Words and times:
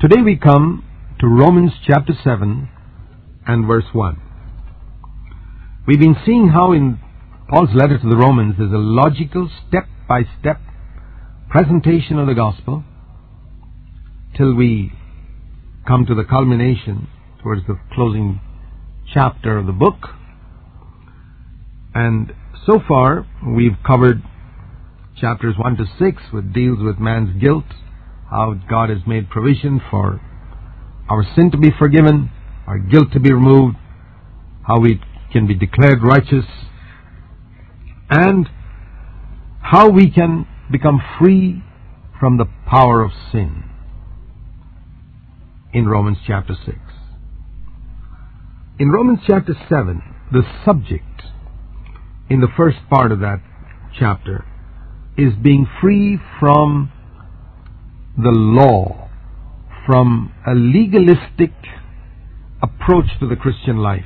Today 0.00 0.22
we 0.24 0.36
come 0.36 0.82
to 1.20 1.26
Romans 1.26 1.72
chapter 1.86 2.14
7 2.24 2.70
and 3.46 3.66
verse 3.66 3.84
1. 3.92 4.18
We've 5.86 6.00
been 6.00 6.16
seeing 6.24 6.48
how 6.48 6.72
in 6.72 6.98
Paul's 7.50 7.74
letter 7.74 7.98
to 7.98 8.08
the 8.08 8.16
Romans 8.16 8.54
there's 8.56 8.72
a 8.72 8.78
logical 8.78 9.50
step 9.68 9.86
by 10.08 10.22
step 10.40 10.58
presentation 11.50 12.18
of 12.18 12.28
the 12.28 12.34
gospel 12.34 12.82
till 14.38 14.54
we 14.54 14.90
come 15.86 16.06
to 16.06 16.14
the 16.14 16.24
culmination 16.24 17.06
towards 17.42 17.66
the 17.66 17.78
closing 17.92 18.40
chapter 19.12 19.58
of 19.58 19.66
the 19.66 19.72
book. 19.72 19.98
And 21.94 22.32
so 22.64 22.80
far 22.88 23.26
we've 23.46 23.76
covered 23.86 24.22
chapters 25.20 25.56
1 25.58 25.76
to 25.76 25.84
6 25.98 26.22
which 26.32 26.52
deals 26.54 26.78
with 26.80 26.98
man's 26.98 27.38
guilt, 27.38 27.66
how 28.30 28.54
God 28.68 28.90
has 28.90 29.00
made 29.06 29.28
provision 29.28 29.80
for 29.90 30.20
our 31.08 31.24
sin 31.34 31.50
to 31.50 31.58
be 31.58 31.70
forgiven, 31.76 32.30
our 32.66 32.78
guilt 32.78 33.12
to 33.12 33.20
be 33.20 33.32
removed, 33.32 33.76
how 34.66 34.78
we 34.78 35.00
can 35.32 35.46
be 35.46 35.54
declared 35.54 36.02
righteous, 36.02 36.44
and 38.08 38.48
how 39.60 39.88
we 39.88 40.10
can 40.10 40.46
become 40.70 41.00
free 41.18 41.62
from 42.20 42.38
the 42.38 42.46
power 42.68 43.02
of 43.02 43.10
sin 43.32 43.64
in 45.72 45.88
Romans 45.88 46.18
chapter 46.26 46.54
6. 46.66 46.76
In 48.78 48.90
Romans 48.90 49.20
chapter 49.26 49.54
7, 49.68 50.02
the 50.32 50.42
subject 50.64 51.22
in 52.28 52.40
the 52.40 52.48
first 52.56 52.78
part 52.88 53.10
of 53.10 53.20
that 53.20 53.42
chapter 53.98 54.44
is 55.16 55.32
being 55.42 55.66
free 55.80 56.18
from 56.38 56.92
the 58.22 58.30
law, 58.30 59.08
from 59.86 60.32
a 60.46 60.54
legalistic 60.54 61.52
approach 62.62 63.06
to 63.20 63.28
the 63.28 63.36
Christian 63.36 63.78
life. 63.78 64.04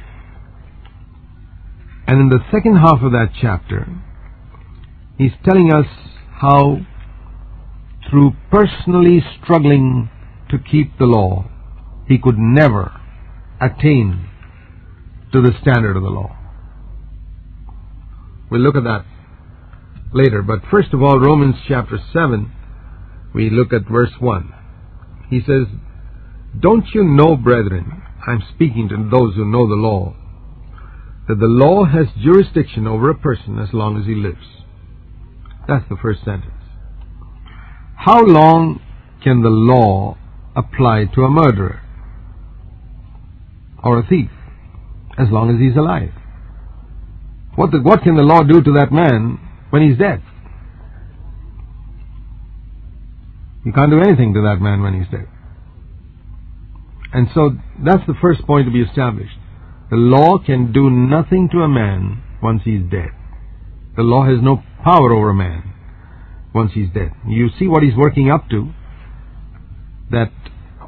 And 2.07 2.20
in 2.20 2.29
the 2.29 2.45
second 2.53 2.77
half 2.77 3.03
of 3.03 3.12
that 3.12 3.31
chapter, 3.41 3.89
he's 5.17 5.33
telling 5.45 5.73
us 5.73 5.87
how 6.41 6.79
through 8.11 8.33
personally 8.51 9.25
struggling 9.42 10.11
to 10.51 10.59
keep 10.59 10.98
the 10.98 11.07
law, 11.07 11.51
he 12.07 12.19
could 12.19 12.39
never 12.39 12.92
attain 13.61 14.29
to 15.33 15.41
the 15.41 15.53
standard 15.61 15.97
of 15.97 16.03
the 16.03 16.11
law. 16.11 16.37
We'll 18.51 18.61
look 18.61 18.77
at 18.77 18.85
that 18.85 19.05
later. 20.12 20.42
But 20.42 20.61
first 20.70 20.92
of 20.92 21.03
all, 21.03 21.19
Romans 21.19 21.57
chapter 21.67 21.98
7, 22.12 22.53
we 23.35 23.51
look 23.51 23.73
at 23.73 23.91
verse 23.91 24.13
1. 24.21 24.55
He 25.29 25.41
says, 25.41 25.67
Don't 26.59 26.87
you 26.95 27.03
know, 27.03 27.37
brethren, 27.37 28.03
I'm 28.27 28.43
speaking 28.55 28.89
to 28.89 28.97
those 29.11 29.35
who 29.35 29.45
know 29.45 29.69
the 29.69 29.75
law, 29.75 30.15
that 31.29 31.39
the 31.41 31.47
law 31.47 31.85
has 31.85 32.07
jurisdiction 32.23 32.87
over 32.87 33.11
a 33.11 33.15
person 33.15 33.59
as 33.59 33.75
long 33.75 33.99
as 33.99 34.07
he 34.07 34.15
lives. 34.15 34.47
That's 35.67 35.89
the 35.89 35.97
first 36.01 36.25
sentence. 36.25 36.53
How 37.97 38.23
long 38.23 38.81
can 39.23 39.43
the 39.43 39.48
law 39.48 40.17
apply 40.55 41.07
to 41.15 41.23
a 41.23 41.31
murderer 41.31 41.83
or 43.83 43.98
a 43.98 44.07
thief? 44.07 44.31
As 45.19 45.29
long 45.31 45.51
as 45.51 45.61
he's 45.61 45.77
alive. 45.77 46.13
What, 47.55 47.71
the, 47.71 47.81
what 47.81 48.03
can 48.03 48.17
the 48.17 48.23
law 48.23 48.43
do 48.43 48.61
to 48.61 48.73
that 48.73 48.93
man 48.93 49.39
when 49.71 49.89
he's 49.89 49.97
dead? 49.98 50.23
You 53.65 53.73
can't 53.73 53.91
do 53.91 54.01
anything 54.01 54.34
to 54.34 54.43
that 54.43 54.61
man 54.61 54.83
when 54.83 54.98
he's 54.98 55.11
dead. 55.11 55.29
And 57.12 57.29
so 57.34 57.57
that's 57.84 58.07
the 58.07 58.15
first 58.20 58.43
point 58.47 58.67
to 58.67 58.73
be 58.73 58.83
established. 58.83 59.37
The 59.91 59.97
law 59.97 60.39
can 60.39 60.73
do 60.73 60.91
nothing 60.91 61.48
to 61.53 61.59
a 61.59 61.69
man 61.69 62.23
once 62.42 62.62
he's 62.65 62.83
dead. 62.83 63.11
The 63.97 64.02
law 64.02 64.25
has 64.25 64.42
no 64.42 64.63
power 64.83 65.13
over 65.13 65.30
a 65.30 65.35
man 65.35 65.73
once 66.55 66.73
he's 66.75 66.91
dead. 66.92 67.13
You 67.27 67.48
see 67.58 67.69
what 67.69 67.83
he's 67.83 67.97
working 67.97 68.30
up 68.30 68.48
to, 68.51 68.73
that 70.11 70.33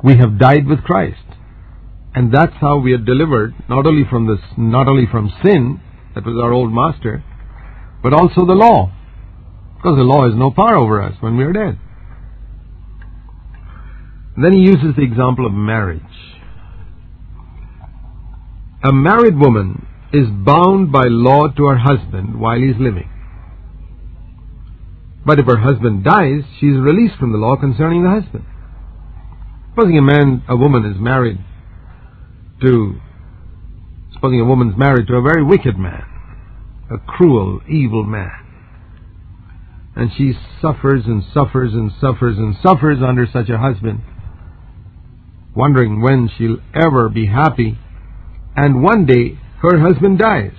we 0.03 0.17
have 0.17 0.39
died 0.39 0.67
with 0.67 0.83
Christ. 0.83 1.23
And 2.15 2.33
that's 2.33 2.55
how 2.61 2.79
we 2.79 2.93
are 2.93 2.99
delivered, 2.99 3.55
not 3.69 3.87
only 3.87 4.05
from 4.09 4.27
this, 4.27 4.41
not 4.57 4.89
only 4.89 5.07
from 5.11 5.33
sin, 5.45 5.81
that 6.15 6.25
was 6.25 6.41
our 6.43 6.53
old 6.53 6.73
master, 6.73 7.23
but 8.03 8.13
also 8.13 8.47
the 8.47 8.55
law. 8.55 8.93
Because 9.77 9.97
the 9.97 10.03
law 10.03 10.29
has 10.29 10.37
no 10.37 10.51
power 10.51 10.77
over 10.77 11.01
us 11.03 11.15
when 11.21 11.37
we 11.37 11.45
are 11.45 11.53
dead. 11.53 11.79
Then 14.37 14.53
he 14.53 14.61
uses 14.61 14.95
the 14.97 15.03
example 15.03 15.47
of 15.47 15.53
marriage. 15.53 16.03
A 18.85 18.93
married 18.93 19.39
woman 19.39 19.87
is 20.13 20.29
bound 20.29 20.93
by 20.93 21.05
law 21.07 21.49
to 21.49 21.65
her 21.67 21.79
husband 21.79 22.39
while 22.39 22.59
he 22.59 22.67
is 22.67 22.77
living. 22.79 23.09
But 25.25 25.39
if 25.39 25.47
her 25.47 25.59
husband 25.59 26.05
dies, 26.05 26.43
she 26.61 26.67
is 26.67 26.79
released 26.79 27.17
from 27.19 27.33
the 27.33 27.39
law 27.39 27.57
concerning 27.57 28.05
the 28.05 28.11
husband. 28.11 28.45
Supposing 29.71 29.99
a 29.99 30.03
man, 30.03 30.45
a 30.49 30.57
woman 30.57 30.85
is 30.85 31.01
married 31.01 31.39
to 32.61 33.01
Supposing 34.17 34.41
a 34.41 34.45
woman's 34.47 34.79
married 34.79 35.09
to 35.09 35.17
a 35.17 35.21
very 35.21 35.45
wicked 35.45 35.79
man, 35.79 36.03
a 36.91 36.97
cruel, 36.97 37.61
evil 37.69 38.03
man, 38.03 38.33
and 39.95 40.11
she 40.17 40.33
suffers 40.63 41.05
and 41.05 41.23
suffers 41.35 41.75
and 41.75 41.93
suffers 42.01 42.39
and 42.39 42.57
suffers 42.63 43.03
under 43.07 43.27
such 43.31 43.51
a 43.51 43.59
husband, 43.59 44.01
wondering 45.57 46.03
when 46.03 46.29
she'll 46.37 46.59
ever 46.75 47.09
be 47.09 47.27
happy, 47.27 47.79
and 48.55 48.83
one 48.83 49.07
day 49.07 49.39
her 49.63 49.81
husband 49.81 50.19
dies. 50.19 50.53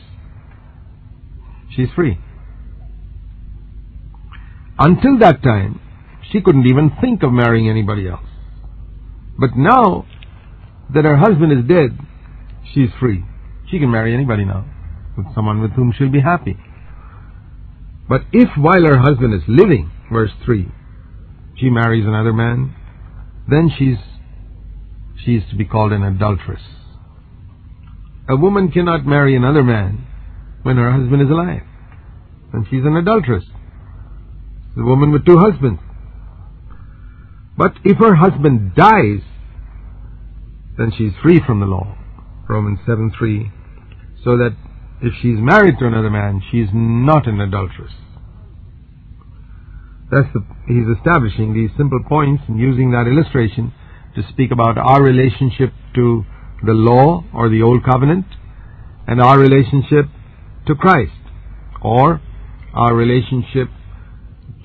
She's 1.75 1.89
free. 1.95 2.17
Until 4.79 5.19
that 5.19 5.41
time, 5.43 5.79
she 6.31 6.41
couldn't 6.41 6.67
even 6.67 6.91
think 7.01 7.23
of 7.23 7.31
marrying 7.31 7.69
anybody 7.69 8.07
else. 8.07 8.25
But 9.39 9.55
now 9.55 10.05
that 10.93 11.05
her 11.05 11.17
husband 11.17 11.51
is 11.51 11.67
dead, 11.67 11.97
she's 12.73 12.89
free. 12.99 13.23
She 13.69 13.79
can 13.79 13.91
marry 13.91 14.13
anybody 14.13 14.45
now, 14.45 14.65
with 15.15 15.27
someone 15.35 15.61
with 15.61 15.71
whom 15.71 15.93
she'll 15.97 16.11
be 16.11 16.21
happy. 16.21 16.57
But 18.09 18.21
if 18.31 18.49
while 18.57 18.85
her 18.87 18.97
husband 18.99 19.33
is 19.33 19.41
living, 19.47 19.91
verse 20.11 20.31
3, 20.45 20.71
she 21.57 21.69
marries 21.69 22.05
another 22.05 22.33
man, 22.33 22.73
then 23.49 23.69
she's, 23.77 23.97
she's 25.23 25.41
to 25.49 25.55
be 25.55 25.65
called 25.65 25.91
an 25.91 26.03
adulteress. 26.03 26.61
A 28.29 28.35
woman 28.35 28.71
cannot 28.71 29.05
marry 29.05 29.35
another 29.35 29.63
man 29.63 30.05
when 30.63 30.77
her 30.77 30.91
husband 30.91 31.21
is 31.21 31.29
alive. 31.29 31.63
And 32.53 32.65
she's 32.69 32.83
an 32.83 32.95
adulteress. 32.95 33.45
The 34.75 34.83
woman 34.83 35.11
with 35.11 35.25
two 35.25 35.37
husbands. 35.37 35.81
But 37.57 37.73
if 37.83 37.97
her 37.97 38.15
husband 38.15 38.75
dies, 38.75 39.21
then 40.77 40.91
she's 40.97 41.13
free 41.23 41.41
from 41.45 41.59
the 41.59 41.65
law. 41.65 41.97
Romans 42.47 42.79
7 42.85 43.11
3 43.17 43.51
so 44.23 44.35
that 44.37 44.55
if 45.01 45.13
she's 45.21 45.39
married 45.39 45.79
to 45.79 45.87
another 45.87 46.09
man, 46.09 46.41
she's 46.51 46.67
not 46.73 47.27
an 47.27 47.39
adulteress. 47.39 47.93
That's 50.11 50.27
the, 50.33 50.43
he's 50.67 50.87
establishing 50.97 51.53
these 51.53 51.69
simple 51.77 52.03
points 52.07 52.43
and 52.47 52.59
using 52.59 52.91
that 52.91 53.07
illustration 53.07 53.73
to 54.17 54.23
speak 54.29 54.51
about 54.51 54.79
our 54.79 55.01
relationship 55.01 55.71
to 55.93 56.25
the 56.65 56.73
law 56.73 57.23
or 57.33 57.49
the 57.49 57.61
old 57.61 57.85
covenant 57.85 58.25
and 59.07 59.21
our 59.21 59.37
relationship 59.37 60.05
to 60.65 60.73
Christ 60.73 61.11
or 61.83 62.19
our 62.73 62.95
relationship 62.95 63.69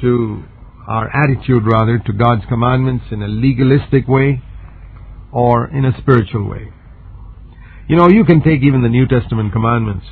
to 0.01 0.43
our 0.89 1.11
attitude 1.15 1.65
rather 1.71 1.99
to 1.99 2.13
God's 2.15 2.47
commandments 2.49 3.05
in 3.11 3.23
a 3.23 3.29
legalistic 3.29 4.09
way 4.09 4.43
or 5.31 5.69
in 5.69 5.85
a 5.85 5.93
spiritual 6.01 6.49
way. 6.49 6.73
You 7.89 7.97
know, 7.97 8.09
you 8.09 8.25
can 8.25 8.43
take 8.43 8.63
even 8.63 8.83
the 8.83 8.89
New 8.89 9.07
Testament 9.07 9.53
commandments 9.53 10.07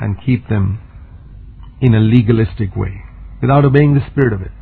and 0.00 0.16
keep 0.24 0.48
them 0.48 0.80
in 1.80 1.94
a 1.94 2.00
legalistic 2.00 2.76
way 2.76 3.02
without 3.42 3.64
obeying 3.64 3.94
the 3.94 4.06
spirit 4.08 4.32
of 4.32 4.42
it. 4.42 4.52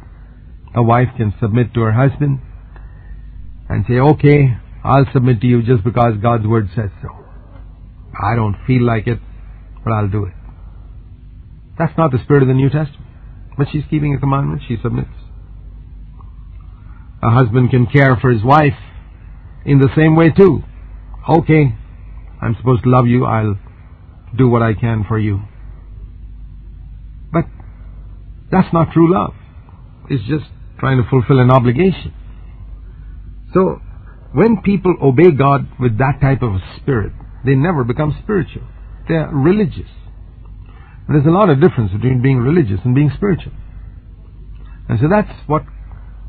A 0.74 0.82
wife 0.82 1.08
can 1.18 1.34
submit 1.38 1.74
to 1.74 1.80
her 1.80 1.92
husband 1.92 2.40
and 3.68 3.84
say, 3.88 3.94
okay, 3.94 4.56
I'll 4.84 5.06
submit 5.12 5.40
to 5.40 5.46
you 5.46 5.62
just 5.62 5.84
because 5.84 6.14
God's 6.22 6.46
word 6.46 6.68
says 6.74 6.90
so. 7.02 7.08
I 8.22 8.34
don't 8.34 8.56
feel 8.66 8.82
like 8.82 9.06
it, 9.06 9.18
but 9.84 9.92
I'll 9.92 10.08
do 10.08 10.24
it. 10.24 10.32
That's 11.78 11.96
not 11.98 12.12
the 12.12 12.18
spirit 12.24 12.42
of 12.42 12.48
the 12.48 12.54
New 12.54 12.70
Testament. 12.70 13.04
But 13.58 13.68
she's 13.72 13.84
keeping 13.90 14.14
a 14.14 14.18
commandment, 14.18 14.62
she 14.66 14.76
submits. 14.82 15.10
A 17.22 17.30
husband 17.30 17.70
can 17.70 17.86
care 17.86 18.16
for 18.16 18.30
his 18.30 18.42
wife 18.42 18.76
in 19.64 19.78
the 19.78 19.88
same 19.96 20.14
way 20.14 20.30
too 20.30 20.62
okay, 21.28 21.74
I'm 22.40 22.54
supposed 22.56 22.84
to 22.84 22.90
love 22.90 23.06
you, 23.06 23.24
I'll 23.24 23.58
do 24.36 24.48
what 24.48 24.62
I 24.62 24.74
can 24.74 25.04
for 25.06 25.18
you. 25.18 25.40
But 27.32 27.44
that's 28.50 28.72
not 28.72 28.92
true 28.92 29.12
love. 29.12 29.34
It's 30.08 30.24
just 30.28 30.44
trying 30.78 31.02
to 31.02 31.08
fulfill 31.08 31.40
an 31.40 31.50
obligation. 31.50 32.14
So, 33.56 33.80
when 34.34 34.60
people 34.60 34.94
obey 35.02 35.30
God 35.30 35.66
with 35.80 35.96
that 35.96 36.20
type 36.20 36.42
of 36.42 36.60
spirit, 36.76 37.12
they 37.46 37.54
never 37.54 37.84
become 37.84 38.14
spiritual. 38.22 38.64
They 39.08 39.14
are 39.14 39.34
religious. 39.34 39.88
And 41.08 41.16
there's 41.16 41.26
a 41.26 41.30
lot 41.30 41.48
of 41.48 41.58
difference 41.58 41.90
between 41.92 42.20
being 42.20 42.36
religious 42.36 42.80
and 42.84 42.94
being 42.94 43.10
spiritual. 43.16 43.52
And 44.90 45.00
so 45.00 45.08
that's 45.08 45.32
what 45.46 45.62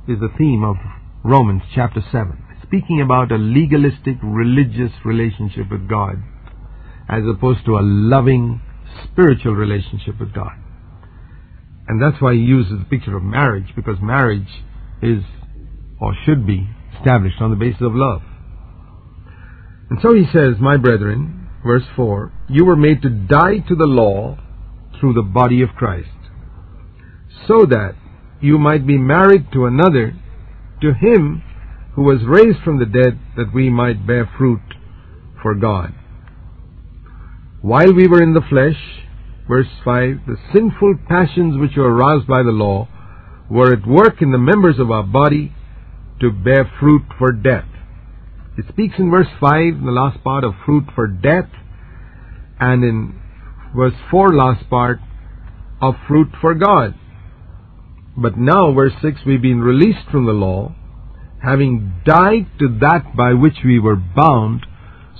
is 0.07 0.21
the 0.21 0.29
theme 0.37 0.63
of 0.63 0.77
Romans 1.25 1.63
chapter 1.75 2.01
7. 2.13 2.45
Speaking 2.63 3.01
about 3.01 3.33
a 3.33 3.35
legalistic 3.35 4.15
religious 4.23 4.93
relationship 5.03 5.69
with 5.69 5.89
God 5.89 6.23
as 7.09 7.23
opposed 7.27 7.65
to 7.65 7.75
a 7.75 7.83
loving 7.83 8.61
spiritual 9.03 9.53
relationship 9.53 10.17
with 10.17 10.33
God. 10.33 10.53
And 11.89 12.01
that's 12.01 12.21
why 12.21 12.35
he 12.35 12.39
uses 12.39 12.79
the 12.79 12.85
picture 12.85 13.17
of 13.17 13.23
marriage 13.23 13.75
because 13.75 13.97
marriage 14.01 14.63
is 15.01 15.23
or 15.99 16.13
should 16.25 16.47
be 16.47 16.69
established 16.97 17.41
on 17.41 17.49
the 17.49 17.55
basis 17.55 17.81
of 17.81 17.95
love. 17.95 18.21
And 19.89 19.99
so 20.01 20.13
he 20.13 20.25
says, 20.33 20.55
My 20.59 20.77
brethren, 20.77 21.49
verse 21.65 21.85
4, 21.95 22.31
you 22.49 22.65
were 22.65 22.75
made 22.75 23.01
to 23.01 23.09
die 23.09 23.59
to 23.67 23.75
the 23.75 23.85
law 23.85 24.37
through 24.99 25.13
the 25.13 25.21
body 25.21 25.61
of 25.61 25.69
Christ, 25.69 26.09
so 27.47 27.65
that 27.65 27.95
you 28.41 28.57
might 28.57 28.85
be 28.85 28.97
married 28.97 29.51
to 29.53 29.65
another, 29.65 30.13
to 30.81 30.93
him 30.93 31.43
who 31.95 32.03
was 32.03 32.21
raised 32.25 32.59
from 32.63 32.79
the 32.79 32.85
dead, 32.85 33.19
that 33.37 33.53
we 33.53 33.69
might 33.69 34.05
bear 34.05 34.29
fruit 34.37 34.61
for 35.41 35.55
God. 35.55 35.93
While 37.61 37.93
we 37.93 38.07
were 38.07 38.21
in 38.21 38.33
the 38.33 38.45
flesh, 38.47 38.77
verse 39.47 39.67
5, 39.83 40.19
the 40.27 40.37
sinful 40.53 40.99
passions 41.07 41.59
which 41.59 41.75
were 41.75 41.91
aroused 41.91 42.27
by 42.27 42.43
the 42.43 42.51
law 42.51 42.87
were 43.49 43.73
at 43.73 43.87
work 43.87 44.21
in 44.21 44.31
the 44.31 44.37
members 44.37 44.77
of 44.77 44.91
our 44.91 45.03
body 45.03 45.53
to 46.21 46.31
bear 46.31 46.69
fruit 46.79 47.03
for 47.17 47.31
death. 47.31 47.67
It 48.57 48.65
speaks 48.69 48.95
in 48.97 49.11
verse 49.11 49.27
5, 49.39 49.83
the 49.85 49.91
last 49.91 50.23
part, 50.23 50.43
of 50.43 50.53
fruit 50.65 50.85
for 50.95 51.07
death, 51.07 51.49
and 52.59 52.83
in 52.83 53.19
verse 53.75 53.93
4, 54.09 54.35
last 54.35 54.67
part, 54.69 54.99
of 55.81 55.93
fruit 56.07 56.29
for 56.41 56.55
God. 56.55 56.95
But 58.17 58.37
now, 58.37 58.73
verse 58.73 58.93
6, 59.01 59.21
we've 59.27 59.41
been 59.41 59.61
released 59.61 60.09
from 60.11 60.25
the 60.25 60.31
law, 60.31 60.73
having 61.43 62.01
died 62.03 62.47
to 62.59 62.79
that 62.81 63.15
by 63.15 63.33
which 63.33 63.57
we 63.63 63.79
were 63.79 63.95
bound, 63.95 64.65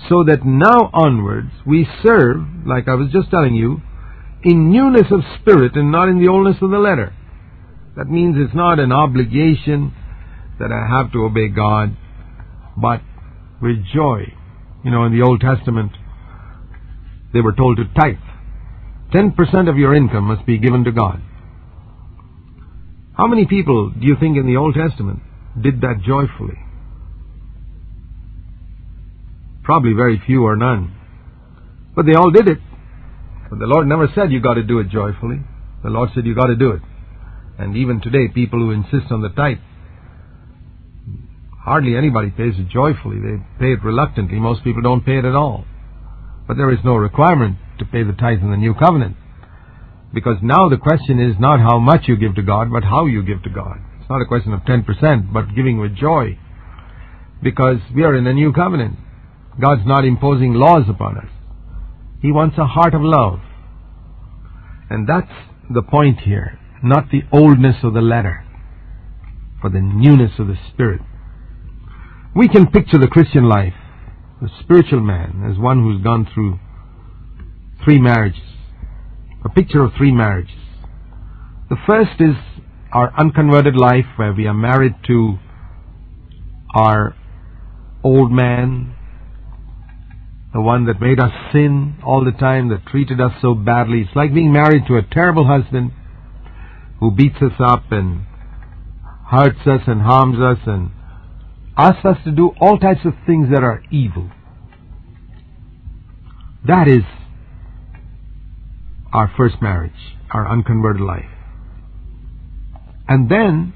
so 0.10 0.24
that 0.24 0.46
now 0.46 0.90
onwards 0.94 1.52
we 1.66 1.88
serve, 2.04 2.38
like 2.66 2.88
I 2.88 2.96
was 2.96 3.12
just 3.12 3.30
telling 3.30 3.54
you, 3.54 3.82
in 4.44 4.72
newness 4.72 5.12
of 5.12 5.22
spirit 5.40 5.76
and 5.76 5.92
not 5.92 6.10
in 6.10 6.20
the 6.20 6.28
oldness 6.28 6.58
of 6.62 6.72
the 6.72 6.78
letter. 6.78 7.14
That 7.96 8.10
means 8.10 8.36
it's 8.38 8.56
not 8.56 8.80
an 8.80 8.92
obligation 8.92 9.94
that 10.59 10.71
I 10.71 10.88
have 10.88 11.12
to 11.13 11.25
obey 11.25 11.50
God, 11.50 11.95
but 12.75 13.01
with 13.62 13.83
joy. 13.94 14.33
You 14.83 14.92
know, 14.92 15.06
in 15.06 15.12
the 15.12 15.25
Old 15.25 15.42
Testament, 15.42 15.92
they 17.33 17.42
were 17.42 17.54
told 17.54 17.77
to 17.77 17.86
tithe. 18.00 18.15
10% 19.13 19.69
of 19.69 19.77
your 19.77 19.94
income 19.95 20.25
must 20.25 20.45
be 20.45 20.57
given 20.57 20.83
to 20.83 20.92
God. 20.92 21.21
How 23.15 23.27
many 23.27 23.45
people 23.45 23.89
do 23.89 24.06
you 24.06 24.15
think 24.19 24.38
in 24.38 24.45
the 24.45 24.57
Old 24.57 24.75
Testament 24.75 25.21
did 25.59 25.81
that 25.81 26.01
joyfully? 26.06 26.57
Probably 29.63 29.94
very 29.94 30.21
few 30.25 30.45
or 30.45 30.56
none. 30.56 30.95
But 31.95 32.06
they 32.06 32.13
all 32.13 32.31
did 32.31 32.48
it. 32.48 32.60
But 33.50 33.60
the 33.60 33.65
Lord 33.65 33.88
never 33.88 34.07
said 34.13 34.31
you 34.31 34.39
got 34.39 34.53
to 34.53 34.63
do 34.63 34.80
it 34.80 34.89
joyfully. 34.89 35.42
The 35.83 35.89
Lord 35.89 36.10
said 36.13 36.25
you 36.25 36.36
got 36.36 36.48
to 36.48 36.56
do 36.56 36.71
it. 36.71 36.81
And 37.57 37.75
even 37.75 38.01
today, 38.01 38.27
people 38.27 38.60
who 38.60 38.71
insist 38.71 39.12
on 39.12 39.21
the 39.21 39.30
tithe, 39.30 39.57
hardly 41.68 41.98
anybody 41.98 42.31
pays 42.31 42.54
it 42.58 42.69
joyfully. 42.69 43.19
They 43.19 43.44
pay 43.60 43.74
it 43.74 43.84
reluctantly. 43.84 44.40
Most 44.40 44.64
people 44.64 44.81
don't 44.81 45.06
pay 45.06 45.18
it 45.19 45.25
at 45.25 45.36
all. 45.36 45.66
But 46.48 46.56
there 46.56 46.72
is 46.72 46.80
no 46.86 46.96
requirement 46.96 47.58
to 47.80 47.86
pay 47.86 48.04
the 48.04 48.14
tithe 48.14 48.40
in 48.40 48.52
the 48.52 48.58
new 48.58 48.74
covenant. 48.74 49.18
Because 50.14 50.38
now 50.42 50.69
the 50.69 50.78
question 50.78 51.19
is 51.19 51.36
not 51.40 51.60
how 51.60 51.78
much 51.80 52.08
you 52.08 52.16
give 52.16 52.36
to 52.36 52.42
God, 52.42 52.72
but 52.72 52.86
how 52.86 53.06
you 53.06 53.22
give 53.22 53.44
to 53.44 53.50
God. 53.50 53.78
It's 54.00 54.10
not 54.10 54.22
a 54.22 54.25
question 54.25 54.54
of 54.54 54.62
10%, 54.62 55.34
but 55.34 55.54
giving 55.54 55.78
with 55.78 55.94
joy. 55.94 56.40
Because 57.44 57.80
we 57.94 58.04
are 58.04 58.16
in 58.16 58.25
a 58.25 58.34
new 58.34 58.54
covenant. 58.54 58.96
God's 59.60 59.86
not 59.86 60.06
imposing 60.06 60.54
laws 60.54 60.86
upon 60.88 61.18
us. 61.18 61.30
He 62.22 62.31
wants 62.31 62.58
a 62.58 62.66
heart 62.66 62.94
of 62.94 63.02
love. 63.04 63.40
And 64.90 65.08
that's 65.08 65.34
the 65.70 65.81
point 65.81 66.22
here. 66.22 66.58
Not 66.81 67.12
the 67.12 67.24
oldness 67.34 67.75
of 67.84 67.94
the 67.94 68.02
letter, 68.02 68.46
but 69.62 69.74
the 69.74 69.81
newness 69.81 70.31
of 70.40 70.48
the 70.48 70.58
Spirit. 70.72 71.02
We 72.38 72.48
can 72.48 72.68
picture 72.68 73.00
the 73.00 73.07
Christian 73.07 73.50
life, 73.50 73.74
the 74.42 74.50
spiritual 74.62 75.01
man, 75.01 75.44
as 75.51 75.57
one 75.57 75.81
who's 75.81 76.04
gone 76.04 76.28
through 76.34 76.60
three 77.84 78.00
marriages 78.00 78.42
a 79.48 79.50
picture 79.50 79.81
of 79.81 79.92
three 79.98 80.12
marriages. 80.12 80.56
The 81.69 81.78
first 81.86 82.19
is 82.19 82.36
our 82.92 83.13
unconverted 83.18 83.75
life 83.75 84.06
where 84.18 84.34
we 84.34 84.45
are 84.45 84.54
married 84.54 84.95
to 85.07 85.38
our 86.75 87.16
old 88.04 88.31
man, 88.31 88.95
the 90.54 90.62
one 90.62 90.86
that 90.86 91.00
made 91.01 91.19
us 91.19 91.31
sin 91.54 91.95
all 92.06 92.25
the 92.25 92.38
time, 92.38 92.69
that 92.69 92.86
treated 92.88 93.22
us 93.22 93.31
so 93.42 93.54
badly. 93.54 94.01
It's 94.01 94.16
like 94.16 94.34
being 94.34 94.51
married 94.51 94.84
to 94.88 94.98
a 94.98 95.01
terrible 95.01 95.48
husband 95.48 95.92
who 97.00 97.12
beats 97.12 97.38
us 97.42 97.60
up 97.60 97.92
and 97.92 98.25
hurts 99.30 99.66
us 99.66 99.81
and 99.88 100.01
harms 100.01 100.39
us 100.39 100.60
and 100.66 100.92
asks 101.77 102.03
us 102.03 102.18
to 102.24 102.31
do 102.31 102.51
all 102.59 102.77
types 102.77 103.01
of 103.06 103.13
things 103.25 103.50
that 103.51 103.63
are 103.63 103.83
evil. 103.91 104.29
That 106.65 106.88
is 106.88 107.03
our 109.13 109.31
first 109.38 109.62
marriage, 109.62 110.15
our 110.31 110.50
unconverted 110.51 111.01
life. 111.01 111.29
And 113.07 113.29
then 113.29 113.74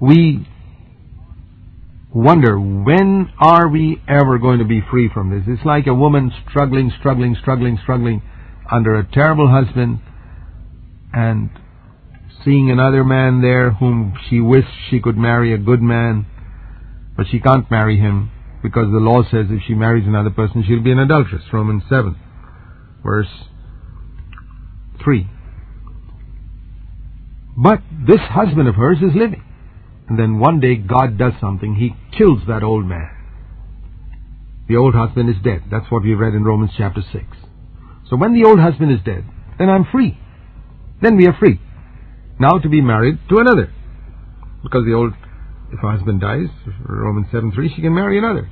we 0.00 0.48
wonder 2.14 2.58
when 2.58 3.30
are 3.38 3.68
we 3.68 4.00
ever 4.08 4.38
going 4.38 4.58
to 4.60 4.64
be 4.64 4.80
free 4.90 5.10
from 5.12 5.30
this? 5.30 5.42
It's 5.46 5.64
like 5.64 5.86
a 5.86 5.94
woman 5.94 6.32
struggling, 6.48 6.92
struggling, 6.98 7.36
struggling, 7.40 7.78
struggling 7.82 8.22
under 8.70 8.98
a 8.98 9.06
terrible 9.06 9.50
husband 9.50 10.00
and 11.12 11.50
seeing 12.44 12.70
another 12.70 13.04
man 13.04 13.42
there 13.42 13.72
whom 13.72 14.14
she 14.28 14.40
wished 14.40 14.68
she 14.90 15.00
could 15.00 15.16
marry, 15.16 15.52
a 15.52 15.58
good 15.58 15.82
man, 15.82 16.26
but 17.16 17.26
she 17.30 17.40
can't 17.40 17.70
marry 17.70 17.98
him 17.98 18.30
because 18.62 18.86
the 18.92 18.98
law 18.98 19.22
says 19.22 19.46
if 19.50 19.62
she 19.66 19.74
marries 19.74 20.06
another 20.06 20.30
person 20.30 20.64
she'll 20.66 20.82
be 20.82 20.92
an 20.92 20.98
adulteress. 20.98 21.42
Romans 21.52 21.82
7 21.88 22.16
verse 23.04 23.28
3. 25.02 25.28
But 27.56 27.80
this 28.06 28.20
husband 28.20 28.68
of 28.68 28.76
hers 28.76 28.98
is 28.98 29.14
living. 29.14 29.44
And 30.08 30.18
then 30.18 30.38
one 30.38 30.60
day 30.60 30.76
God 30.76 31.18
does 31.18 31.32
something. 31.40 31.74
He 31.74 31.94
kills 32.16 32.40
that 32.48 32.62
old 32.62 32.86
man. 32.86 33.10
The 34.68 34.76
old 34.76 34.94
husband 34.94 35.28
is 35.28 35.36
dead. 35.42 35.64
That's 35.70 35.90
what 35.90 36.02
we 36.02 36.14
read 36.14 36.34
in 36.34 36.44
Romans 36.44 36.70
chapter 36.76 37.02
6. 37.12 37.24
So 38.08 38.16
when 38.16 38.32
the 38.32 38.46
old 38.46 38.58
husband 38.58 38.92
is 38.92 39.00
dead, 39.04 39.24
then 39.58 39.68
I'm 39.68 39.86
free. 39.90 40.18
Then 41.00 41.16
we 41.16 41.26
are 41.26 41.36
free. 41.38 41.60
Now 42.38 42.58
to 42.58 42.68
be 42.68 42.80
married 42.80 43.18
to 43.28 43.38
another. 43.38 43.72
Because 44.62 44.84
the 44.84 44.94
old, 44.94 45.12
if 45.72 45.80
her 45.80 45.90
husband 45.90 46.20
dies, 46.20 46.48
Romans 46.86 47.26
7 47.32 47.52
3, 47.52 47.72
she 47.74 47.82
can 47.82 47.94
marry 47.94 48.18
another. 48.18 48.48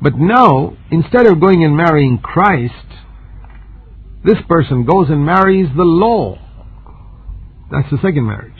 But 0.00 0.16
now, 0.16 0.76
instead 0.90 1.26
of 1.26 1.40
going 1.40 1.62
and 1.62 1.76
marrying 1.76 2.18
Christ, 2.18 2.74
this 4.24 4.38
person 4.48 4.84
goes 4.84 5.08
and 5.10 5.24
marries 5.24 5.68
the 5.76 5.84
law. 5.84 6.38
That's 7.70 7.90
the 7.90 7.98
second 8.02 8.26
marriage. 8.26 8.52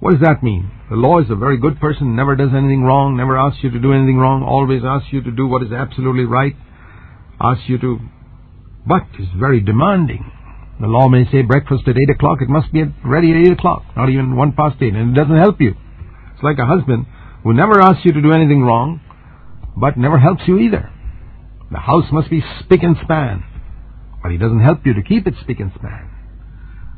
What 0.00 0.12
does 0.12 0.20
that 0.22 0.42
mean? 0.42 0.70
The 0.90 0.96
law 0.96 1.20
is 1.20 1.30
a 1.30 1.36
very 1.36 1.58
good 1.58 1.80
person, 1.80 2.16
never 2.16 2.36
does 2.36 2.50
anything 2.56 2.82
wrong, 2.82 3.16
never 3.16 3.36
asks 3.36 3.62
you 3.62 3.70
to 3.70 3.78
do 3.78 3.92
anything 3.92 4.18
wrong, 4.18 4.42
always 4.42 4.82
asks 4.84 5.08
you 5.12 5.22
to 5.22 5.30
do 5.30 5.46
what 5.46 5.62
is 5.62 5.72
absolutely 5.72 6.24
right, 6.24 6.54
asks 7.40 7.64
you 7.66 7.78
to, 7.78 7.98
but 8.86 9.02
is 9.18 9.28
very 9.38 9.60
demanding. 9.60 10.30
The 10.78 10.86
law 10.86 11.08
may 11.08 11.24
say 11.32 11.42
breakfast 11.42 11.88
at 11.88 11.96
8 11.96 12.10
o'clock, 12.10 12.42
it 12.42 12.50
must 12.50 12.70
be 12.72 12.84
ready 13.04 13.30
at 13.30 13.48
8 13.48 13.52
o'clock, 13.52 13.82
not 13.96 14.10
even 14.10 14.36
1 14.36 14.52
past 14.52 14.76
8, 14.80 14.92
and 14.92 15.16
it 15.16 15.20
doesn't 15.20 15.38
help 15.38 15.60
you. 15.60 15.74
It's 16.34 16.42
like 16.42 16.58
a 16.58 16.66
husband 16.66 17.06
who 17.42 17.54
never 17.54 17.80
asks 17.80 18.04
you 18.04 18.12
to 18.12 18.20
do 18.20 18.32
anything 18.32 18.62
wrong, 18.62 19.00
but 19.76 19.96
never 19.96 20.18
helps 20.18 20.42
you 20.46 20.58
either. 20.58 20.90
The 21.70 21.78
house 21.78 22.04
must 22.12 22.28
be 22.28 22.44
spick 22.60 22.82
and 22.82 22.96
span. 23.02 23.42
But 24.22 24.32
he 24.32 24.38
doesn't 24.38 24.60
help 24.60 24.84
you 24.84 24.92
to 24.94 25.02
keep 25.02 25.26
it 25.26 25.34
spick 25.40 25.60
and 25.60 25.72
span. 25.74 26.10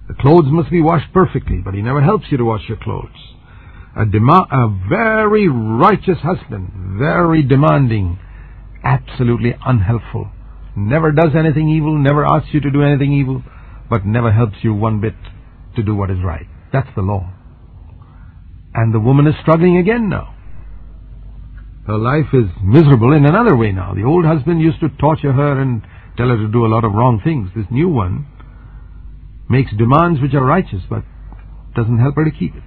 The 0.08 0.14
clothes 0.14 0.50
must 0.50 0.70
be 0.70 0.82
washed 0.82 1.12
perfectly, 1.12 1.58
but 1.64 1.75
he 1.75 1.82
never 1.82 2.00
helps 2.00 2.26
you 2.30 2.38
to 2.38 2.44
wash 2.44 2.62
your 2.68 2.78
clothes. 2.78 3.35
A, 3.94 4.02
a 4.02 4.78
very 4.88 5.49
righteous 5.49 6.18
husband, 6.23 6.99
very 6.99 7.42
demanding, 7.42 8.18
absolutely 8.82 9.54
unhelpful. 9.64 10.30
Never 10.76 11.12
does 11.12 11.30
anything 11.37 11.68
evil, 11.68 11.99
never 11.99 12.25
asks 12.25 12.49
you 12.52 12.61
to 12.61 12.70
do 12.70 12.82
anything 12.82 13.12
evil, 13.12 13.42
but 13.90 14.04
never 14.04 14.33
helps 14.33 14.57
you 14.62 14.75
one 14.75 15.00
bit 15.00 15.14
to 15.76 15.83
do 15.83 15.95
what 15.95 16.11
is 16.11 16.18
right. 16.25 16.47
That's 16.73 16.88
the 16.95 17.02
law. 17.02 17.33
And 18.75 18.95
the 18.95 19.00
woman 19.00 19.26
is 19.26 19.35
struggling 19.40 19.78
again 19.78 20.09
now. 20.09 20.35
Her 21.87 21.97
life 21.97 22.35
is 22.35 22.50
miserable 22.62 23.12
in 23.12 23.25
another 23.25 23.57
way 23.57 23.73
now. 23.73 23.95
The 23.95 24.04
old 24.04 24.26
husband 24.26 24.61
used 24.61 24.80
to 24.80 24.90
torture 25.00 25.33
her 25.33 25.61
and 25.61 25.83
tell 26.18 26.28
her 26.28 26.37
to 26.37 26.49
do 26.49 26.66
a 26.66 26.68
lot 26.68 26.85
of 26.85 26.92
wrong 26.92 27.21
things. 27.25 27.49
This 27.57 27.64
new 27.71 27.88
one 27.88 28.26
makes 29.49 29.71
demands 29.76 30.21
which 30.21 30.35
are 30.35 30.45
righteous 30.45 30.83
but 30.90 31.02
doesn't 31.75 31.99
help 31.99 32.16
her 32.16 32.25
to 32.25 32.30
keep 32.30 32.54
it. 32.54 32.62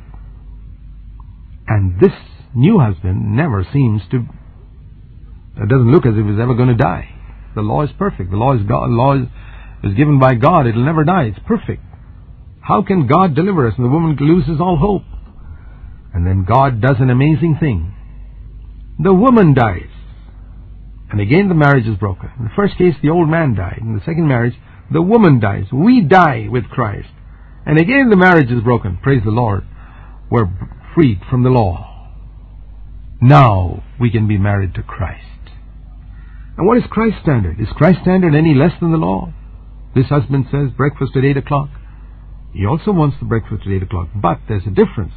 And 1.67 1.99
this 1.99 2.13
new 2.55 2.79
husband 2.79 3.35
never 3.35 3.65
seems 3.71 4.01
to, 4.11 4.25
it 5.57 5.69
doesn't 5.69 5.91
look 5.91 6.05
as 6.05 6.13
if 6.17 6.25
he's 6.25 6.41
ever 6.41 6.55
going 6.55 6.69
to 6.69 6.75
die. 6.75 7.09
The 7.53 7.61
law 7.61 7.83
is 7.83 7.91
perfect. 7.97 8.31
The 8.31 8.37
law 8.37 8.55
is 8.55 8.63
God, 8.63 8.89
law 8.89 9.15
is, 9.15 9.27
is 9.83 9.93
given 9.95 10.19
by 10.19 10.35
God. 10.35 10.67
It'll 10.67 10.85
never 10.85 11.03
die. 11.03 11.23
It's 11.23 11.47
perfect. 11.47 11.83
How 12.61 12.83
can 12.83 13.07
God 13.07 13.35
deliver 13.35 13.67
us? 13.67 13.73
And 13.77 13.85
the 13.85 13.89
woman 13.89 14.15
loses 14.19 14.61
all 14.61 14.77
hope. 14.77 15.03
And 16.13 16.25
then 16.25 16.45
God 16.47 16.81
does 16.81 16.97
an 16.99 17.09
amazing 17.09 17.57
thing. 17.59 17.93
The 18.99 19.13
woman 19.13 19.53
dies. 19.53 19.89
And 21.09 21.19
again 21.19 21.49
the 21.49 21.55
marriage 21.55 21.87
is 21.87 21.97
broken. 21.97 22.29
In 22.37 22.45
the 22.45 22.55
first 22.55 22.77
case, 22.77 22.95
the 23.01 23.09
old 23.09 23.29
man 23.29 23.55
died. 23.55 23.79
In 23.81 23.95
the 23.95 24.05
second 24.05 24.27
marriage, 24.27 24.53
the 24.91 25.01
woman 25.01 25.39
dies. 25.39 25.65
We 25.73 26.01
die 26.01 26.47
with 26.49 26.65
Christ. 26.65 27.09
And 27.65 27.79
again 27.79 28.09
the 28.09 28.15
marriage 28.15 28.51
is 28.51 28.63
broken. 28.63 28.97
Praise 29.01 29.23
the 29.23 29.31
Lord. 29.31 29.63
We're 30.29 30.49
freed 30.93 31.21
from 31.29 31.43
the 31.43 31.49
law. 31.49 31.87
Now 33.21 33.83
we 33.99 34.11
can 34.11 34.27
be 34.27 34.37
married 34.37 34.75
to 34.75 34.83
Christ. 34.83 35.25
And 36.57 36.67
what 36.67 36.77
is 36.77 36.83
Christ's 36.89 37.21
standard? 37.21 37.59
Is 37.59 37.67
Christ's 37.75 38.01
standard 38.01 38.35
any 38.35 38.53
less 38.53 38.73
than 38.79 38.91
the 38.91 38.97
law? 38.97 39.33
This 39.95 40.07
husband 40.07 40.45
says 40.51 40.71
breakfast 40.75 41.11
at 41.15 41.25
8 41.25 41.37
o'clock. 41.37 41.69
He 42.53 42.65
also 42.65 42.91
wants 42.91 43.17
the 43.19 43.25
breakfast 43.25 43.63
at 43.65 43.71
8 43.71 43.83
o'clock. 43.83 44.09
But 44.15 44.39
there's 44.47 44.65
a 44.65 44.69
difference. 44.69 45.13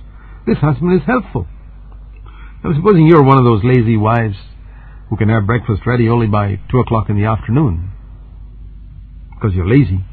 This 0.47 0.59
husband 0.59 1.01
is 1.01 1.07
helpful. 1.07 1.47
Now 2.63 2.75
supposing 2.75 3.07
you're 3.07 3.23
one 3.23 3.39
of 3.39 3.45
those 3.45 3.63
lazy 3.63 3.97
wives 3.97 4.37
who 5.11 5.17
can 5.17 5.29
have 5.29 5.47
breakfast 5.47 5.83
ready 5.87 6.09
only 6.09 6.27
by 6.27 6.61
2 6.71 6.79
o'clock 6.79 7.09
in 7.09 7.17
the 7.17 7.27
afternoon 7.27 7.93
because 9.45 9.55
you're 9.55 9.69
lazy. 9.69 10.05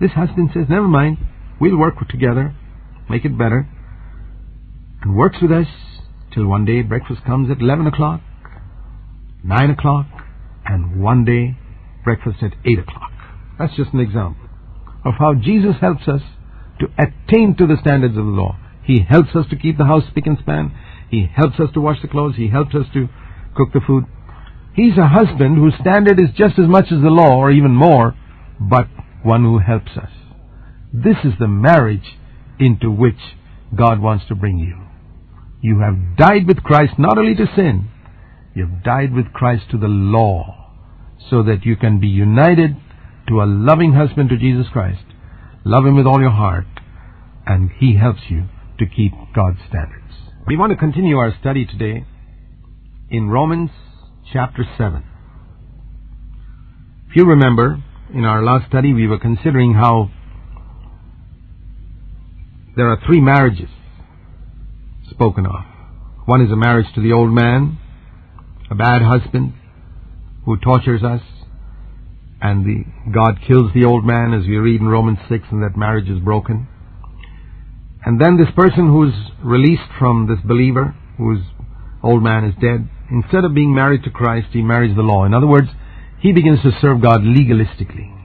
This 0.00 0.12
husband 0.12 0.50
says, 0.54 0.64
never 0.70 0.88
mind, 0.88 1.18
we'll 1.60 1.76
work 1.76 1.96
together, 2.08 2.54
make 3.10 3.24
it 3.26 3.36
better, 3.36 3.68
and 5.02 5.14
works 5.14 5.36
with 5.42 5.52
us 5.52 5.66
till 6.32 6.46
one 6.46 6.64
day 6.64 6.80
breakfast 6.82 7.20
comes 7.26 7.50
at 7.50 7.60
11 7.60 7.86
o'clock, 7.86 8.22
9 9.44 9.70
o'clock, 9.70 10.06
and 10.64 11.02
one 11.02 11.24
day 11.24 11.58
breakfast 12.04 12.42
at 12.42 12.52
8 12.64 12.78
o'clock. 12.78 13.09
That's 13.60 13.76
just 13.76 13.92
an 13.92 14.00
example 14.00 14.48
of 15.04 15.14
how 15.18 15.34
Jesus 15.34 15.76
helps 15.82 16.08
us 16.08 16.22
to 16.80 16.86
attain 16.98 17.54
to 17.58 17.66
the 17.66 17.76
standards 17.78 18.16
of 18.16 18.24
the 18.24 18.30
law. 18.30 18.58
He 18.82 19.00
helps 19.06 19.36
us 19.36 19.44
to 19.50 19.56
keep 19.56 19.76
the 19.76 19.84
house 19.84 20.04
spick 20.08 20.26
and 20.26 20.38
span. 20.38 20.72
He 21.10 21.26
helps 21.26 21.60
us 21.60 21.68
to 21.74 21.80
wash 21.80 22.00
the 22.00 22.08
clothes. 22.08 22.36
He 22.36 22.48
helps 22.48 22.74
us 22.74 22.86
to 22.94 23.08
cook 23.54 23.68
the 23.74 23.82
food. 23.86 24.04
He's 24.74 24.96
a 24.96 25.08
husband 25.08 25.56
whose 25.56 25.74
standard 25.78 26.18
is 26.18 26.30
just 26.34 26.58
as 26.58 26.68
much 26.68 26.86
as 26.86 27.02
the 27.02 27.10
law, 27.10 27.36
or 27.36 27.50
even 27.50 27.72
more, 27.72 28.16
but 28.58 28.88
one 29.22 29.42
who 29.42 29.58
helps 29.58 29.90
us. 29.94 30.10
This 30.90 31.16
is 31.22 31.34
the 31.38 31.48
marriage 31.48 32.16
into 32.58 32.90
which 32.90 33.20
God 33.76 34.00
wants 34.00 34.24
to 34.28 34.34
bring 34.34 34.58
you. 34.58 34.86
You 35.60 35.80
have 35.80 36.16
died 36.16 36.46
with 36.48 36.62
Christ 36.62 36.94
not 36.98 37.18
only 37.18 37.34
to 37.34 37.46
sin, 37.54 37.90
you 38.54 38.66
have 38.66 38.82
died 38.82 39.12
with 39.12 39.34
Christ 39.34 39.64
to 39.72 39.76
the 39.76 39.88
law, 39.88 40.72
so 41.28 41.42
that 41.42 41.66
you 41.66 41.76
can 41.76 42.00
be 42.00 42.08
united 42.08 42.76
to 43.30 43.40
a 43.40 43.46
loving 43.46 43.92
husband 43.92 44.28
to 44.28 44.36
Jesus 44.36 44.66
Christ. 44.72 45.04
Love 45.64 45.86
him 45.86 45.96
with 45.96 46.04
all 46.04 46.20
your 46.20 46.32
heart, 46.32 46.66
and 47.46 47.70
he 47.78 47.96
helps 47.96 48.22
you 48.28 48.48
to 48.80 48.86
keep 48.86 49.12
God's 49.32 49.60
standards. 49.68 50.12
We 50.48 50.56
want 50.56 50.72
to 50.72 50.76
continue 50.76 51.16
our 51.16 51.32
study 51.40 51.64
today 51.64 52.04
in 53.08 53.28
Romans 53.28 53.70
chapter 54.32 54.64
7. 54.76 55.04
If 57.08 57.16
you 57.16 57.24
remember, 57.24 57.80
in 58.12 58.24
our 58.24 58.42
last 58.42 58.68
study 58.68 58.92
we 58.92 59.06
were 59.06 59.20
considering 59.20 59.74
how 59.74 60.10
there 62.74 62.88
are 62.88 62.98
three 63.06 63.20
marriages 63.20 63.68
spoken 65.08 65.46
of. 65.46 65.64
One 66.26 66.44
is 66.44 66.50
a 66.50 66.56
marriage 66.56 66.92
to 66.96 67.00
the 67.00 67.12
old 67.12 67.30
man, 67.30 67.78
a 68.70 68.74
bad 68.74 69.02
husband 69.02 69.52
who 70.44 70.56
tortures 70.56 71.04
us, 71.04 71.20
and 72.40 72.64
the, 72.64 72.84
God 73.12 73.38
kills 73.46 73.72
the 73.74 73.84
old 73.84 74.04
man 74.04 74.32
as 74.32 74.46
we 74.46 74.56
read 74.56 74.80
in 74.80 74.88
Romans 74.88 75.18
6 75.28 75.44
and 75.50 75.62
that 75.62 75.76
marriage 75.76 76.08
is 76.08 76.18
broken. 76.20 76.68
And 78.04 78.20
then 78.20 78.36
this 78.36 78.52
person 78.56 78.88
who's 78.88 79.14
released 79.44 79.90
from 79.98 80.26
this 80.26 80.38
believer, 80.44 80.94
whose 81.18 81.42
old 82.02 82.22
man 82.22 82.44
is 82.44 82.54
dead, 82.60 82.88
instead 83.10 83.44
of 83.44 83.54
being 83.54 83.74
married 83.74 84.04
to 84.04 84.10
Christ, 84.10 84.48
he 84.52 84.62
marries 84.62 84.96
the 84.96 85.02
law. 85.02 85.24
In 85.24 85.34
other 85.34 85.46
words, 85.46 85.68
he 86.18 86.32
begins 86.32 86.62
to 86.62 86.70
serve 86.80 87.02
God 87.02 87.20
legalistically. 87.20 88.16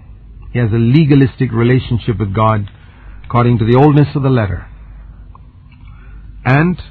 He 0.53 0.59
has 0.59 0.71
a 0.71 0.79
legalistic 0.79 1.51
relationship 1.51 2.19
with 2.19 2.33
God 2.33 2.69
according 3.25 3.57
to 3.57 3.65
the 3.65 3.77
oldness 3.77 4.15
of 4.15 4.23
the 4.23 4.29
letter. 4.29 4.67
And 6.45 6.81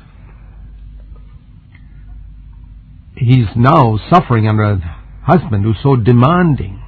he's 3.16 3.46
now 3.56 3.98
suffering 4.12 4.48
under 4.48 4.64
a 4.64 5.00
husband 5.22 5.64
who's 5.64 5.78
so 5.82 5.96
demanding, 5.96 6.82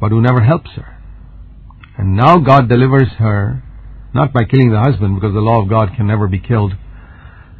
but 0.00 0.10
who 0.10 0.20
never 0.20 0.40
helps 0.40 0.70
her. 0.76 0.96
And 1.98 2.16
now 2.16 2.38
God 2.38 2.68
delivers 2.68 3.08
her, 3.18 3.62
not 4.14 4.32
by 4.32 4.44
killing 4.44 4.70
the 4.70 4.80
husband, 4.80 5.14
because 5.14 5.34
the 5.34 5.40
law 5.40 5.60
of 5.60 5.68
God 5.68 5.90
can 5.96 6.06
never 6.06 6.26
be 6.26 6.40
killed, 6.40 6.72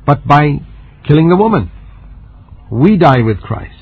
but 0.07 0.27
by 0.27 0.61
killing 1.07 1.29
the 1.29 1.37
woman. 1.37 1.71
We 2.71 2.97
die 2.97 3.21
with 3.23 3.41
Christ. 3.41 3.75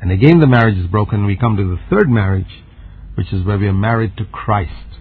And 0.00 0.10
again 0.10 0.40
the 0.40 0.46
marriage 0.46 0.76
is 0.76 0.86
broken. 0.86 1.24
We 1.24 1.36
come 1.36 1.56
to 1.56 1.64
the 1.64 1.80
third 1.88 2.10
marriage, 2.10 2.62
which 3.14 3.32
is 3.32 3.44
where 3.44 3.58
we 3.58 3.68
are 3.68 3.72
married 3.72 4.16
to 4.18 4.24
Christ, 4.24 4.98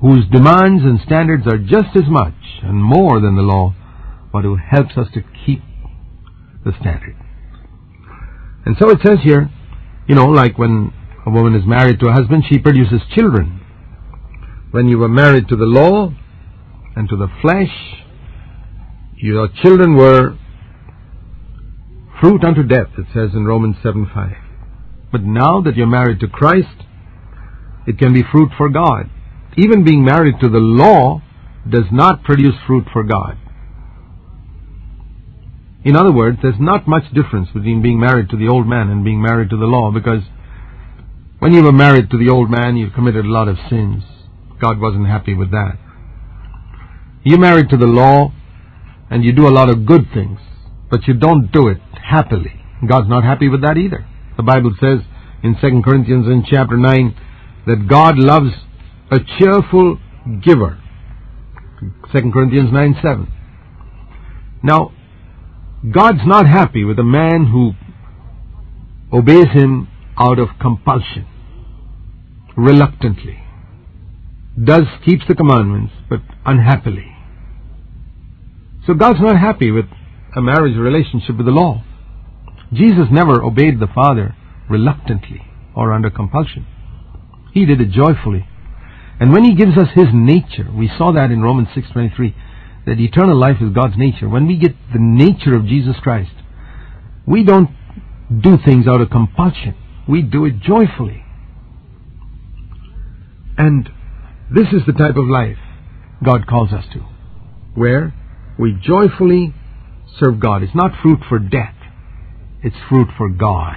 whose 0.00 0.24
demands 0.32 0.82
and 0.82 0.98
standards 1.04 1.46
are 1.46 1.58
just 1.58 1.94
as 1.94 2.08
much 2.08 2.34
and 2.62 2.82
more 2.82 3.20
than 3.20 3.36
the 3.36 3.42
law, 3.42 3.74
but 4.32 4.44
who 4.44 4.56
helps 4.56 4.96
us 4.96 5.08
to 5.14 5.22
keep 5.44 5.62
the 6.64 6.72
standard. 6.80 7.16
And 8.64 8.76
so 8.80 8.90
it 8.90 8.98
says 9.04 9.18
here, 9.22 9.50
you 10.12 10.16
know, 10.16 10.26
like 10.26 10.58
when 10.58 10.92
a 11.24 11.30
woman 11.30 11.54
is 11.54 11.66
married 11.66 11.98
to 12.00 12.08
a 12.08 12.12
husband, 12.12 12.44
she 12.46 12.58
produces 12.58 13.00
children. 13.14 13.62
When 14.70 14.86
you 14.86 14.98
were 14.98 15.08
married 15.08 15.48
to 15.48 15.56
the 15.56 15.64
law 15.64 16.12
and 16.94 17.08
to 17.08 17.16
the 17.16 17.28
flesh, 17.40 17.72
your 19.16 19.48
children 19.62 19.96
were 19.96 20.36
fruit 22.20 22.44
unto 22.44 22.62
death, 22.62 22.88
it 22.98 23.06
says 23.14 23.30
in 23.32 23.46
Romans 23.46 23.76
7 23.82 24.06
5. 24.14 24.32
But 25.10 25.22
now 25.22 25.62
that 25.62 25.76
you're 25.76 25.86
married 25.86 26.20
to 26.20 26.28
Christ, 26.28 26.84
it 27.86 27.98
can 27.98 28.12
be 28.12 28.22
fruit 28.30 28.50
for 28.58 28.68
God. 28.68 29.08
Even 29.56 29.82
being 29.82 30.04
married 30.04 30.34
to 30.42 30.50
the 30.50 30.58
law 30.58 31.22
does 31.66 31.86
not 31.90 32.22
produce 32.22 32.56
fruit 32.66 32.84
for 32.92 33.02
God. 33.02 33.38
In 35.84 35.96
other 35.96 36.12
words, 36.12 36.38
there's 36.42 36.60
not 36.60 36.86
much 36.86 37.04
difference 37.12 37.48
between 37.52 37.82
being 37.82 37.98
married 37.98 38.30
to 38.30 38.36
the 38.36 38.48
old 38.48 38.66
man 38.66 38.88
and 38.88 39.04
being 39.04 39.20
married 39.20 39.50
to 39.50 39.56
the 39.56 39.66
law 39.66 39.90
because 39.90 40.22
when 41.40 41.52
you 41.52 41.62
were 41.62 41.72
married 41.72 42.10
to 42.10 42.18
the 42.18 42.30
old 42.30 42.50
man, 42.50 42.76
you 42.76 42.90
committed 42.90 43.24
a 43.24 43.30
lot 43.30 43.48
of 43.48 43.56
sins. 43.68 44.04
God 44.60 44.78
wasn't 44.78 45.08
happy 45.08 45.34
with 45.34 45.50
that. 45.50 45.76
You're 47.24 47.40
married 47.40 47.68
to 47.70 47.76
the 47.76 47.86
law 47.86 48.32
and 49.10 49.24
you 49.24 49.32
do 49.32 49.48
a 49.48 49.50
lot 49.50 49.68
of 49.68 49.84
good 49.84 50.06
things, 50.14 50.38
but 50.88 51.08
you 51.08 51.14
don't 51.14 51.50
do 51.50 51.66
it 51.66 51.78
happily. 52.00 52.62
God's 52.88 53.08
not 53.08 53.24
happy 53.24 53.48
with 53.48 53.62
that 53.62 53.76
either. 53.76 54.06
The 54.36 54.42
Bible 54.44 54.72
says 54.80 55.00
in 55.42 55.56
2 55.60 55.82
Corinthians 55.84 56.26
in 56.26 56.44
chapter 56.48 56.76
9 56.76 57.16
that 57.66 57.88
God 57.88 58.18
loves 58.18 58.52
a 59.10 59.18
cheerful 59.38 59.98
giver. 60.42 60.80
2 62.12 62.30
Corinthians 62.32 62.72
9 62.72 62.96
7. 63.02 63.32
Now, 64.62 64.92
God's 65.90 66.24
not 66.24 66.46
happy 66.46 66.84
with 66.84 66.98
a 67.00 67.04
man 67.04 67.46
who 67.46 67.72
obeys 69.12 69.48
him 69.52 69.88
out 70.16 70.38
of 70.38 70.48
compulsion, 70.60 71.26
reluctantly, 72.56 73.42
does 74.62 74.84
keeps 75.04 75.24
the 75.26 75.34
commandments, 75.34 75.92
but 76.08 76.20
unhappily. 76.46 77.16
So 78.86 78.94
God's 78.94 79.20
not 79.20 79.36
happy 79.38 79.72
with 79.72 79.86
a 80.36 80.40
marriage 80.40 80.76
relationship 80.76 81.36
with 81.36 81.46
the 81.46 81.52
law. 81.52 81.82
Jesus 82.72 83.06
never 83.10 83.42
obeyed 83.42 83.80
the 83.80 83.88
Father 83.92 84.36
reluctantly 84.70 85.42
or 85.74 85.92
under 85.92 86.10
compulsion. 86.10 86.64
He 87.52 87.66
did 87.66 87.80
it 87.80 87.90
joyfully. 87.90 88.46
And 89.18 89.32
when 89.32 89.44
he 89.44 89.56
gives 89.56 89.76
us 89.76 89.88
his 89.94 90.08
nature, 90.12 90.70
we 90.72 90.88
saw 90.96 91.12
that 91.12 91.30
in 91.30 91.42
Romans 91.42 91.68
6:23 91.74 92.34
that 92.86 92.98
eternal 93.00 93.36
life 93.38 93.56
is 93.60 93.70
God's 93.74 93.96
nature. 93.96 94.28
When 94.28 94.46
we 94.46 94.56
get 94.58 94.74
the 94.92 94.98
nature 94.98 95.54
of 95.54 95.66
Jesus 95.66 95.96
Christ, 96.02 96.32
we 97.26 97.44
don't 97.44 97.70
do 98.40 98.56
things 98.64 98.86
out 98.88 99.00
of 99.00 99.10
compulsion. 99.10 99.74
We 100.08 100.22
do 100.22 100.44
it 100.46 100.60
joyfully. 100.60 101.24
And 103.56 103.88
this 104.54 104.68
is 104.72 104.82
the 104.86 104.92
type 104.92 105.16
of 105.16 105.26
life 105.26 105.58
God 106.24 106.46
calls 106.46 106.72
us 106.72 106.84
to. 106.94 107.00
where 107.74 108.14
we 108.58 108.74
joyfully 108.82 109.54
serve 110.18 110.40
God. 110.40 110.62
It's 110.62 110.74
not 110.74 110.92
fruit 111.02 111.20
for 111.28 111.38
death. 111.38 111.74
It's 112.62 112.76
fruit 112.88 113.08
for 113.16 113.28
God. 113.28 113.76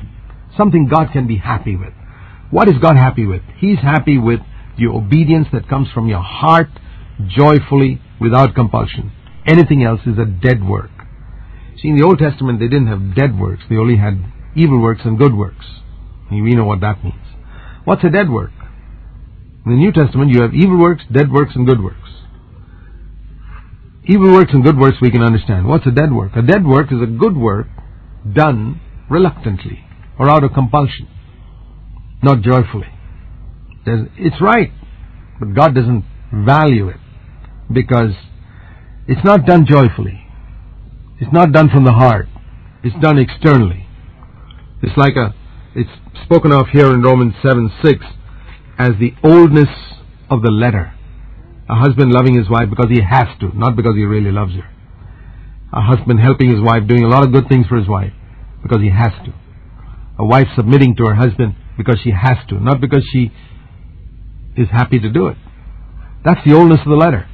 Something 0.58 0.88
God 0.88 1.12
can 1.12 1.28
be 1.28 1.38
happy 1.38 1.76
with. 1.76 1.94
What 2.52 2.68
is 2.68 2.76
God 2.82 2.96
happy 2.98 3.26
with? 3.26 3.42
He's 3.58 3.80
happy 3.80 4.18
with 4.18 4.40
the 4.78 4.88
obedience 4.88 5.48
that 5.54 5.70
comes 5.70 5.88
from 5.94 6.08
your 6.08 6.22
heart 6.22 6.70
joyfully 7.28 8.02
without 8.20 8.56
compulsion. 8.56 9.12
Anything 9.46 9.84
else 9.84 10.02
is 10.06 10.18
a 10.18 10.26
dead 10.26 10.64
work. 10.68 10.92
See, 11.82 11.90
in 11.90 11.98
the 11.98 12.06
Old 12.06 12.20
Testament, 12.20 12.60
they 12.60 12.68
didn't 12.68 12.88
have 12.88 13.16
dead 13.16 13.40
works. 13.40 13.64
They 13.70 13.78
only 13.78 13.98
had 13.98 14.20
evil 14.56 14.82
works 14.82 15.02
and 15.04 15.20
good 15.20 15.36
works. 15.36 15.66
We 16.32 16.56
know 16.56 16.66
what 16.66 16.82
that 16.82 17.04
means. 17.04 17.16
What's 17.84 18.04
a 18.04 18.10
dead 18.10 18.30
work? 18.30 18.52
In 19.66 19.72
the 19.72 19.78
New 19.78 19.92
Testament, 19.92 20.32
you 20.32 20.42
have 20.42 20.54
evil 20.54 20.80
works, 20.80 21.04
dead 21.12 21.32
works, 21.32 21.56
and 21.56 21.68
good 21.68 21.84
works. 21.84 22.10
Evil 24.06 24.32
works 24.34 24.52
and 24.54 24.64
good 24.64 24.78
works 24.78 24.98
we 25.02 25.12
can 25.12 25.22
understand. 25.22 25.68
What's 25.68 25.86
a 25.86 25.92
dead 25.92 26.12
work? 26.12 26.36
A 26.36 26.42
dead 26.42 26.66
work 26.66 26.92
is 26.92 27.02
a 27.02 27.08
good 27.08 27.36
work 27.36 27.68
done 28.34 28.80
reluctantly 29.10 29.84
or 30.18 30.30
out 30.30 30.44
of 30.44 30.54
compulsion, 30.54 31.08
not 32.24 32.42
joyfully. 32.42 32.88
It's 33.86 34.42
right, 34.42 34.72
but 35.40 35.54
God 35.54 35.76
doesn't 35.76 36.06
value 36.32 36.90
it 36.90 36.98
because 37.72 38.14
it's 39.08 39.24
not 39.24 39.46
done 39.46 39.66
joyfully. 39.68 40.26
It's 41.20 41.32
not 41.32 41.52
done 41.52 41.70
from 41.70 41.86
the 41.86 41.94
heart. 41.94 42.28
It's 42.84 42.96
done 43.02 43.18
externally. 43.18 43.88
It's 44.82 44.98
like 44.98 45.16
a, 45.16 45.34
it's 45.74 45.90
spoken 46.24 46.52
of 46.52 46.68
here 46.72 46.94
in 46.94 47.02
Romans 47.02 47.34
7 47.42 47.72
6 47.84 48.06
as 48.78 48.92
the 49.00 49.14
oldness 49.24 49.70
of 50.30 50.42
the 50.42 50.52
letter. 50.52 50.94
A 51.68 51.76
husband 51.76 52.12
loving 52.12 52.38
his 52.38 52.50
wife 52.50 52.70
because 52.70 52.90
he 52.90 53.02
has 53.02 53.28
to, 53.40 53.50
not 53.58 53.76
because 53.76 53.96
he 53.96 54.04
really 54.04 54.32
loves 54.32 54.54
her. 54.54 54.70
A 55.74 55.82
husband 55.82 56.20
helping 56.20 56.50
his 56.50 56.62
wife, 56.62 56.88
doing 56.88 57.04
a 57.04 57.08
lot 57.08 57.26
of 57.26 57.34
good 57.34 57.50
things 57.50 57.66
for 57.68 57.78
his 57.78 57.88
wife 57.88 58.14
because 58.62 58.82
he 58.82 58.90
has 58.90 59.12
to. 59.26 59.34
A 60.20 60.26
wife 60.26 60.48
submitting 60.56 60.96
to 60.98 61.06
her 61.06 61.16
husband 61.16 61.56
because 61.78 61.98
she 62.04 62.12
has 62.12 62.38
to, 62.50 62.60
not 62.60 62.80
because 62.80 63.04
she 63.12 63.32
is 64.56 64.68
happy 64.72 65.00
to 65.00 65.10
do 65.10 65.28
it. 65.28 65.38
That's 66.24 66.40
the 66.46 66.54
oldness 66.54 66.80
of 66.86 66.90
the 66.90 66.96
letter. 66.96 67.28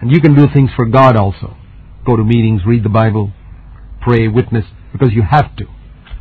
And 0.00 0.10
you 0.10 0.20
can 0.20 0.34
do 0.34 0.46
things 0.52 0.70
for 0.76 0.86
God 0.86 1.16
also. 1.16 1.56
Go 2.04 2.16
to 2.16 2.24
meetings, 2.24 2.62
read 2.66 2.84
the 2.84 2.90
Bible, 2.90 3.32
pray, 4.02 4.28
witness, 4.28 4.64
because 4.92 5.12
you 5.12 5.22
have 5.22 5.56
to, 5.56 5.64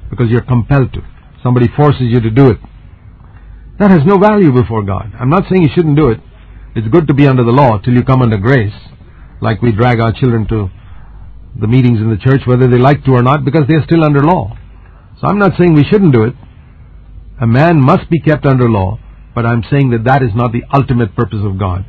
because 0.10 0.30
you're 0.30 0.42
compelled 0.42 0.94
to. 0.94 1.01
Somebody 1.44 1.68
forces 1.75 2.03
you 2.03 2.22
to 2.22 2.30
do 2.30 2.50
it. 2.50 2.58
That 3.80 3.92
has 3.92 4.06
no 4.06 4.18
value 4.18 4.51
before 4.51 4.84
God. 4.84 5.12
I'm 5.20 5.30
not 5.30 5.44
saying 5.50 5.63
you 5.63 5.70
shouldn't 5.75 5.98
do 5.98 6.10
it. 6.10 6.20
It's 6.75 6.88
good 6.88 7.08
to 7.08 7.13
be 7.13 7.27
under 7.27 7.44
the 7.44 7.51
law 7.51 7.80
till 7.80 7.94
you 7.94 8.03
come 8.03 8.22
under 8.22 8.38
grace, 8.38 8.74
like 9.42 9.62
we 9.62 9.72
drag 9.72 10.00
our 10.00 10.13
children 10.13 10.48
to 10.48 10.70
the 11.60 11.68
meetings 11.68 12.00
in 12.00 12.10
the 12.10 12.18
church, 12.18 12.42
whether 12.46 12.68
they 12.68 12.77
like 12.80 13.03
to 13.06 13.12
or 13.12 13.22
not, 13.22 13.46
because 13.46 13.63
they're 13.68 13.84
still 13.84 14.03
under 14.03 14.24
law. 14.24 14.58
So 15.20 15.27
I'm 15.27 15.38
not 15.38 15.51
saying 15.60 15.74
we 15.74 15.84
shouldn't 15.84 16.13
do 16.13 16.24
it. 16.24 16.34
A 17.42 17.48
man 17.48 17.80
must 17.80 18.10
be 18.10 18.20
kept 18.20 18.46
under 18.46 18.70
law, 18.70 19.00
but 19.36 19.46
I'm 19.46 19.63
saying 19.70 19.92
that 19.92 20.06
that 20.06 20.24
is 20.24 20.32
not 20.34 20.51
the 20.51 20.63
ultimate 20.74 21.15
purpose 21.15 21.42
of 21.44 21.60
God. 21.60 21.86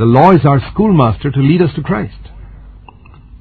The 0.00 0.08
law 0.08 0.32
is 0.32 0.46
our 0.46 0.60
schoolmaster 0.72 1.30
to 1.30 1.40
lead 1.40 1.60
us 1.60 1.74
to 1.76 1.82
Christ. 1.82 2.16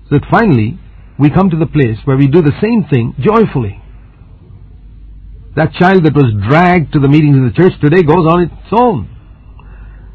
So 0.09 0.19
that 0.19 0.27
finally, 0.29 0.77
we 1.17 1.29
come 1.29 1.49
to 1.49 1.57
the 1.57 1.65
place 1.65 1.97
where 2.03 2.17
we 2.17 2.27
do 2.27 2.41
the 2.41 2.59
same 2.61 2.83
thing 2.83 3.15
joyfully. 3.17 3.81
That 5.55 5.71
child 5.73 6.03
that 6.03 6.13
was 6.13 6.35
dragged 6.47 6.91
to 6.91 6.99
the 6.99 7.07
meetings 7.07 7.37
in 7.37 7.47
the 7.47 7.55
church 7.55 7.79
today 7.79 8.03
goes 8.03 8.27
on 8.27 8.43
its 8.43 8.71
own. 8.71 9.07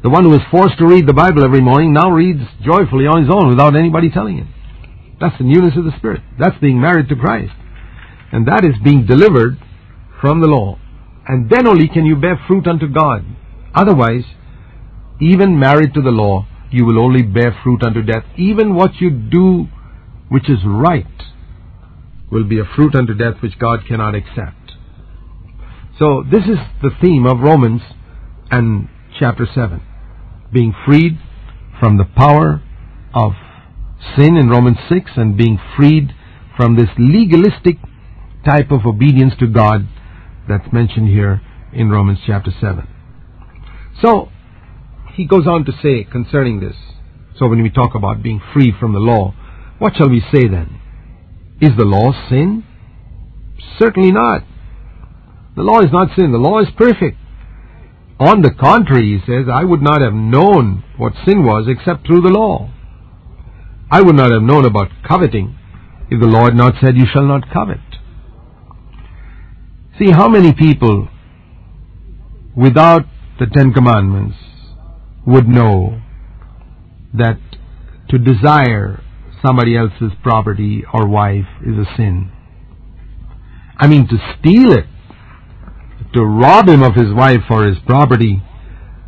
The 0.03 0.09
one 0.09 0.23
who 0.23 0.29
was 0.29 0.45
forced 0.51 0.77
to 0.77 0.85
read 0.85 1.07
the 1.07 1.17
Bible 1.17 1.43
every 1.43 1.61
morning 1.61 1.93
now 1.93 2.11
reads 2.11 2.45
joyfully 2.61 3.07
on 3.07 3.23
his 3.25 3.33
own 3.33 3.49
without 3.49 3.75
anybody 3.75 4.11
telling 4.11 4.37
him. 4.37 4.53
That's 5.19 5.37
the 5.39 5.45
newness 5.45 5.75
of 5.75 5.85
the 5.85 5.97
Spirit. 5.97 6.21
That's 6.37 6.59
being 6.59 6.79
married 6.79 7.09
to 7.09 7.15
Christ. 7.15 7.53
And 8.31 8.47
that 8.47 8.63
is 8.63 8.75
being 8.83 9.07
delivered 9.07 9.57
from 10.21 10.41
the 10.41 10.47
law 10.47 10.77
and 11.27 11.49
then 11.49 11.67
only 11.67 11.87
can 11.87 12.05
you 12.05 12.15
bear 12.15 12.39
fruit 12.47 12.67
unto 12.67 12.87
God. 12.87 13.25
Otherwise, 13.73 14.23
even 15.21 15.59
married 15.59 15.93
to 15.93 16.01
the 16.01 16.11
law, 16.11 16.47
you 16.71 16.85
will 16.85 16.99
only 16.99 17.21
bear 17.21 17.57
fruit 17.63 17.83
unto 17.83 18.01
death. 18.01 18.23
Even 18.37 18.75
what 18.75 18.95
you 18.99 19.09
do 19.09 19.67
which 20.29 20.49
is 20.49 20.59
right 20.65 21.05
will 22.31 22.43
be 22.43 22.59
a 22.59 22.65
fruit 22.75 22.95
unto 22.95 23.13
death 23.13 23.41
which 23.41 23.57
God 23.59 23.85
cannot 23.87 24.15
accept. 24.15 24.73
So 25.97 26.23
this 26.29 26.43
is 26.43 26.57
the 26.81 26.91
theme 27.01 27.25
of 27.25 27.39
Romans 27.39 27.81
and 28.51 28.89
chapter 29.17 29.47
7. 29.53 29.81
Being 30.51 30.73
freed 30.85 31.17
from 31.79 31.97
the 31.97 32.05
power 32.05 32.61
of 33.13 33.33
sin 34.17 34.35
in 34.35 34.49
Romans 34.49 34.77
6 34.89 35.11
and 35.15 35.37
being 35.37 35.59
freed 35.77 36.13
from 36.57 36.75
this 36.75 36.89
legalistic 36.97 37.77
type 38.45 38.71
of 38.71 38.85
obedience 38.85 39.33
to 39.39 39.47
God 39.47 39.87
that's 40.47 40.71
mentioned 40.71 41.09
here 41.09 41.41
in 41.73 41.89
Romans 41.89 42.19
chapter 42.25 42.51
7. 42.59 42.87
So, 44.01 44.29
he 45.15 45.25
goes 45.25 45.47
on 45.47 45.65
to 45.65 45.71
say 45.81 46.03
concerning 46.03 46.59
this. 46.59 46.75
So 47.37 47.47
when 47.47 47.63
we 47.63 47.69
talk 47.69 47.95
about 47.95 48.23
being 48.23 48.41
free 48.53 48.73
from 48.79 48.93
the 48.93 48.99
law, 48.99 49.33
what 49.79 49.95
shall 49.95 50.09
we 50.09 50.21
say 50.33 50.47
then? 50.47 50.79
Is 51.61 51.71
the 51.77 51.85
law 51.85 52.11
sin? 52.29 52.63
Certainly 53.79 54.11
not. 54.11 54.43
The 55.55 55.63
law 55.63 55.79
is 55.79 55.91
not 55.91 56.15
sin. 56.15 56.31
The 56.31 56.37
law 56.37 56.59
is 56.59 56.67
perfect. 56.77 57.17
On 58.19 58.41
the 58.41 58.51
contrary, 58.51 59.17
he 59.17 59.25
says, 59.25 59.47
I 59.51 59.63
would 59.63 59.81
not 59.81 60.01
have 60.01 60.13
known 60.13 60.83
what 60.97 61.13
sin 61.25 61.43
was 61.43 61.67
except 61.67 62.05
through 62.05 62.21
the 62.21 62.29
law. 62.29 62.71
I 63.91 64.01
would 64.01 64.15
not 64.15 64.31
have 64.31 64.41
known 64.41 64.65
about 64.65 64.89
coveting 65.07 65.57
if 66.09 66.19
the 66.19 66.27
law 66.27 66.45
had 66.45 66.55
not 66.55 66.75
said, 66.81 66.97
You 66.97 67.05
shall 67.11 67.25
not 67.25 67.51
covet. 67.51 67.79
See 69.99 70.11
how 70.11 70.27
many 70.27 70.53
people 70.53 71.07
without 72.55 73.05
the 73.39 73.47
Ten 73.47 73.73
Commandments 73.73 74.37
would 75.25 75.47
know 75.47 76.01
that 77.13 77.39
to 78.09 78.17
desire 78.17 79.01
somebody 79.45 79.75
else's 79.77 80.11
property 80.21 80.83
or 80.93 81.07
wife 81.07 81.47
is 81.61 81.77
a 81.77 81.95
sin. 81.95 82.31
I 83.77 83.87
mean, 83.87 84.07
to 84.07 84.17
steal 84.39 84.71
it, 84.71 84.85
to 86.13 86.23
rob 86.23 86.69
him 86.69 86.83
of 86.83 86.95
his 86.95 87.13
wife 87.13 87.43
or 87.49 87.65
his 87.65 87.77
property, 87.85 88.41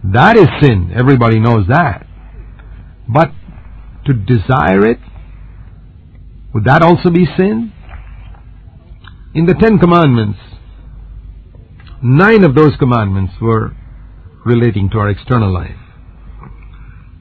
that 0.04 0.38
is 0.38 0.48
sin. 0.62 0.92
Everybody 0.96 1.40
knows 1.40 1.68
that. 1.68 2.06
But 3.08 3.32
to 4.06 4.14
desire 4.14 4.86
it, 4.86 5.00
would 6.54 6.66
that 6.66 6.82
also 6.82 7.10
be 7.10 7.26
sin? 7.38 7.72
In 9.34 9.46
the 9.46 9.54
Ten 9.54 9.78
Commandments, 9.78 10.40
nine 12.02 12.44
of 12.44 12.56
those 12.56 12.76
commandments 12.78 13.34
were 13.42 13.76
relating 14.46 14.90
to 14.90 14.98
our 14.98 15.10
external 15.10 15.54
life. 15.54 15.87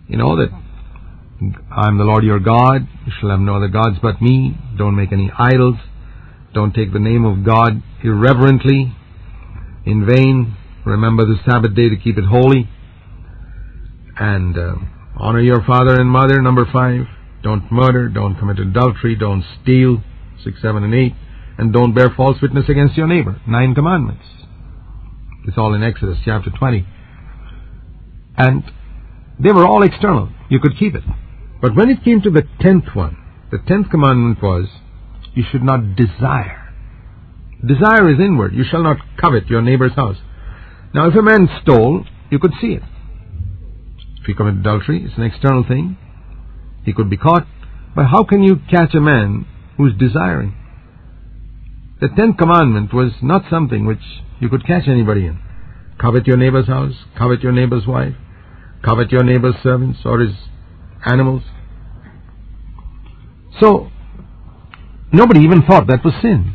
You 0.09 0.17
know 0.17 0.37
that 0.37 0.51
I'm 1.71 1.99
the 1.99 2.05
Lord 2.05 2.25
your 2.25 2.39
God, 2.39 2.89
you 3.05 3.13
shall 3.21 3.31
have 3.31 3.41
no 3.41 3.57
other 3.57 3.69
gods 3.69 3.99
but 4.01 4.23
me, 4.23 4.57
don't 4.79 4.97
make 4.97 5.13
any 5.13 5.31
idols, 5.37 5.77
don't 6.55 6.75
take 6.75 6.93
the 6.93 6.99
name 6.99 7.25
of 7.25 7.45
God 7.45 7.83
irreverently, 8.03 8.95
in 9.85 10.07
vain, 10.07 10.57
remember 10.85 11.25
the 11.27 11.37
Sabbath 11.45 11.75
day 11.75 11.89
to 11.89 11.97
keep 11.97 12.19
it 12.19 12.25
holy, 12.25 12.69
and 14.19 14.57
uh, 14.57 14.75
honor 15.19 15.41
your 15.41 15.63
father 15.65 16.01
and 16.01 16.09
mother, 16.09 16.41
number 16.41 16.67
five, 16.73 17.03
don't 17.43 17.71
murder, 17.71 18.09
don't 18.09 18.39
commit 18.39 18.59
adultery, 18.59 19.17
don't 19.17 19.45
steal, 19.63 20.03
six, 20.43 20.63
seven, 20.63 20.85
and 20.85 20.95
eight, 20.95 21.15
and 21.59 21.73
don't 21.73 21.95
bear 21.95 22.11
false 22.17 22.41
witness 22.41 22.69
against 22.69 22.97
your 22.97 23.07
neighbor, 23.07 23.41
nine 23.47 23.75
commandments. 23.75 24.25
It's 25.47 25.59
all 25.59 25.75
in 25.75 25.83
Exodus 25.83 26.19
chapter 26.25 26.51
20. 26.51 26.87
And 28.39 28.65
they 29.39 29.53
were 29.53 29.67
all 29.67 29.83
external. 29.83 30.31
You 30.49 30.61
could 30.61 30.79
keep 30.79 30.95
it. 30.95 31.05
But 31.61 31.75
when 31.75 31.91
it 31.91 32.05
came 32.05 32.23
to 32.23 32.31
the 32.31 32.43
tenth 32.61 32.95
one, 32.95 33.17
the 33.51 33.59
tenth 33.59 33.91
commandment 33.91 34.43
was, 34.43 34.67
you 35.35 35.45
should 35.51 35.63
not 35.63 35.97
desire. 35.97 36.75
Desire 37.65 38.11
is 38.11 38.21
inward. 38.21 38.55
You 38.55 38.65
shall 38.69 38.83
not 38.83 38.99
covet 39.21 39.49
your 39.49 39.63
neighbor's 39.63 39.95
house. 39.95 40.17
Now, 40.95 41.09
if 41.09 41.15
a 41.15 41.23
man 41.23 41.49
stole, 41.63 42.05
you 42.31 42.39
could 42.39 42.53
see 42.61 42.73
it. 42.73 42.83
If 44.21 44.27
he 44.27 44.35
committed 44.35 44.61
adultery, 44.61 45.05
it's 45.05 45.17
an 45.17 45.25
external 45.25 45.65
thing. 45.67 45.97
He 46.85 46.93
could 46.93 47.11
be 47.11 47.17
caught. 47.17 47.47
But 47.95 48.07
how 48.07 48.25
can 48.25 48.43
you 48.43 48.61
catch 48.71 48.95
a 48.95 49.01
man 49.01 49.47
who's 49.77 49.95
desiring? 49.99 50.55
The 52.01 52.09
tenth 52.09 52.37
commandment 52.37 52.93
was 52.93 53.13
not 53.23 53.45
something 53.51 53.87
which 53.87 54.23
you 54.41 54.49
could 54.49 54.67
catch 54.67 54.87
anybody 54.87 55.27
in. 55.27 55.39
Covet 55.99 56.27
your 56.27 56.37
neighbor's 56.37 56.67
house, 56.67 56.95
covet 57.17 57.43
your 57.43 57.53
neighbor's 57.53 57.87
wife, 57.87 58.15
covet 58.87 59.11
your 59.11 59.25
neighbor's 59.25 59.57
servants 59.63 59.99
or 60.05 60.21
his 60.21 60.35
animals. 61.05 61.43
So, 63.61 63.91
nobody 65.13 65.41
even 65.41 65.63
thought 65.63 65.89
that 65.89 66.05
was 66.05 66.15
sin. 66.23 66.55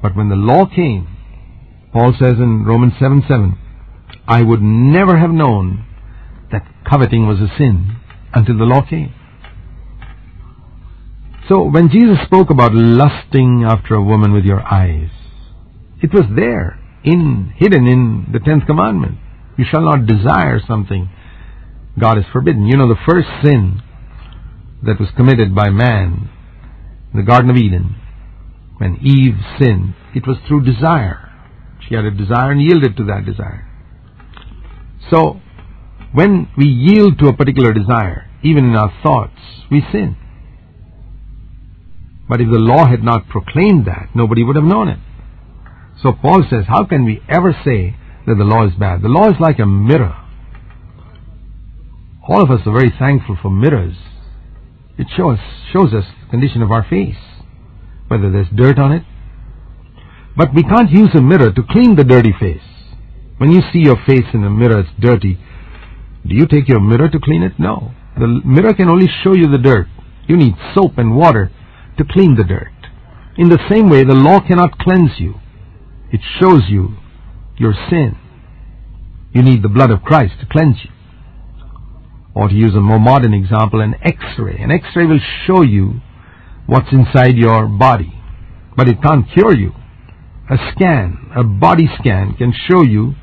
But 0.00 0.14
when 0.14 0.28
the 0.28 0.36
law 0.36 0.64
came, 0.66 1.08
Paul 1.92 2.14
says 2.18 2.34
in 2.38 2.64
Romans 2.64 2.92
7 3.00 3.24
7, 3.26 3.58
I 4.28 4.42
would 4.42 4.62
never 4.62 5.18
have 5.18 5.30
known 5.30 5.84
that 6.52 6.66
coveting 6.88 7.26
was 7.26 7.40
a 7.40 7.48
sin 7.58 7.96
until 8.32 8.56
the 8.56 8.64
law 8.64 8.82
came. 8.88 9.12
So 11.48 11.62
when 11.62 11.88
Jesus 11.88 12.18
spoke 12.26 12.50
about 12.50 12.74
lusting 12.74 13.64
after 13.66 13.94
a 13.94 14.02
woman 14.02 14.32
with 14.32 14.44
your 14.44 14.62
eyes, 14.62 15.10
it 16.00 16.12
was 16.12 16.24
there, 16.36 16.78
in 17.02 17.52
hidden 17.56 17.86
in 17.86 18.28
the 18.32 18.38
tenth 18.38 18.66
commandment. 18.66 19.18
You 19.58 19.64
shall 19.68 19.82
not 19.82 20.06
desire 20.06 20.60
something 20.66 21.10
God 21.98 22.16
has 22.16 22.26
forbidden. 22.32 22.66
You 22.66 22.76
know, 22.76 22.88
the 22.88 23.04
first 23.06 23.28
sin 23.44 23.82
that 24.84 25.00
was 25.00 25.08
committed 25.16 25.54
by 25.54 25.68
man 25.68 26.30
in 27.12 27.18
the 27.18 27.26
Garden 27.26 27.50
of 27.50 27.56
Eden, 27.56 27.96
when 28.78 28.98
Eve 29.02 29.34
sinned, 29.58 29.94
it 30.14 30.26
was 30.26 30.36
through 30.46 30.64
desire. 30.64 31.32
She 31.86 31.96
had 31.96 32.04
a 32.04 32.12
desire 32.12 32.52
and 32.52 32.62
yielded 32.62 32.96
to 32.96 33.04
that 33.06 33.26
desire. 33.26 33.68
So, 35.10 35.40
when 36.12 36.48
we 36.56 36.66
yield 36.66 37.18
to 37.18 37.26
a 37.26 37.36
particular 37.36 37.72
desire, 37.72 38.30
even 38.42 38.64
in 38.64 38.76
our 38.76 38.92
thoughts, 39.02 39.40
we 39.70 39.82
sin. 39.90 40.16
But 42.28 42.40
if 42.40 42.48
the 42.48 42.58
law 42.58 42.86
had 42.86 43.02
not 43.02 43.28
proclaimed 43.28 43.86
that, 43.86 44.10
nobody 44.14 44.44
would 44.44 44.56
have 44.56 44.64
known 44.64 44.88
it. 44.88 44.98
So 46.02 46.12
Paul 46.12 46.44
says, 46.48 46.64
how 46.68 46.84
can 46.84 47.04
we 47.04 47.22
ever 47.28 47.56
say 47.64 47.96
that 48.28 48.36
the 48.36 48.44
law 48.44 48.66
is 48.66 48.74
bad? 48.74 49.02
The 49.02 49.08
law 49.08 49.28
is 49.28 49.40
like 49.40 49.58
a 49.58 49.66
mirror. 49.66 50.16
All 52.28 52.42
of 52.42 52.50
us 52.50 52.60
are 52.66 52.72
very 52.72 52.92
thankful 52.98 53.36
for 53.40 53.50
mirrors. 53.50 53.96
It 54.98 55.06
shows, 55.16 55.38
shows 55.72 55.94
us 55.94 56.04
the 56.22 56.30
condition 56.30 56.62
of 56.62 56.70
our 56.70 56.84
face, 56.88 57.16
whether 58.08 58.30
there's 58.30 58.48
dirt 58.54 58.78
on 58.78 58.92
it. 58.92 59.02
But 60.36 60.54
we 60.54 60.62
can't 60.62 60.90
use 60.90 61.10
a 61.14 61.20
mirror 61.20 61.52
to 61.52 61.62
clean 61.70 61.96
the 61.96 62.04
dirty 62.04 62.32
face. 62.38 62.62
When 63.38 63.50
you 63.50 63.62
see 63.72 63.78
your 63.78 63.96
face 64.06 64.26
in 64.34 64.44
a 64.44 64.50
mirror, 64.50 64.80
it's 64.80 65.00
dirty. 65.00 65.38
Do 66.26 66.34
you 66.34 66.46
take 66.46 66.68
your 66.68 66.80
mirror 66.80 67.08
to 67.08 67.18
clean 67.20 67.42
it? 67.42 67.52
No. 67.58 67.92
The 68.18 68.26
mirror 68.44 68.74
can 68.74 68.88
only 68.88 69.08
show 69.22 69.34
you 69.34 69.48
the 69.48 69.58
dirt. 69.58 69.86
You 70.26 70.36
need 70.36 70.54
soap 70.74 70.98
and 70.98 71.16
water 71.16 71.50
to 71.96 72.04
clean 72.04 72.36
the 72.36 72.44
dirt. 72.44 72.72
In 73.36 73.48
the 73.48 73.58
same 73.70 73.88
way, 73.88 74.04
the 74.04 74.14
law 74.14 74.40
cannot 74.40 74.78
cleanse 74.78 75.18
you. 75.18 75.34
It 76.12 76.20
shows 76.40 76.62
you 76.68 76.96
your 77.58 77.74
sin. 77.90 78.16
You 79.32 79.42
need 79.42 79.62
the 79.62 79.68
blood 79.68 79.90
of 79.90 80.02
Christ 80.02 80.34
to 80.40 80.46
cleanse 80.46 80.76
you. 80.84 80.90
Or 82.34 82.48
to 82.48 82.54
use 82.54 82.74
a 82.74 82.80
more 82.80 83.00
modern 83.00 83.34
example, 83.34 83.80
an 83.80 83.94
x-ray. 84.02 84.58
An 84.60 84.70
x-ray 84.70 85.06
will 85.06 85.20
show 85.46 85.62
you 85.62 86.00
what's 86.66 86.92
inside 86.92 87.36
your 87.36 87.66
body, 87.66 88.12
but 88.76 88.88
it 88.88 89.02
can't 89.02 89.26
cure 89.32 89.54
you. 89.54 89.72
A 90.50 90.56
scan, 90.72 91.30
a 91.36 91.44
body 91.44 91.88
scan 91.98 92.34
can 92.34 92.54
show 92.68 92.82
you 92.82 93.14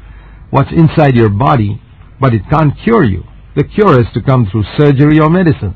what's 0.52 0.72
inside 0.72 1.16
your 1.16 1.30
body, 1.30 1.82
but 2.20 2.34
it 2.34 2.42
can't 2.50 2.74
cure 2.84 3.04
you. 3.04 3.24
The 3.56 3.64
cure 3.64 4.00
is 4.00 4.08
to 4.14 4.22
come 4.22 4.48
through 4.52 4.66
surgery 4.78 5.20
or 5.20 5.30
medicine. 5.30 5.76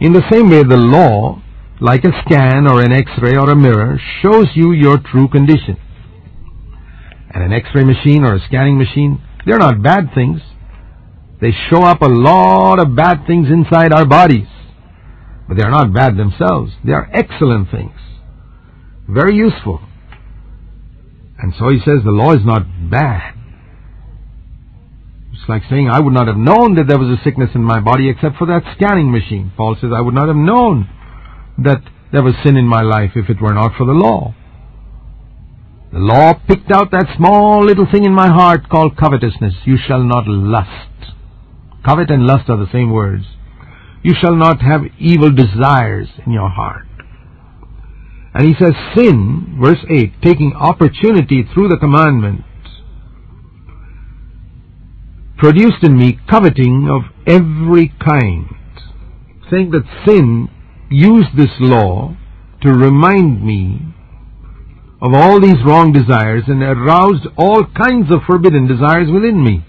In 0.00 0.12
the 0.12 0.22
same 0.30 0.48
way, 0.48 0.62
the 0.62 0.76
law, 0.76 1.42
like 1.80 2.04
a 2.04 2.12
scan 2.24 2.66
or 2.66 2.80
an 2.80 2.92
x-ray 2.92 3.36
or 3.36 3.50
a 3.50 3.56
mirror, 3.56 4.00
shows 4.22 4.46
you 4.54 4.72
your 4.72 4.98
true 4.98 5.28
condition. 5.28 5.76
And 7.32 7.44
an 7.44 7.52
x-ray 7.52 7.84
machine 7.84 8.24
or 8.24 8.34
a 8.34 8.46
scanning 8.46 8.78
machine, 8.78 9.22
they're 9.46 9.58
not 9.58 9.82
bad 9.82 10.12
things. 10.14 10.40
They 11.40 11.52
show 11.70 11.82
up 11.82 12.02
a 12.02 12.08
lot 12.08 12.78
of 12.78 12.94
bad 12.96 13.26
things 13.26 13.48
inside 13.48 13.92
our 13.92 14.04
bodies. 14.04 14.48
But 15.48 15.56
they're 15.56 15.70
not 15.70 15.92
bad 15.92 16.16
themselves. 16.16 16.72
They 16.84 16.92
are 16.92 17.08
excellent 17.12 17.70
things. 17.70 17.98
Very 19.08 19.34
useful. 19.36 19.80
And 21.38 21.54
so 21.58 21.70
he 21.70 21.78
says 21.78 22.04
the 22.04 22.10
law 22.10 22.32
is 22.34 22.44
not 22.44 22.66
bad. 22.90 23.34
It's 25.32 25.48
like 25.48 25.62
saying, 25.70 25.88
I 25.88 26.00
would 26.00 26.12
not 26.12 26.26
have 26.26 26.36
known 26.36 26.74
that 26.74 26.86
there 26.86 26.98
was 26.98 27.18
a 27.18 27.22
sickness 27.24 27.50
in 27.54 27.62
my 27.62 27.80
body 27.80 28.10
except 28.10 28.36
for 28.36 28.46
that 28.46 28.62
scanning 28.76 29.10
machine. 29.10 29.52
Paul 29.56 29.76
says, 29.80 29.90
I 29.94 30.00
would 30.02 30.14
not 30.14 30.28
have 30.28 30.36
known 30.36 30.88
that 31.58 31.82
there 32.12 32.22
was 32.22 32.34
sin 32.44 32.56
in 32.56 32.66
my 32.66 32.82
life 32.82 33.12
if 33.14 33.30
it 33.30 33.40
were 33.40 33.54
not 33.54 33.72
for 33.76 33.86
the 33.86 33.92
law. 33.92 34.34
The 35.92 35.98
law 35.98 36.34
picked 36.34 36.70
out 36.70 36.92
that 36.92 37.16
small 37.16 37.64
little 37.64 37.86
thing 37.90 38.04
in 38.04 38.12
my 38.12 38.28
heart 38.28 38.68
called 38.68 38.96
covetousness. 38.96 39.54
You 39.64 39.76
shall 39.76 40.04
not 40.04 40.28
lust. 40.28 41.14
Covet 41.84 42.10
and 42.10 42.26
lust 42.26 42.48
are 42.48 42.56
the 42.56 42.70
same 42.70 42.92
words. 42.92 43.24
You 44.02 44.14
shall 44.14 44.36
not 44.36 44.62
have 44.62 44.82
evil 44.98 45.32
desires 45.32 46.08
in 46.24 46.32
your 46.32 46.48
heart. 46.48 46.86
And 48.32 48.46
he 48.46 48.54
says, 48.54 48.74
sin, 48.94 49.58
verse 49.60 49.84
8, 49.90 50.22
taking 50.22 50.52
opportunity 50.52 51.42
through 51.52 51.68
the 51.68 51.76
commandment, 51.76 52.44
produced 55.36 55.82
in 55.82 55.96
me 55.96 56.20
coveting 56.28 56.88
of 56.88 57.02
every 57.26 57.92
kind. 57.98 58.54
Saying 59.50 59.72
that 59.72 60.06
sin 60.06 60.48
used 60.88 61.36
this 61.36 61.50
law 61.58 62.16
to 62.62 62.72
remind 62.72 63.44
me 63.44 63.94
of 65.02 65.14
all 65.14 65.40
these 65.40 65.64
wrong 65.64 65.92
desires 65.92 66.44
and 66.46 66.62
aroused 66.62 67.26
all 67.36 67.64
kinds 67.64 68.12
of 68.12 68.20
forbidden 68.26 68.66
desires 68.66 69.10
within 69.10 69.42
me. 69.42 69.64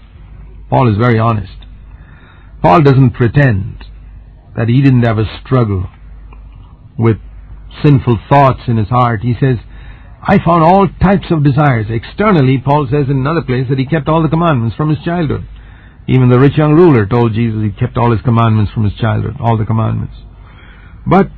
Paul 0.68 0.90
is 0.90 0.98
very 0.98 1.18
honest. 1.18 1.56
Paul 2.60 2.82
doesn't 2.82 3.12
pretend 3.12 3.84
that 4.56 4.68
he 4.68 4.82
didn't 4.82 5.04
have 5.04 5.18
a 5.18 5.40
struggle 5.44 5.88
with 6.98 7.16
sinful 7.82 8.18
thoughts 8.28 8.62
in 8.68 8.76
his 8.76 8.88
heart. 8.88 9.22
He 9.22 9.34
says, 9.40 9.56
I 10.22 10.38
found 10.38 10.62
all 10.62 10.86
types 11.00 11.30
of 11.30 11.42
desires. 11.42 11.86
Externally, 11.88 12.58
Paul 12.58 12.86
says 12.90 13.06
in 13.08 13.16
another 13.16 13.42
place 13.42 13.66
that 13.70 13.78
he 13.78 13.86
kept 13.86 14.08
all 14.08 14.22
the 14.22 14.28
commandments 14.28 14.76
from 14.76 14.90
his 14.90 15.02
childhood. 15.04 15.48
Even 16.06 16.28
the 16.28 16.38
rich 16.38 16.58
young 16.58 16.74
ruler 16.74 17.06
told 17.06 17.32
Jesus 17.32 17.62
he 17.62 17.70
kept 17.70 17.96
all 17.96 18.12
his 18.12 18.22
commandments 18.22 18.72
from 18.72 18.84
his 18.84 18.94
childhood, 18.94 19.36
all 19.40 19.56
the 19.56 19.64
commandments. 19.64 20.14
But 21.06 21.28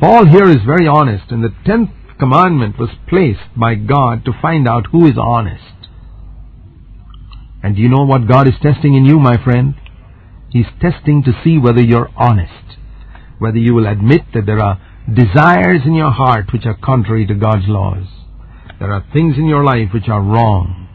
Paul 0.00 0.26
here 0.26 0.48
is 0.48 0.64
very 0.66 0.86
honest, 0.86 1.30
In 1.30 1.42
the 1.42 1.54
tenth 1.64 1.90
commandment 2.22 2.78
was 2.78 2.90
placed 3.08 3.50
by 3.56 3.74
God 3.74 4.24
to 4.24 4.32
find 4.40 4.68
out 4.68 4.86
who 4.92 5.06
is 5.06 5.18
honest. 5.18 5.88
And 7.64 7.74
do 7.74 7.82
you 7.82 7.88
know 7.88 8.04
what 8.04 8.28
God 8.28 8.46
is 8.46 8.54
testing 8.62 8.94
in 8.94 9.04
you, 9.04 9.18
my 9.18 9.42
friend? 9.42 9.74
He's 10.50 10.70
testing 10.80 11.24
to 11.24 11.32
see 11.42 11.58
whether 11.58 11.82
you're 11.82 12.10
honest, 12.16 12.78
whether 13.40 13.58
you 13.58 13.74
will 13.74 13.88
admit 13.88 14.22
that 14.34 14.46
there 14.46 14.60
are 14.60 14.80
desires 15.12 15.80
in 15.84 15.94
your 15.94 16.12
heart 16.12 16.52
which 16.52 16.64
are 16.64 16.76
contrary 16.76 17.26
to 17.26 17.34
God's 17.34 17.66
laws. 17.66 18.06
There 18.78 18.92
are 18.92 19.04
things 19.12 19.36
in 19.36 19.46
your 19.46 19.64
life 19.64 19.88
which 19.92 20.08
are 20.08 20.22
wrong. 20.22 20.86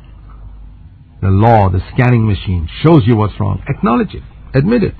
The 1.22 1.28
law, 1.28 1.70
the 1.70 1.82
scanning 1.94 2.26
machine, 2.26 2.70
shows 2.86 3.02
you 3.06 3.18
what's 3.18 3.38
wrong. 3.38 3.64
Acknowledge 3.68 4.14
it. 4.14 4.24
Admit 4.54 4.84
it. 4.84 4.96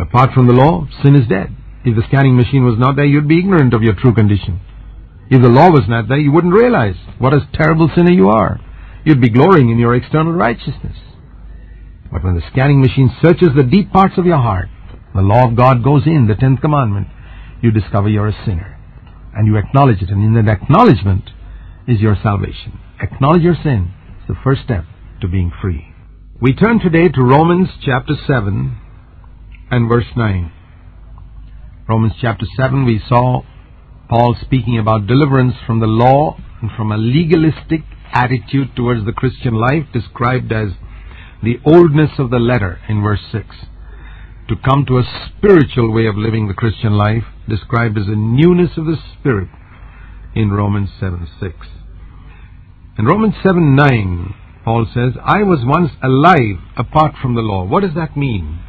Apart 0.00 0.32
from 0.32 0.48
the 0.48 0.52
law, 0.52 0.88
sin 1.00 1.14
is 1.14 1.28
dead. 1.28 1.54
If 1.84 1.96
the 1.96 2.02
scanning 2.08 2.36
machine 2.36 2.64
was 2.64 2.78
not 2.78 2.96
there, 2.96 3.06
you'd 3.06 3.28
be 3.28 3.38
ignorant 3.38 3.72
of 3.72 3.82
your 3.82 3.94
true 3.94 4.14
condition. 4.14 4.60
If 5.30 5.40
the 5.42 5.48
law 5.48 5.70
was 5.70 5.88
not 5.88 6.08
there, 6.08 6.18
you 6.18 6.32
wouldn't 6.32 6.52
realize 6.52 6.96
what 7.18 7.32
a 7.32 7.48
terrible 7.54 7.88
sinner 7.94 8.10
you 8.10 8.28
are. 8.28 8.60
You'd 9.04 9.20
be 9.20 9.30
glorying 9.30 9.70
in 9.70 9.78
your 9.78 9.94
external 9.94 10.32
righteousness. 10.32 10.96
But 12.12 12.24
when 12.24 12.34
the 12.34 12.42
scanning 12.50 12.80
machine 12.80 13.10
searches 13.22 13.50
the 13.54 13.62
deep 13.62 13.92
parts 13.92 14.18
of 14.18 14.26
your 14.26 14.38
heart, 14.38 14.68
the 15.14 15.22
law 15.22 15.48
of 15.48 15.56
God 15.56 15.82
goes 15.82 16.06
in, 16.06 16.26
the 16.26 16.34
tenth 16.34 16.60
commandment, 16.60 17.06
you 17.62 17.70
discover 17.70 18.08
you're 18.08 18.28
a 18.28 18.44
sinner. 18.44 18.76
And 19.34 19.46
you 19.46 19.56
acknowledge 19.56 20.02
it. 20.02 20.10
And 20.10 20.22
in 20.22 20.44
that 20.44 20.52
acknowledgement 20.52 21.30
is 21.86 22.00
your 22.00 22.16
salvation. 22.22 22.78
Acknowledge 23.00 23.42
your 23.42 23.56
sin. 23.62 23.94
It's 24.18 24.28
the 24.28 24.42
first 24.42 24.62
step 24.64 24.84
to 25.20 25.28
being 25.28 25.52
free. 25.62 25.94
We 26.40 26.54
turn 26.54 26.80
today 26.80 27.08
to 27.08 27.22
Romans 27.22 27.68
chapter 27.84 28.14
7 28.26 28.76
and 29.70 29.88
verse 29.88 30.06
9. 30.16 30.52
Romans 31.90 32.12
chapter 32.20 32.46
7, 32.56 32.84
we 32.84 33.02
saw 33.08 33.42
Paul 34.08 34.36
speaking 34.40 34.78
about 34.78 35.08
deliverance 35.08 35.54
from 35.66 35.80
the 35.80 35.88
law 35.88 36.36
and 36.62 36.70
from 36.76 36.92
a 36.92 36.96
legalistic 36.96 37.80
attitude 38.12 38.76
towards 38.76 39.04
the 39.04 39.12
Christian 39.12 39.54
life 39.54 39.86
described 39.92 40.52
as 40.52 40.68
the 41.42 41.56
oldness 41.66 42.10
of 42.16 42.30
the 42.30 42.38
letter 42.38 42.78
in 42.88 43.02
verse 43.02 43.22
6 43.32 43.44
to 44.48 44.54
come 44.64 44.86
to 44.86 44.98
a 44.98 45.26
spiritual 45.26 45.92
way 45.92 46.06
of 46.06 46.14
living 46.14 46.46
the 46.46 46.54
Christian 46.54 46.92
life, 46.92 47.24
described 47.48 47.98
as 47.98 48.06
a 48.06 48.14
newness 48.14 48.70
of 48.76 48.84
the 48.86 48.98
Spirit 49.18 49.48
in 50.36 50.52
Romans 50.52 50.90
7 51.00 51.26
6. 51.40 51.54
In 53.00 53.04
Romans 53.04 53.34
7 53.42 53.74
9, 53.74 54.34
Paul 54.64 54.86
says, 54.94 55.14
I 55.24 55.42
was 55.42 55.64
once 55.64 55.90
alive 56.04 56.62
apart 56.76 57.14
from 57.20 57.34
the 57.34 57.42
law. 57.42 57.64
What 57.64 57.82
does 57.82 57.96
that 57.96 58.16
mean? 58.16 58.60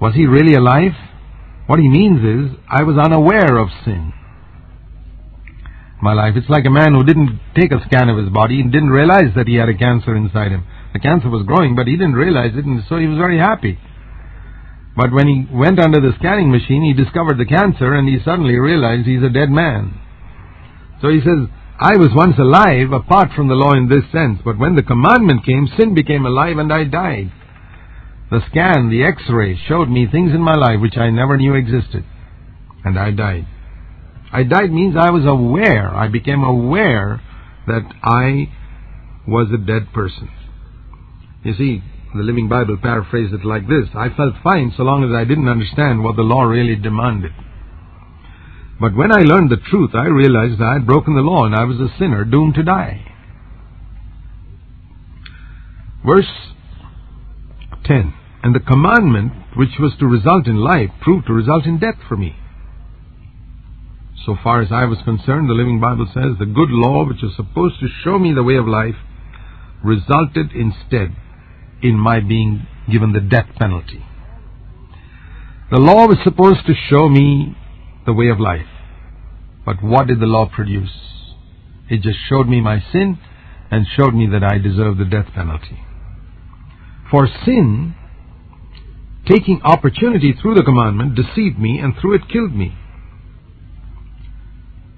Was 0.00 0.16
he 0.16 0.26
really 0.26 0.54
alive? 0.54 0.90
What 1.66 1.80
he 1.80 1.88
means 1.88 2.20
is, 2.22 2.58
I 2.68 2.82
was 2.84 2.96
unaware 2.96 3.58
of 3.58 3.68
sin. 3.84 4.12
My 6.00 6.12
life, 6.12 6.34
it's 6.36 6.48
like 6.48 6.66
a 6.66 6.70
man 6.70 6.92
who 6.94 7.04
didn't 7.04 7.40
take 7.56 7.72
a 7.72 7.82
scan 7.86 8.08
of 8.08 8.18
his 8.18 8.28
body 8.28 8.60
and 8.60 8.70
didn't 8.70 8.90
realize 8.90 9.34
that 9.34 9.48
he 9.48 9.56
had 9.56 9.68
a 9.68 9.76
cancer 9.76 10.14
inside 10.14 10.52
him. 10.52 10.64
The 10.92 11.00
cancer 11.00 11.28
was 11.28 11.46
growing, 11.46 11.74
but 11.74 11.86
he 11.86 11.96
didn't 11.96 12.14
realize 12.14 12.52
it, 12.54 12.64
and 12.64 12.82
so 12.88 12.98
he 12.98 13.06
was 13.06 13.18
very 13.18 13.38
happy. 13.38 13.78
But 14.96 15.12
when 15.12 15.28
he 15.28 15.46
went 15.52 15.78
under 15.78 16.00
the 16.00 16.16
scanning 16.18 16.50
machine, 16.50 16.82
he 16.82 16.94
discovered 16.94 17.36
the 17.36 17.44
cancer 17.44 17.94
and 17.94 18.08
he 18.08 18.18
suddenly 18.24 18.56
realized 18.56 19.06
he's 19.06 19.22
a 19.22 19.28
dead 19.28 19.50
man. 19.50 20.00
So 21.02 21.08
he 21.10 21.20
says, 21.20 21.52
I 21.78 21.98
was 22.00 22.08
once 22.16 22.38
alive 22.38 22.92
apart 22.92 23.28
from 23.36 23.48
the 23.48 23.54
law 23.54 23.76
in 23.76 23.90
this 23.90 24.10
sense, 24.10 24.40
but 24.42 24.56
when 24.56 24.74
the 24.74 24.82
commandment 24.82 25.44
came, 25.44 25.68
sin 25.76 25.94
became 25.94 26.24
alive 26.24 26.56
and 26.56 26.72
I 26.72 26.84
died. 26.84 27.30
The 28.30 28.40
scan, 28.50 28.90
the 28.90 29.04
x-ray 29.04 29.56
showed 29.68 29.88
me 29.88 30.08
things 30.10 30.32
in 30.32 30.40
my 30.42 30.54
life 30.54 30.80
which 30.80 30.96
I 30.96 31.10
never 31.10 31.36
knew 31.36 31.54
existed. 31.54 32.04
And 32.84 32.98
I 32.98 33.12
died. 33.12 33.46
I 34.32 34.42
died 34.42 34.72
means 34.72 34.96
I 34.96 35.10
was 35.10 35.24
aware, 35.24 35.94
I 35.94 36.08
became 36.08 36.42
aware 36.42 37.22
that 37.68 37.84
I 38.02 38.52
was 39.26 39.48
a 39.52 39.64
dead 39.64 39.92
person. 39.92 40.28
You 41.44 41.54
see, 41.54 41.82
the 42.14 42.22
Living 42.22 42.48
Bible 42.48 42.76
paraphrased 42.80 43.32
it 43.32 43.44
like 43.44 43.68
this 43.68 43.88
I 43.94 44.08
felt 44.08 44.34
fine 44.42 44.72
so 44.76 44.82
long 44.82 45.04
as 45.04 45.14
I 45.14 45.24
didn't 45.24 45.48
understand 45.48 46.02
what 46.02 46.16
the 46.16 46.22
law 46.22 46.42
really 46.42 46.76
demanded. 46.76 47.32
But 48.80 48.94
when 48.94 49.12
I 49.12 49.22
learned 49.22 49.50
the 49.50 49.56
truth, 49.70 49.90
I 49.94 50.06
realized 50.06 50.60
I 50.60 50.74
had 50.74 50.86
broken 50.86 51.14
the 51.14 51.22
law 51.22 51.44
and 51.46 51.54
I 51.54 51.64
was 51.64 51.78
a 51.80 51.94
sinner 51.98 52.24
doomed 52.24 52.54
to 52.56 52.62
die. 52.62 53.12
Verse 56.04 56.30
10 57.84 58.12
And 58.46 58.54
the 58.54 58.60
commandment 58.60 59.32
which 59.56 59.74
was 59.80 59.96
to 59.98 60.06
result 60.06 60.46
in 60.46 60.54
life 60.54 60.90
proved 61.00 61.26
to 61.26 61.32
result 61.32 61.66
in 61.66 61.80
death 61.80 61.98
for 62.08 62.16
me. 62.16 62.36
So 64.24 64.36
far 64.40 64.62
as 64.62 64.68
I 64.70 64.84
was 64.84 64.98
concerned, 65.04 65.50
the 65.50 65.54
Living 65.54 65.80
Bible 65.80 66.06
says 66.14 66.38
the 66.38 66.46
good 66.46 66.70
law 66.70 67.04
which 67.04 67.22
was 67.24 67.34
supposed 67.34 67.80
to 67.80 67.88
show 68.04 68.20
me 68.20 68.32
the 68.32 68.44
way 68.44 68.54
of 68.54 68.68
life 68.68 68.94
resulted 69.82 70.52
instead 70.52 71.16
in 71.82 71.98
my 71.98 72.20
being 72.20 72.68
given 72.88 73.12
the 73.12 73.18
death 73.18 73.48
penalty. 73.58 74.06
The 75.72 75.80
law 75.80 76.06
was 76.06 76.18
supposed 76.22 76.66
to 76.68 76.74
show 76.88 77.08
me 77.08 77.56
the 78.06 78.12
way 78.12 78.28
of 78.28 78.38
life. 78.38 78.70
But 79.64 79.82
what 79.82 80.06
did 80.06 80.20
the 80.20 80.26
law 80.26 80.48
produce? 80.54 80.94
It 81.90 82.00
just 82.00 82.20
showed 82.28 82.46
me 82.46 82.60
my 82.60 82.78
sin 82.92 83.18
and 83.72 83.86
showed 83.96 84.14
me 84.14 84.28
that 84.30 84.44
I 84.44 84.58
deserve 84.58 84.98
the 84.98 85.04
death 85.04 85.34
penalty. 85.34 85.80
For 87.10 87.26
sin, 87.44 87.96
taking 89.26 89.60
opportunity 89.62 90.32
through 90.40 90.54
the 90.54 90.62
commandment, 90.62 91.14
deceived 91.14 91.58
me 91.58 91.78
and 91.78 91.94
through 92.00 92.14
it 92.14 92.28
killed 92.32 92.54
me. 92.54 92.76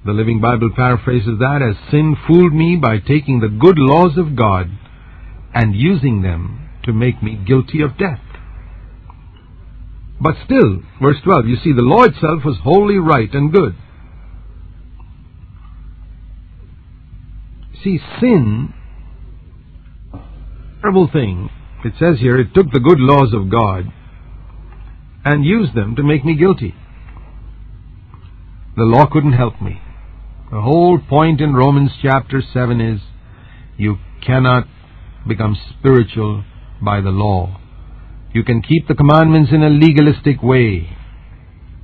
The 0.05 0.13
Living 0.13 0.41
Bible 0.41 0.71
paraphrases 0.75 1.39
that 1.39 1.61
as 1.63 1.91
sin 1.91 2.17
fooled 2.27 2.53
me 2.53 2.77
by 2.77 2.99
taking 2.99 3.41
the 3.41 3.49
good 3.49 3.79
laws 3.79 4.17
of 4.17 4.37
God 4.37 4.71
and 5.55 5.75
using 5.75 6.23
them 6.23 6.69
to 6.85 6.93
make 6.93 7.23
me 7.23 7.37
guilty 7.47 7.83
of 7.83 7.99
death. 7.99 8.21
But 10.21 10.37
still, 10.45 10.83
verse 11.01 11.19
12, 11.25 11.47
you 11.47 11.57
see, 11.63 11.73
the 11.73 11.83
law 11.83 12.05
itself 12.05 12.45
was 12.45 12.59
wholly 12.63 12.97
right 12.97 13.33
and 13.33 13.53
good. 13.53 13.77
See, 17.85 18.01
sin, 18.21 18.75
terrible 20.81 21.09
thing, 21.13 21.49
it 21.85 21.93
says 21.99 22.19
here, 22.19 22.39
it 22.39 22.53
took 22.55 22.73
the 22.73 22.81
good 22.81 22.99
laws 22.99 23.33
of 23.33 23.51
God 23.51 23.93
and 25.33 25.45
used 25.45 25.75
them 25.75 25.95
to 25.97 26.03
make 26.03 26.25
me 26.25 26.35
guilty. 26.35 26.75
The 28.77 28.85
law 28.85 29.07
couldn't 29.11 29.35
help 29.35 29.61
me. 29.61 29.81
The 30.51 30.63
whole 30.63 30.99
point 30.99 31.41
in 31.41 31.53
Romans 31.53 31.91
chapter 32.01 32.43
7 32.53 32.81
is 32.81 33.01
you 33.77 33.99
cannot 34.25 34.67
become 35.27 35.57
spiritual 35.79 36.45
by 36.83 37.03
the 37.03 37.11
law. 37.11 37.61
You 38.33 38.43
can 38.43 38.63
keep 38.63 38.89
the 38.89 38.95
commandments 38.95 39.51
in 39.53 39.63
a 39.63 39.69
legalistic 39.69 40.43
way, 40.43 40.97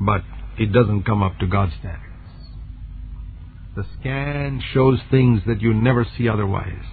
but 0.00 0.22
it 0.59 0.72
doesn't 0.72 1.04
come 1.04 1.22
up 1.22 1.38
to 1.40 1.46
God's 1.46 1.72
standards. 1.78 2.00
The 3.76 3.85
scan 4.00 4.62
shows 4.72 5.00
things 5.11 5.42
that 5.46 5.61
you 5.61 5.74
never 5.74 6.07
see 6.16 6.28
otherwise. 6.28 6.87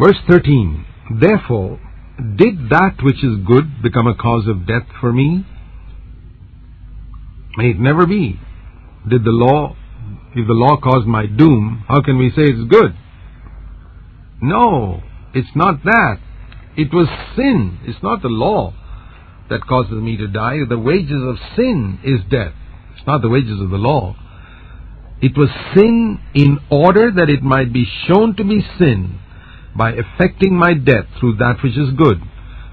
Verse 0.00 0.16
13 0.28 0.84
Therefore, 1.20 1.78
did 2.16 2.70
that 2.70 2.96
which 3.02 3.22
is 3.22 3.44
good 3.46 3.82
become 3.82 4.06
a 4.06 4.14
cause 4.14 4.46
of 4.48 4.66
death 4.66 4.86
for 5.00 5.12
me? 5.12 5.44
May 7.56 7.70
it 7.70 7.78
never 7.78 8.06
be. 8.06 8.40
Did 9.08 9.24
the 9.24 9.30
law, 9.30 9.76
if 10.34 10.46
the 10.46 10.54
law 10.54 10.80
caused 10.80 11.06
my 11.06 11.26
doom, 11.26 11.84
how 11.88 12.02
can 12.02 12.18
we 12.18 12.30
say 12.30 12.42
it's 12.42 12.70
good? 12.70 12.96
No, 14.40 15.02
it's 15.34 15.54
not 15.54 15.84
that. 15.84 16.18
It 16.76 16.92
was 16.92 17.08
sin. 17.36 17.80
It's 17.84 18.02
not 18.02 18.22
the 18.22 18.28
law 18.28 18.72
that 19.48 19.66
causes 19.66 19.94
me 19.94 20.16
to 20.16 20.26
die. 20.26 20.58
The 20.68 20.78
wages 20.78 21.22
of 21.22 21.36
sin 21.54 22.00
is 22.02 22.20
death. 22.30 22.52
It's 22.96 23.06
not 23.06 23.22
the 23.22 23.28
wages 23.28 23.60
of 23.60 23.70
the 23.70 23.76
law. 23.76 24.16
It 25.20 25.36
was 25.36 25.48
sin 25.74 26.18
in 26.34 26.58
order 26.70 27.10
that 27.10 27.30
it 27.30 27.42
might 27.42 27.72
be 27.72 27.86
shown 28.06 28.36
to 28.36 28.44
be 28.44 28.62
sin 28.78 29.18
by 29.76 29.92
effecting 29.92 30.54
my 30.54 30.74
death 30.74 31.06
through 31.18 31.36
that 31.36 31.56
which 31.62 31.76
is 31.76 31.92
good, 31.96 32.20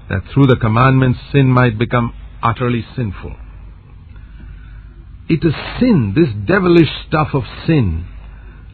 that 0.08 0.22
through 0.32 0.46
the 0.46 0.56
commandments 0.60 1.18
sin 1.32 1.46
might 1.48 1.78
become 1.78 2.14
utterly 2.42 2.84
sinful. 2.96 3.34
It 5.28 5.44
is 5.44 5.54
sin, 5.80 6.12
this 6.14 6.28
devilish 6.46 6.90
stuff 7.08 7.28
of 7.32 7.44
sin, 7.66 8.06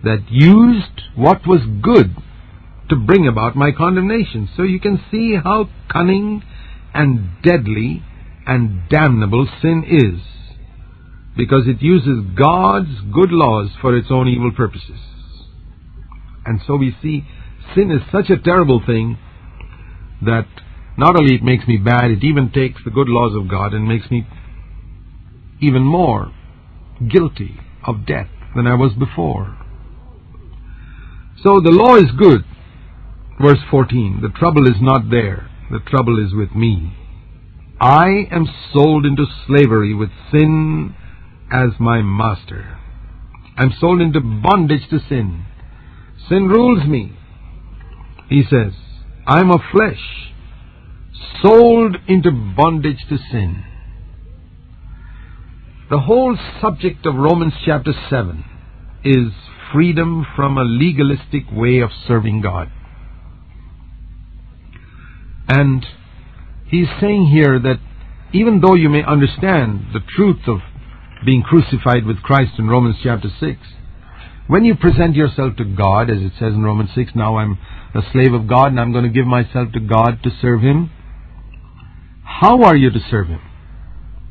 that 0.03 0.25
used 0.31 1.03
what 1.14 1.47
was 1.47 1.61
good 1.83 2.16
to 2.88 2.97
bring 2.97 3.29
about 3.29 3.55
my 3.55 3.71
condemnation. 3.71 4.49
So 4.57 4.62
you 4.64 4.81
can 4.81 5.01
see 5.11 5.37
how 5.37 5.69
cunning 5.88 6.43
and 6.93 7.40
deadly 7.43 8.03
and 8.47 8.88
damnable 8.88 9.47
sin 9.62 9.85
is, 9.87 10.21
because 11.37 11.69
it 11.69 11.81
uses 11.81 12.25
God's 12.37 13.01
good 13.12 13.31
laws 13.31 13.71
for 13.81 13.97
its 13.97 14.09
own 14.11 14.27
evil 14.27 14.51
purposes. 14.51 14.99
And 16.45 16.61
so 16.66 16.75
we 16.75 16.97
see 17.01 17.25
sin 17.74 17.90
is 17.90 18.02
such 18.12 18.30
a 18.30 18.42
terrible 18.42 18.83
thing 18.85 19.18
that 20.22 20.46
not 20.96 21.16
only 21.16 21.35
it 21.35 21.42
makes 21.42 21.66
me 21.66 21.76
bad, 21.76 22.11
it 22.11 22.24
even 22.24 22.50
takes 22.50 22.83
the 22.85 22.90
good 22.90 23.09
laws 23.09 23.35
of 23.35 23.48
God 23.50 23.72
and 23.72 23.88
makes 23.88 24.11
me 24.11 24.26
even 25.61 25.83
more 25.83 26.33
guilty 27.09 27.59
of 27.87 28.06
death 28.06 28.28
than 28.54 28.66
I 28.66 28.74
was 28.74 28.92
before. 28.98 29.56
So 31.42 31.61
the 31.61 31.70
law 31.70 31.96
is 31.96 32.11
good. 32.18 32.44
Verse 33.40 33.61
14 33.70 34.20
The 34.22 34.38
trouble 34.38 34.66
is 34.66 34.76
not 34.80 35.11
there, 35.11 35.50
the 35.70 35.80
trouble 35.80 36.24
is 36.24 36.35
with 36.35 36.54
me. 36.54 36.96
I 37.80 38.26
am 38.30 38.46
sold 38.74 39.06
into 39.06 39.24
slavery 39.46 39.94
with 39.94 40.11
sin 40.30 40.94
as 41.50 41.70
my 41.80 42.02
master. 42.02 42.78
I'm 43.56 43.72
sold 43.80 44.02
into 44.02 44.20
bondage 44.20 44.88
to 44.90 44.98
sin. 45.09 45.46
Sin 46.28 46.48
rules 46.48 46.87
me. 46.87 47.16
He 48.31 48.45
says, 48.49 48.73
I'm 49.27 49.51
of 49.51 49.61
flesh, 49.73 50.01
sold 51.43 51.97
into 52.07 52.31
bondage 52.31 53.05
to 53.09 53.19
sin. 53.31 53.64
The 55.90 55.99
whole 55.99 56.38
subject 56.61 57.05
of 57.07 57.16
Romans 57.16 57.55
chapter 57.66 57.93
7 58.09 58.45
is 59.05 59.33
freedom 59.73 60.25
from 60.37 60.57
a 60.57 60.64
legalistic 60.64 61.51
way 61.53 61.81
of 61.81 61.90
serving 62.07 62.40
God. 62.40 62.71
And 65.49 65.85
he's 66.66 66.87
saying 67.01 67.27
here 67.27 67.59
that 67.59 67.81
even 68.33 68.61
though 68.61 68.75
you 68.75 68.88
may 68.88 69.03
understand 69.03 69.87
the 69.93 70.01
truth 70.16 70.47
of 70.47 70.59
being 71.27 71.43
crucified 71.43 72.07
with 72.07 72.23
Christ 72.23 72.53
in 72.59 72.69
Romans 72.69 72.97
chapter 73.03 73.29
6, 73.40 73.59
when 74.47 74.64
you 74.64 74.77
present 74.77 75.16
yourself 75.16 75.57
to 75.57 75.64
God, 75.64 76.11
as 76.11 76.19
it 76.19 76.33
says 76.38 76.55
in 76.55 76.62
Romans 76.62 76.90
6, 76.95 77.12
now 77.16 77.38
I'm 77.38 77.59
a 77.94 78.03
slave 78.12 78.33
of 78.33 78.48
God 78.48 78.68
and 78.68 78.81
I'm 78.81 78.92
going 78.92 79.05
to 79.05 79.11
give 79.11 79.26
myself 79.26 79.72
to 79.72 79.81
God 79.81 80.22
to 80.22 80.31
serve 80.40 80.61
Him, 80.61 80.90
how 82.24 82.62
are 82.62 82.76
you 82.76 82.90
to 82.90 83.00
serve 83.11 83.29
Him? 83.29 83.40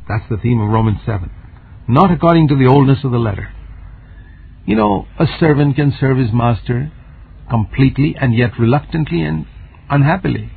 That's 0.07 0.27
the 0.29 0.37
theme 0.37 0.61
of 0.61 0.69
Romans 0.69 0.99
7. 1.05 1.29
Not 1.87 2.11
according 2.11 2.47
to 2.49 2.55
the 2.55 2.67
oldness 2.67 2.99
of 3.03 3.11
the 3.11 3.17
letter. 3.17 3.53
You 4.65 4.75
know, 4.75 5.07
a 5.19 5.25
servant 5.39 5.75
can 5.75 5.93
serve 5.99 6.17
his 6.17 6.31
master 6.31 6.91
completely 7.49 8.15
and 8.19 8.35
yet 8.35 8.51
reluctantly 8.59 9.21
and 9.21 9.45
unhappily. 9.89 10.51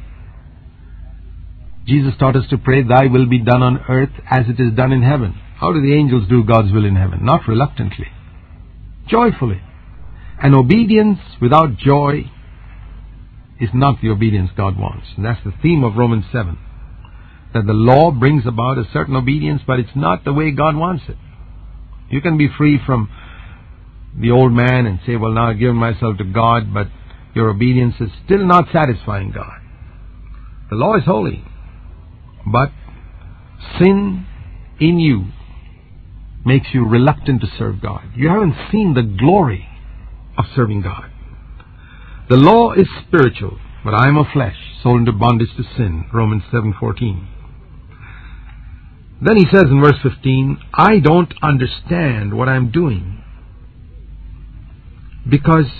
Jesus 1.86 2.12
taught 2.18 2.36
us 2.36 2.44
to 2.50 2.58
pray, 2.58 2.82
Thy 2.82 3.06
will 3.06 3.26
be 3.26 3.38
done 3.38 3.62
on 3.62 3.84
earth 3.88 4.12
as 4.30 4.46
it 4.48 4.60
is 4.60 4.74
done 4.76 4.92
in 4.92 5.02
heaven. 5.02 5.34
How 5.58 5.72
do 5.72 5.80
the 5.80 5.94
angels 5.94 6.28
do 6.28 6.44
God's 6.44 6.72
will 6.72 6.84
in 6.84 6.96
heaven? 6.96 7.24
Not 7.24 7.48
reluctantly, 7.48 8.08
joyfully. 9.08 9.60
And 10.42 10.54
obedience 10.54 11.18
without 11.40 11.76
joy 11.76 12.30
is 13.62 13.70
not 13.72 14.00
the 14.02 14.10
obedience 14.10 14.50
God 14.56 14.76
wants. 14.76 15.06
And 15.16 15.24
that's 15.24 15.42
the 15.44 15.54
theme 15.62 15.84
of 15.84 15.96
Romans 15.96 16.24
7. 16.32 16.58
That 17.54 17.64
the 17.64 17.72
law 17.72 18.10
brings 18.10 18.44
about 18.44 18.76
a 18.76 18.88
certain 18.92 19.14
obedience, 19.14 19.62
but 19.64 19.78
it's 19.78 19.94
not 19.94 20.24
the 20.24 20.32
way 20.32 20.50
God 20.50 20.74
wants 20.74 21.04
it. 21.08 21.16
You 22.10 22.20
can 22.20 22.36
be 22.36 22.48
free 22.58 22.80
from 22.84 23.08
the 24.20 24.32
old 24.32 24.52
man 24.52 24.86
and 24.86 24.98
say, 25.06 25.14
well, 25.14 25.30
now 25.30 25.50
I've 25.50 25.60
given 25.60 25.76
myself 25.76 26.18
to 26.18 26.24
God, 26.24 26.74
but 26.74 26.88
your 27.34 27.50
obedience 27.50 27.94
is 28.00 28.10
still 28.24 28.44
not 28.44 28.66
satisfying 28.72 29.30
God. 29.30 29.60
The 30.68 30.76
law 30.76 30.96
is 30.96 31.04
holy. 31.04 31.44
But 32.44 32.72
sin 33.78 34.26
in 34.80 34.98
you 34.98 35.26
makes 36.44 36.66
you 36.74 36.84
reluctant 36.84 37.42
to 37.42 37.46
serve 37.58 37.80
God. 37.80 38.02
You 38.16 38.28
haven't 38.28 38.56
seen 38.72 38.94
the 38.94 39.02
glory 39.02 39.68
of 40.36 40.46
serving 40.56 40.82
God. 40.82 41.11
The 42.28 42.36
law 42.36 42.72
is 42.72 42.86
spiritual, 43.06 43.58
but 43.84 43.94
I 43.94 44.08
am 44.08 44.16
of 44.16 44.26
flesh, 44.32 44.56
sold 44.82 45.00
into 45.00 45.12
bondage 45.12 45.54
to 45.56 45.64
sin. 45.76 46.06
Romans 46.12 46.44
7:14. 46.52 47.26
Then 49.20 49.36
he 49.36 49.46
says 49.52 49.64
in 49.70 49.80
verse 49.80 50.00
15, 50.02 50.58
I 50.74 50.98
don't 50.98 51.32
understand 51.42 52.34
what 52.34 52.48
I'm 52.48 52.70
doing 52.72 53.22
because 55.28 55.70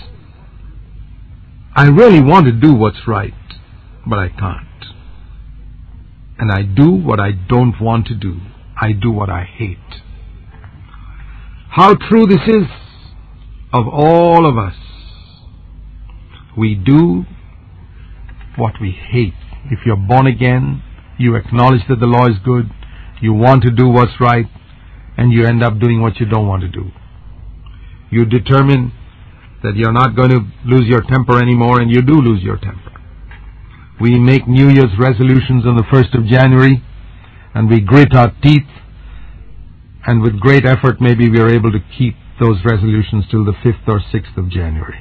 I 1.75 1.87
really 1.87 2.21
want 2.21 2.45
to 2.45 2.51
do 2.51 2.73
what's 2.73 3.07
right, 3.07 3.33
but 4.07 4.17
I 4.17 4.29
can't. 4.29 4.67
And 6.37 6.51
I 6.51 6.61
do 6.63 6.91
what 6.91 7.19
I 7.19 7.31
don't 7.31 7.79
want 7.81 8.07
to 8.07 8.15
do. 8.15 8.39
I 8.79 8.91
do 8.91 9.11
what 9.11 9.29
I 9.29 9.43
hate. 9.43 9.77
How 11.69 11.95
true 11.95 12.25
this 12.25 12.47
is 12.47 12.67
of 13.73 13.87
all 13.87 14.45
of 14.45 14.57
us. 14.57 14.75
We 16.57 16.75
do 16.75 17.25
what 18.57 18.73
we 18.79 18.91
hate. 18.91 19.33
If 19.71 19.79
you're 19.85 19.95
born 19.95 20.27
again, 20.27 20.83
you 21.17 21.35
acknowledge 21.35 21.81
that 21.89 21.99
the 21.99 22.05
law 22.05 22.27
is 22.27 22.37
good, 22.43 22.69
you 23.21 23.33
want 23.33 23.63
to 23.63 23.71
do 23.71 23.87
what's 23.87 24.19
right, 24.19 24.45
and 25.17 25.31
you 25.31 25.45
end 25.45 25.63
up 25.63 25.79
doing 25.79 26.01
what 26.01 26.19
you 26.19 26.25
don't 26.25 26.47
want 26.47 26.61
to 26.61 26.67
do. 26.67 26.91
You 28.09 28.25
determine 28.25 28.91
that 29.63 29.75
you're 29.75 29.93
not 29.93 30.15
going 30.15 30.29
to 30.29 30.41
lose 30.65 30.87
your 30.87 31.01
temper 31.01 31.41
anymore, 31.41 31.79
and 31.79 31.89
you 31.89 32.01
do 32.01 32.13
lose 32.13 32.43
your 32.43 32.57
temper. 32.57 32.91
We 34.01 34.19
make 34.19 34.47
New 34.47 34.69
Year's 34.69 34.97
resolutions 34.99 35.65
on 35.65 35.77
the 35.77 35.83
1st 35.83 36.17
of 36.19 36.25
January, 36.25 36.83
and 37.55 37.69
we 37.69 37.79
grit 37.79 38.13
our 38.15 38.31
teeth, 38.41 38.67
and 40.05 40.21
with 40.21 40.39
great 40.39 40.65
effort, 40.65 40.99
maybe 40.99 41.29
we 41.29 41.39
are 41.39 41.49
able 41.49 41.71
to 41.71 41.79
keep 41.97 42.15
those 42.39 42.57
resolutions 42.65 43.25
till 43.31 43.45
the 43.45 43.53
5th 43.53 43.87
or 43.87 43.99
6th 43.99 44.37
of 44.37 44.49
January. 44.49 44.99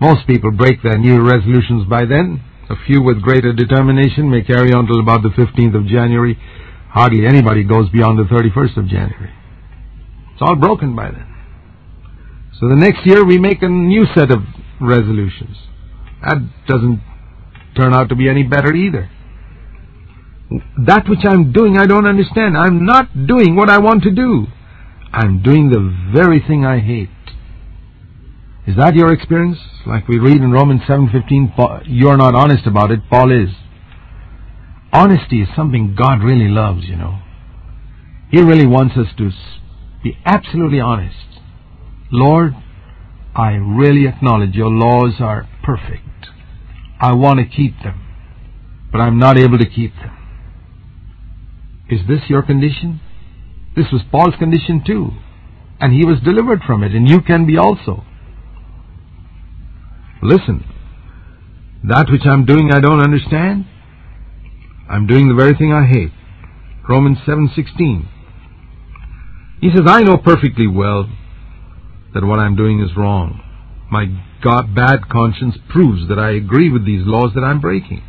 Most 0.00 0.26
people 0.26 0.50
break 0.50 0.82
their 0.82 0.98
New 0.98 1.26
resolutions 1.26 1.88
by 1.88 2.04
then. 2.04 2.42
A 2.68 2.74
few 2.86 3.02
with 3.02 3.22
greater 3.22 3.52
determination 3.52 4.30
may 4.30 4.42
carry 4.42 4.72
on 4.72 4.86
till 4.86 5.00
about 5.00 5.22
the 5.22 5.30
15th 5.30 5.76
of 5.76 5.86
January. 5.86 6.38
Hardly 6.90 7.26
anybody 7.26 7.62
goes 7.62 7.88
beyond 7.90 8.18
the 8.18 8.24
31st 8.24 8.76
of 8.76 8.88
January. 8.88 9.32
It's 10.32 10.42
all 10.42 10.56
broken 10.56 10.94
by 10.94 11.10
then. 11.10 11.26
So 12.60 12.68
the 12.68 12.76
next 12.76 13.06
year 13.06 13.24
we 13.24 13.38
make 13.38 13.62
a 13.62 13.68
new 13.68 14.06
set 14.14 14.30
of 14.30 14.40
resolutions. 14.80 15.56
That 16.22 16.38
doesn't 16.66 17.00
turn 17.76 17.94
out 17.94 18.08
to 18.08 18.16
be 18.16 18.28
any 18.28 18.42
better 18.42 18.74
either. 18.74 19.10
That 20.86 21.08
which 21.08 21.24
I'm 21.24 21.52
doing 21.52 21.78
I 21.78 21.86
don't 21.86 22.06
understand. 22.06 22.56
I'm 22.56 22.84
not 22.84 23.26
doing 23.26 23.56
what 23.56 23.70
I 23.70 23.78
want 23.78 24.02
to 24.04 24.10
do. 24.10 24.46
I'm 25.12 25.42
doing 25.42 25.70
the 25.70 26.12
very 26.14 26.40
thing 26.40 26.64
I 26.64 26.80
hate. 26.80 27.10
Is 28.66 28.74
that 28.76 28.96
your 28.96 29.12
experience? 29.12 29.58
Like 29.86 30.08
we 30.08 30.18
read 30.18 30.42
in 30.42 30.50
Romans 30.50 30.82
7:15, 30.88 31.84
you're 31.86 32.16
not 32.16 32.34
honest 32.34 32.66
about 32.66 32.90
it. 32.90 33.08
Paul 33.08 33.30
is. 33.30 33.50
Honesty 34.92 35.42
is 35.42 35.48
something 35.54 35.94
God 35.94 36.22
really 36.22 36.48
loves, 36.48 36.84
you 36.88 36.96
know. 36.96 37.18
He 38.30 38.42
really 38.42 38.66
wants 38.66 38.96
us 38.96 39.06
to 39.18 39.30
be 40.02 40.18
absolutely 40.24 40.80
honest. 40.80 41.40
Lord, 42.10 42.54
I 43.36 43.50
really 43.52 44.08
acknowledge 44.08 44.56
your 44.56 44.70
laws 44.70 45.20
are 45.20 45.48
perfect. 45.62 46.30
I 46.98 47.12
want 47.12 47.38
to 47.38 47.44
keep 47.44 47.82
them, 47.82 48.00
but 48.90 49.00
I'm 49.00 49.18
not 49.18 49.38
able 49.38 49.58
to 49.58 49.68
keep 49.68 49.94
them. 49.96 50.16
Is 51.88 52.00
this 52.08 52.28
your 52.28 52.42
condition? 52.42 53.00
This 53.76 53.92
was 53.92 54.02
Paul's 54.10 54.34
condition 54.36 54.82
too, 54.84 55.10
and 55.78 55.92
he 55.92 56.04
was 56.04 56.18
delivered 56.20 56.62
from 56.66 56.82
it, 56.82 56.92
and 56.92 57.08
you 57.08 57.20
can 57.20 57.46
be 57.46 57.58
also. 57.58 58.04
Listen, 60.26 60.64
that 61.84 62.10
which 62.10 62.26
I'm 62.26 62.44
doing 62.44 62.72
I 62.72 62.80
don't 62.80 63.00
understand. 63.00 63.64
I'm 64.90 65.06
doing 65.06 65.28
the 65.28 65.34
very 65.34 65.54
thing 65.54 65.72
I 65.72 65.86
hate. 65.86 66.10
Romans 66.88 67.18
7:16. 67.24 68.08
He 69.60 69.70
says, 69.70 69.84
I 69.86 70.02
know 70.02 70.16
perfectly 70.16 70.66
well 70.66 71.08
that 72.12 72.24
what 72.24 72.40
I'm 72.40 72.56
doing 72.56 72.80
is 72.80 72.96
wrong. 72.96 73.40
My 73.90 74.06
God, 74.42 74.74
bad 74.74 75.08
conscience 75.08 75.54
proves 75.70 76.08
that 76.08 76.18
I 76.18 76.30
agree 76.30 76.70
with 76.70 76.84
these 76.84 77.06
laws 77.06 77.30
that 77.34 77.44
I'm 77.44 77.60
breaking. 77.60 78.02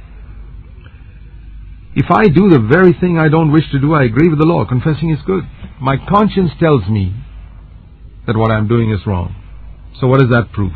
If 1.96 2.10
I 2.10 2.30
do 2.30 2.50
the 2.50 2.60
very 2.60 2.94
thing 2.94 3.20
I 3.20 3.30
don't 3.30 3.52
wish 3.52 3.70
to 3.72 3.80
do, 3.80 3.94
I 3.94 4.04
agree 4.04 4.28
with 4.28 4.40
the 4.40 4.46
law. 4.46 4.66
Confessing 4.66 5.12
is 5.12 5.20
good. 5.26 5.44
My 5.80 5.98
conscience 5.98 6.52
tells 6.60 6.88
me 6.90 7.14
that 8.26 8.36
what 8.36 8.52
I'm 8.52 8.68
doing 8.68 8.92
is 8.92 9.06
wrong. 9.06 9.36
So 10.00 10.08
what 10.08 10.20
does 10.20 10.30
that 10.30 10.52
prove? 10.52 10.74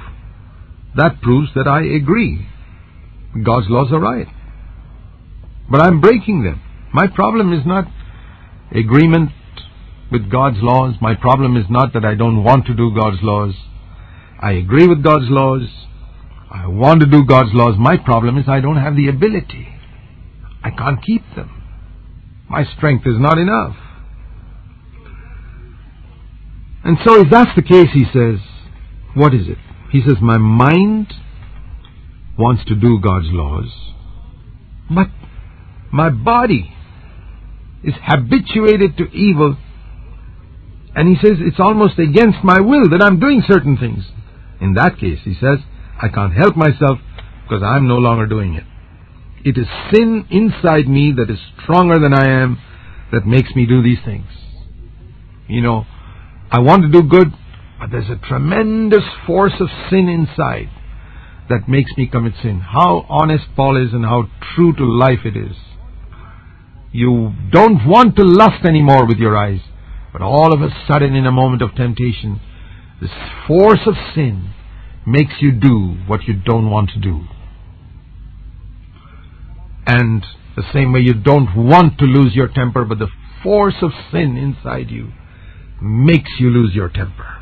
That 0.95 1.21
proves 1.21 1.49
that 1.56 1.67
I 1.67 1.84
agree. 1.84 2.47
God's 3.43 3.67
laws 3.69 3.91
are 3.91 3.99
right. 3.99 4.27
But 5.69 5.82
I'm 5.82 6.01
breaking 6.01 6.43
them. 6.43 6.62
My 6.93 7.08
problem 7.08 7.54
is 7.54 7.65
not 7.65 7.86
agreement 8.71 9.32
with 10.12 10.30
God's 10.30 10.58
laws. 10.62 10.95
My 11.01 11.15
problem 11.15 11.56
is 11.56 11.65
not 11.69 11.93
that 11.93 12.04
I 12.04 12.15
don't 12.15 12.43
want 12.43 12.65
to 12.65 12.73
do 12.73 12.93
God's 12.93 13.21
laws. 13.21 13.54
I 14.41 14.51
agree 14.54 14.88
with 14.88 15.01
God's 15.01 15.30
laws. 15.30 15.62
I 16.51 16.67
want 16.67 16.99
to 17.01 17.08
do 17.08 17.23
God's 17.23 17.54
laws. 17.54 17.75
My 17.80 17.95
problem 17.95 18.38
is 18.38 18.45
I 18.49 18.60
don't 18.60 18.75
have 18.75 18.97
the 18.97 19.08
ability. 19.08 19.69
I 20.62 20.71
can't 20.71 21.01
keep 21.01 21.23
them. 21.36 21.63
My 22.49 22.65
strength 22.75 23.08
is 23.08 23.15
not 23.17 23.38
enough. 23.38 23.77
And 26.84 26.97
so 27.06 27.21
if 27.21 27.30
that's 27.32 27.56
the 27.56 27.62
case, 27.62 27.89
he 27.93 28.04
says, 28.12 28.39
what 29.13 29.34
is 29.34 29.47
it? 29.47 29.58
He 29.91 30.01
says, 30.01 30.17
my 30.21 30.38
mind 30.38 31.13
wants 32.38 32.63
to 32.65 32.75
do 32.75 32.99
God's 32.99 33.27
laws, 33.30 33.71
but 34.89 35.08
my 35.91 36.10
body 36.10 36.73
is 37.84 37.93
habituated 38.01 38.97
to 38.97 39.04
evil 39.12 39.58
and 40.95 41.08
he 41.08 41.15
says 41.15 41.38
it's 41.39 41.60
almost 41.60 41.97
against 41.99 42.43
my 42.43 42.60
will 42.60 42.89
that 42.89 43.01
I'm 43.01 43.19
doing 43.19 43.43
certain 43.47 43.77
things. 43.77 44.04
In 44.60 44.73
that 44.73 44.97
case, 44.99 45.19
he 45.23 45.34
says, 45.34 45.60
I 46.01 46.10
can't 46.10 46.34
help 46.34 46.56
myself 46.56 46.99
because 47.43 47.63
I'm 47.63 47.88
no 47.88 47.95
longer 47.95 48.25
doing 48.25 48.56
it. 48.56 48.65
It 49.43 49.58
is 49.58 49.67
sin 49.91 50.25
inside 50.30 50.88
me 50.88 51.13
that 51.17 51.30
is 51.30 51.39
stronger 51.63 51.97
than 51.97 52.13
I 52.13 52.43
am 52.43 52.60
that 53.12 53.25
makes 53.25 53.56
me 53.56 53.65
do 53.65 53.82
these 53.82 53.97
things. 54.06 54.27
You 55.47 55.62
know, 55.62 55.86
I 56.51 56.60
want 56.60 56.84
to 56.84 56.89
do 56.89 57.08
good, 57.08 57.34
but 57.81 57.89
there's 57.89 58.11
a 58.11 58.27
tremendous 58.27 59.03
force 59.25 59.55
of 59.59 59.67
sin 59.89 60.07
inside 60.07 60.69
that 61.49 61.67
makes 61.67 61.91
me 61.97 62.05
commit 62.05 62.33
sin. 62.43 62.59
How 62.59 63.07
honest 63.09 63.45
Paul 63.55 63.75
is 63.75 63.91
and 63.91 64.05
how 64.05 64.29
true 64.53 64.71
to 64.75 64.85
life 64.85 65.25
it 65.25 65.35
is. 65.35 65.55
You 66.91 67.33
don't 67.51 67.87
want 67.87 68.15
to 68.17 68.23
lust 68.23 68.63
anymore 68.65 69.07
with 69.07 69.17
your 69.17 69.35
eyes, 69.35 69.61
but 70.13 70.21
all 70.21 70.53
of 70.53 70.61
a 70.61 70.69
sudden 70.87 71.15
in 71.15 71.25
a 71.25 71.31
moment 71.31 71.63
of 71.63 71.73
temptation, 71.73 72.39
this 73.01 73.09
force 73.47 73.81
of 73.87 73.95
sin 74.13 74.53
makes 75.07 75.33
you 75.41 75.51
do 75.51 75.97
what 76.05 76.27
you 76.27 76.35
don't 76.35 76.69
want 76.69 76.91
to 76.91 76.99
do. 76.99 77.21
And 79.87 80.23
the 80.55 80.71
same 80.71 80.93
way 80.93 80.99
you 80.99 81.15
don't 81.15 81.57
want 81.57 81.97
to 81.97 82.05
lose 82.05 82.35
your 82.35 82.47
temper, 82.47 82.85
but 82.85 82.99
the 82.99 83.09
force 83.41 83.81
of 83.81 83.89
sin 84.11 84.37
inside 84.37 84.91
you 84.91 85.13
makes 85.81 86.29
you 86.39 86.51
lose 86.51 86.75
your 86.75 86.89
temper. 86.89 87.40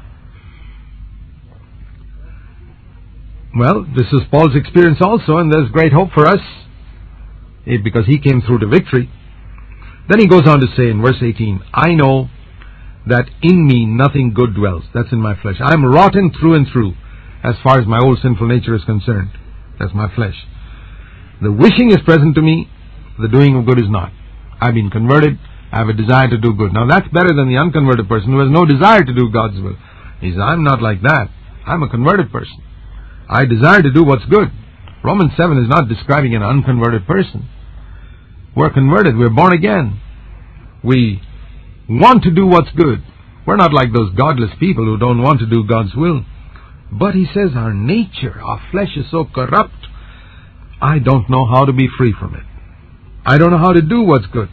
Well, 3.57 3.83
this 3.95 4.05
is 4.13 4.21
Paul's 4.29 4.55
experience 4.55 4.99
also, 5.01 5.37
and 5.37 5.51
there's 5.51 5.71
great 5.71 5.91
hope 5.91 6.11
for 6.13 6.27
us 6.27 6.41
eh, 7.65 7.77
because 7.83 8.05
he 8.05 8.19
came 8.19 8.41
through 8.41 8.59
to 8.59 8.67
victory. 8.67 9.09
Then 10.07 10.19
he 10.19 10.27
goes 10.27 10.47
on 10.47 10.59
to 10.59 10.67
say 10.77 10.89
in 10.89 11.01
verse 11.01 11.17
18, 11.21 11.61
I 11.73 11.93
know 11.93 12.29
that 13.07 13.25
in 13.41 13.65
me 13.65 13.85
nothing 13.85 14.33
good 14.35 14.53
dwells. 14.53 14.83
That's 14.93 15.11
in 15.11 15.19
my 15.19 15.39
flesh. 15.41 15.57
I'm 15.59 15.83
rotten 15.83 16.31
through 16.39 16.55
and 16.55 16.67
through 16.71 16.93
as 17.43 17.55
far 17.63 17.79
as 17.79 17.87
my 17.87 17.99
old 17.99 18.19
sinful 18.21 18.47
nature 18.47 18.75
is 18.75 18.83
concerned. 18.83 19.31
That's 19.79 19.93
my 19.95 20.13
flesh. 20.13 20.35
The 21.41 21.51
wishing 21.51 21.89
is 21.89 21.97
present 22.05 22.35
to 22.35 22.41
me, 22.41 22.69
the 23.19 23.29
doing 23.29 23.57
of 23.57 23.65
good 23.65 23.79
is 23.79 23.89
not. 23.89 24.11
I've 24.61 24.73
been 24.73 24.91
converted, 24.91 25.39
I 25.71 25.79
have 25.79 25.89
a 25.89 25.93
desire 25.93 26.27
to 26.29 26.37
do 26.37 26.53
good. 26.53 26.73
Now 26.73 26.85
that's 26.87 27.07
better 27.07 27.33
than 27.33 27.49
the 27.49 27.57
unconverted 27.57 28.07
person 28.07 28.31
who 28.31 28.39
has 28.39 28.51
no 28.51 28.65
desire 28.65 29.03
to 29.03 29.13
do 29.13 29.31
God's 29.31 29.59
will. 29.61 29.77
He 30.21 30.31
says, 30.31 30.41
I'm 30.43 30.63
not 30.63 30.81
like 30.81 31.01
that. 31.01 31.29
I'm 31.65 31.81
a 31.81 31.89
converted 31.89 32.31
person. 32.31 32.61
I 33.29 33.45
desire 33.45 33.83
to 33.83 33.91
do 33.91 34.03
what's 34.03 34.25
good. 34.25 34.51
Romans 35.03 35.31
7 35.37 35.57
is 35.63 35.69
not 35.69 35.87
describing 35.87 36.35
an 36.35 36.41
unconverted 36.41 37.05
person. 37.05 37.47
We're 38.55 38.73
converted, 38.73 39.15
we're 39.15 39.29
born 39.29 39.53
again. 39.53 40.01
We 40.83 41.21
want 41.87 42.23
to 42.23 42.31
do 42.31 42.47
what's 42.47 42.71
good. 42.71 43.03
We're 43.45 43.55
not 43.55 43.73
like 43.73 43.93
those 43.93 44.13
godless 44.15 44.51
people 44.59 44.85
who 44.85 44.97
don't 44.97 45.21
want 45.21 45.39
to 45.39 45.45
do 45.45 45.63
God's 45.63 45.95
will. 45.95 46.25
But 46.91 47.13
he 47.13 47.25
says 47.33 47.51
our 47.55 47.73
nature, 47.73 48.41
our 48.41 48.61
flesh 48.71 48.97
is 48.97 49.05
so 49.11 49.25
corrupt, 49.25 49.87
I 50.81 50.97
don't 50.99 51.29
know 51.29 51.45
how 51.45 51.65
to 51.65 51.73
be 51.73 51.87
free 51.97 52.13
from 52.17 52.35
it. 52.35 52.43
I 53.25 53.37
don't 53.37 53.51
know 53.51 53.57
how 53.57 53.73
to 53.73 53.81
do 53.81 54.01
what's 54.01 54.25
good. 54.27 54.49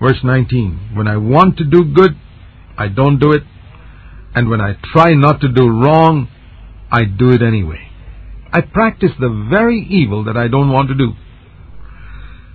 Verse 0.00 0.18
19 0.22 0.90
When 0.94 1.08
I 1.08 1.16
want 1.16 1.56
to 1.58 1.64
do 1.64 1.84
good, 1.84 2.16
I 2.76 2.88
don't 2.88 3.18
do 3.18 3.32
it. 3.32 3.42
And 4.34 4.48
when 4.50 4.60
I 4.60 4.74
try 4.92 5.14
not 5.14 5.40
to 5.40 5.48
do 5.48 5.68
wrong, 5.68 6.28
I 6.90 7.04
do 7.04 7.30
it 7.30 7.42
anyway. 7.42 7.88
I 8.52 8.62
practice 8.62 9.12
the 9.18 9.46
very 9.48 9.80
evil 9.88 10.24
that 10.24 10.36
I 10.36 10.48
don't 10.48 10.70
want 10.70 10.88
to 10.88 10.94
do. 10.94 11.12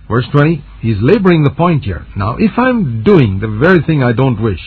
Verse 0.09 0.25
20, 0.31 0.63
he's 0.81 0.97
laboring 0.99 1.43
the 1.43 1.51
point 1.51 1.83
here. 1.83 2.05
Now, 2.15 2.35
if 2.37 2.51
I'm 2.57 3.03
doing 3.03 3.39
the 3.39 3.47
very 3.47 3.81
thing 3.81 4.03
I 4.03 4.11
don't 4.11 4.41
wish, 4.41 4.59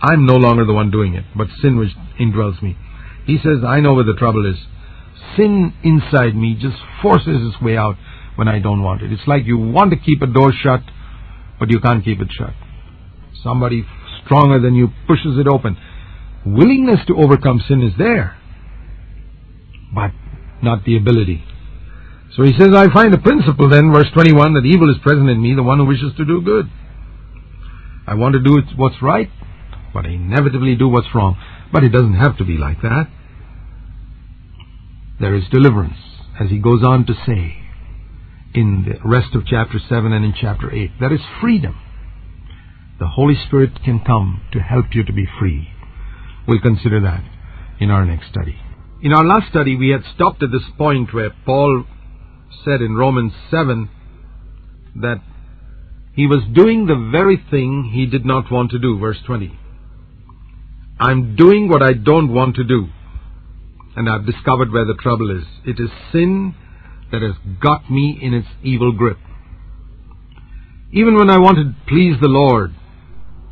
I'm 0.00 0.26
no 0.26 0.34
longer 0.34 0.64
the 0.64 0.72
one 0.72 0.90
doing 0.90 1.14
it, 1.14 1.24
but 1.36 1.48
sin 1.60 1.76
which 1.76 1.92
indwells 2.18 2.62
me. 2.62 2.76
He 3.26 3.36
says, 3.36 3.58
I 3.66 3.80
know 3.80 3.94
where 3.94 4.04
the 4.04 4.14
trouble 4.14 4.50
is. 4.50 4.56
Sin 5.36 5.74
inside 5.84 6.34
me 6.34 6.56
just 6.60 6.76
forces 7.02 7.46
its 7.52 7.60
way 7.62 7.76
out 7.76 7.96
when 8.36 8.48
I 8.48 8.58
don't 8.58 8.82
want 8.82 9.02
it. 9.02 9.12
It's 9.12 9.26
like 9.26 9.44
you 9.44 9.58
want 9.58 9.90
to 9.90 9.96
keep 9.98 10.22
a 10.22 10.26
door 10.26 10.52
shut, 10.52 10.80
but 11.60 11.70
you 11.70 11.80
can't 11.80 12.04
keep 12.04 12.20
it 12.20 12.28
shut. 12.30 12.54
Somebody 13.44 13.84
stronger 14.24 14.58
than 14.60 14.74
you 14.74 14.88
pushes 15.06 15.38
it 15.38 15.46
open. 15.46 15.76
Willingness 16.46 17.00
to 17.08 17.16
overcome 17.16 17.62
sin 17.68 17.82
is 17.82 17.92
there, 17.98 18.37
but 19.94 20.12
not 20.62 20.84
the 20.84 20.96
ability. 20.96 21.44
So 22.36 22.42
he 22.42 22.52
says, 22.58 22.68
I 22.74 22.92
find 22.92 23.12
a 23.14 23.18
principle 23.18 23.68
then, 23.68 23.92
verse 23.92 24.08
21, 24.12 24.54
that 24.54 24.64
evil 24.64 24.90
is 24.90 25.00
present 25.02 25.28
in 25.28 25.40
me, 25.40 25.54
the 25.54 25.62
one 25.62 25.78
who 25.78 25.86
wishes 25.86 26.12
to 26.16 26.24
do 26.24 26.40
good. 26.42 26.70
I 28.06 28.14
want 28.14 28.34
to 28.34 28.40
do 28.40 28.62
what's 28.76 29.02
right, 29.02 29.30
but 29.92 30.06
I 30.06 30.10
inevitably 30.10 30.76
do 30.76 30.88
what's 30.88 31.14
wrong. 31.14 31.36
But 31.72 31.84
it 31.84 31.90
doesn't 31.90 32.14
have 32.14 32.38
to 32.38 32.44
be 32.44 32.56
like 32.56 32.80
that. 32.82 33.08
There 35.20 35.34
is 35.34 35.44
deliverance, 35.50 35.98
as 36.40 36.48
he 36.50 36.58
goes 36.58 36.82
on 36.84 37.06
to 37.06 37.14
say 37.26 37.56
in 38.54 38.86
the 38.86 39.08
rest 39.08 39.34
of 39.34 39.44
chapter 39.46 39.78
7 39.88 40.12
and 40.12 40.24
in 40.24 40.32
chapter 40.38 40.72
8. 40.72 40.92
There 41.00 41.12
is 41.12 41.20
freedom. 41.40 41.78
The 42.98 43.08
Holy 43.08 43.34
Spirit 43.46 43.82
can 43.84 44.00
come 44.04 44.42
to 44.52 44.58
help 44.58 44.86
you 44.92 45.04
to 45.04 45.12
be 45.12 45.26
free. 45.38 45.68
We'll 46.46 46.60
consider 46.60 47.00
that 47.02 47.24
in 47.80 47.90
our 47.90 48.04
next 48.04 48.28
study. 48.30 48.58
In 49.00 49.12
our 49.12 49.24
last 49.24 49.48
study, 49.50 49.76
we 49.76 49.90
had 49.90 50.02
stopped 50.14 50.42
at 50.42 50.50
this 50.50 50.68
point 50.76 51.14
where 51.14 51.30
Paul 51.46 51.84
said 52.64 52.82
in 52.82 52.96
Romans 52.96 53.32
7 53.48 53.88
that 54.96 55.22
he 56.14 56.26
was 56.26 56.42
doing 56.52 56.86
the 56.86 57.08
very 57.12 57.36
thing 57.50 57.92
he 57.94 58.06
did 58.06 58.26
not 58.26 58.50
want 58.50 58.72
to 58.72 58.78
do. 58.80 58.98
Verse 58.98 59.18
20. 59.24 59.56
I'm 60.98 61.36
doing 61.36 61.68
what 61.68 61.80
I 61.80 61.92
don't 61.92 62.32
want 62.34 62.56
to 62.56 62.64
do. 62.64 62.88
And 63.94 64.08
I've 64.08 64.26
discovered 64.26 64.72
where 64.72 64.84
the 64.84 64.98
trouble 65.00 65.30
is. 65.30 65.44
It 65.64 65.78
is 65.80 65.90
sin 66.10 66.56
that 67.12 67.22
has 67.22 67.34
got 67.62 67.88
me 67.88 68.18
in 68.20 68.34
its 68.34 68.48
evil 68.64 68.90
grip. 68.90 69.18
Even 70.92 71.14
when 71.14 71.30
I 71.30 71.38
want 71.38 71.58
to 71.58 71.74
please 71.86 72.16
the 72.20 72.28
Lord, 72.28 72.74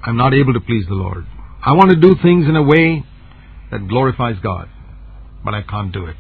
I'm 0.05 0.17
not 0.17 0.35
able 0.35 0.55
to 0.55 0.61
please 0.61 0.87
the 0.89 0.95
Lord. 0.95 1.25
I 1.65 1.73
want 1.73 1.91
to 1.91 1.97
do 1.97 2.17
things 2.21 2.49
in 2.49 2.57
a 2.57 2.63
way 2.63 3.05
that 3.71 3.89
glorifies 3.89 4.37
God, 4.43 4.69
but 5.47 5.55
I 5.55 5.63
can't 5.63 5.93
do 5.93 6.07
it. 6.07 6.17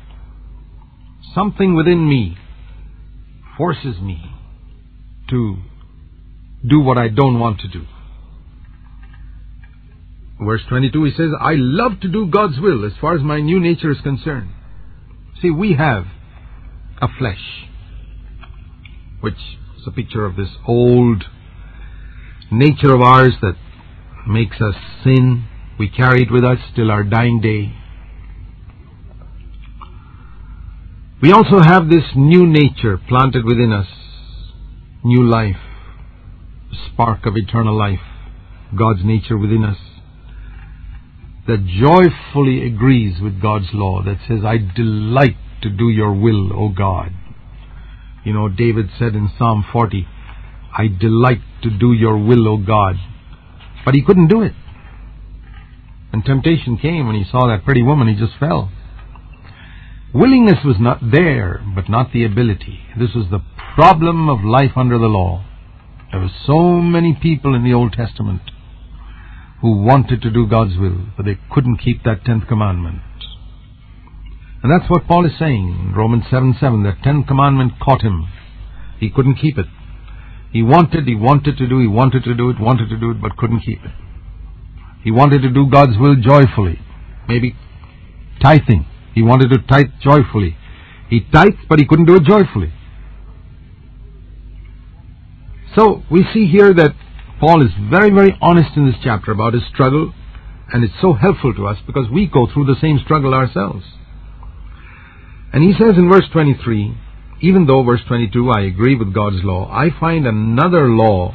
Something 1.34 1.74
within 1.74 2.08
me 2.08 2.38
forces 3.58 4.00
me 4.00 4.22
to 5.28 5.56
do 6.66 6.80
what 6.80 6.96
I 6.96 7.08
don't 7.08 7.40
want 7.40 7.60
to 7.60 7.68
do. 7.68 7.84
Verse 10.40 10.62
22, 10.68 11.04
he 11.04 11.10
says, 11.10 11.30
I 11.40 11.54
love 11.56 12.00
to 12.02 12.08
do 12.08 12.28
God's 12.28 12.60
will 12.60 12.86
as 12.86 12.92
far 13.00 13.16
as 13.16 13.22
my 13.22 13.40
new 13.40 13.58
nature 13.58 13.90
is 13.90 14.00
concerned. 14.00 14.50
See, 15.42 15.50
we 15.50 15.74
have 15.74 16.04
a 17.02 17.08
flesh, 17.18 17.66
which 19.20 19.34
is 19.78 19.86
a 19.88 19.90
picture 19.90 20.24
of 20.24 20.36
this 20.36 20.50
old 20.68 21.24
nature 22.52 22.94
of 22.94 23.00
ours 23.00 23.34
that 23.42 23.56
makes 24.28 24.60
us 24.60 24.76
sin. 25.02 25.48
We 25.80 25.88
carry 25.88 26.22
it 26.22 26.30
with 26.30 26.44
us 26.44 26.58
till 26.76 26.92
our 26.92 27.02
dying 27.02 27.40
day. 27.40 27.74
We 31.22 31.32
also 31.32 31.60
have 31.60 31.88
this 31.88 32.04
new 32.14 32.46
nature 32.46 32.98
planted 33.08 33.46
within 33.46 33.72
us, 33.72 33.86
new 35.02 35.24
life, 35.24 35.56
spark 36.92 37.24
of 37.24 37.36
eternal 37.36 37.76
life, 37.76 38.04
God's 38.78 39.02
nature 39.02 39.38
within 39.38 39.64
us, 39.64 39.78
that 41.46 41.64
joyfully 41.64 42.66
agrees 42.66 43.18
with 43.22 43.40
God's 43.40 43.68
law, 43.72 44.02
that 44.04 44.18
says, 44.28 44.44
I 44.44 44.58
delight 44.58 45.38
to 45.62 45.70
do 45.70 45.88
your 45.88 46.12
will, 46.12 46.52
O 46.52 46.68
God. 46.68 47.12
You 48.22 48.34
know, 48.34 48.50
David 48.50 48.90
said 48.98 49.14
in 49.14 49.30
Psalm 49.38 49.64
40, 49.72 50.06
I 50.76 50.88
delight 50.88 51.40
to 51.62 51.70
do 51.70 51.94
your 51.94 52.18
will, 52.18 52.46
O 52.46 52.58
God. 52.58 52.96
But 53.86 53.94
he 53.94 54.02
couldn't 54.04 54.28
do 54.28 54.42
it. 54.42 54.52
And 56.12 56.22
temptation 56.24 56.76
came 56.76 57.06
when 57.06 57.16
he 57.16 57.24
saw 57.30 57.46
that 57.46 57.64
pretty 57.64 57.82
woman, 57.82 58.08
he 58.08 58.14
just 58.14 58.38
fell. 58.38 58.70
Willingness 60.16 60.64
was 60.64 60.76
not 60.80 61.10
there, 61.12 61.62
but 61.74 61.90
not 61.90 62.10
the 62.10 62.24
ability. 62.24 62.78
This 62.98 63.10
was 63.14 63.26
the 63.30 63.44
problem 63.74 64.30
of 64.30 64.42
life 64.42 64.72
under 64.74 64.96
the 64.96 65.12
law. 65.12 65.44
There 66.10 66.20
were 66.20 66.30
so 66.46 66.80
many 66.80 67.12
people 67.20 67.54
in 67.54 67.64
the 67.64 67.74
Old 67.74 67.92
Testament 67.92 68.40
who 69.60 69.82
wanted 69.82 70.22
to 70.22 70.30
do 70.30 70.46
God's 70.46 70.78
will, 70.78 71.08
but 71.18 71.26
they 71.26 71.36
couldn't 71.50 71.84
keep 71.84 72.02
that 72.04 72.24
tenth 72.24 72.48
commandment. 72.48 73.02
And 74.62 74.72
that's 74.72 74.90
what 74.90 75.06
Paul 75.06 75.26
is 75.26 75.38
saying 75.38 75.68
in 75.68 75.94
Romans 75.94 76.24
7 76.30 76.56
7. 76.58 76.82
That 76.84 77.02
tenth 77.04 77.26
commandment 77.26 77.74
caught 77.78 78.00
him. 78.00 78.26
He 78.98 79.10
couldn't 79.10 79.36
keep 79.36 79.58
it. 79.58 79.66
He 80.50 80.62
wanted, 80.62 81.06
he 81.06 81.14
wanted 81.14 81.58
to 81.58 81.68
do, 81.68 81.78
he 81.78 81.86
wanted 81.86 82.24
to 82.24 82.34
do 82.34 82.48
it, 82.48 82.58
wanted 82.58 82.88
to 82.88 82.96
do 82.96 83.10
it, 83.10 83.20
but 83.20 83.36
couldn't 83.36 83.60
keep 83.60 83.84
it. 83.84 83.92
He 85.04 85.10
wanted 85.10 85.42
to 85.42 85.50
do 85.50 85.68
God's 85.70 85.98
will 85.98 86.16
joyfully. 86.16 86.80
Maybe 87.28 87.54
tithing. 88.42 88.86
He 89.16 89.22
wanted 89.22 89.48
to 89.48 89.58
tithe 89.66 89.92
joyfully. 90.02 90.58
He 91.08 91.20
tithed, 91.32 91.68
but 91.70 91.78
he 91.78 91.86
couldn't 91.86 92.04
do 92.04 92.16
it 92.16 92.24
joyfully. 92.24 92.70
So 95.74 96.02
we 96.10 96.22
see 96.34 96.46
here 96.46 96.74
that 96.74 96.94
Paul 97.40 97.64
is 97.64 97.70
very, 97.90 98.10
very 98.10 98.36
honest 98.42 98.76
in 98.76 98.84
this 98.84 98.96
chapter 99.02 99.32
about 99.32 99.54
his 99.54 99.62
struggle, 99.72 100.12
and 100.70 100.84
it's 100.84 101.00
so 101.00 101.14
helpful 101.14 101.54
to 101.54 101.66
us 101.66 101.78
because 101.86 102.10
we 102.12 102.26
go 102.26 102.46
through 102.46 102.66
the 102.66 102.78
same 102.78 103.00
struggle 103.02 103.32
ourselves. 103.32 103.86
And 105.50 105.64
he 105.64 105.72
says 105.72 105.96
in 105.96 106.10
verse 106.10 106.28
23, 106.30 106.94
even 107.40 107.66
though, 107.66 107.82
verse 107.82 108.02
22, 108.06 108.50
I 108.50 108.62
agree 108.62 108.96
with 108.96 109.14
God's 109.14 109.42
law, 109.42 109.70
I 109.72 109.98
find 109.98 110.26
another 110.26 110.90
law 110.90 111.34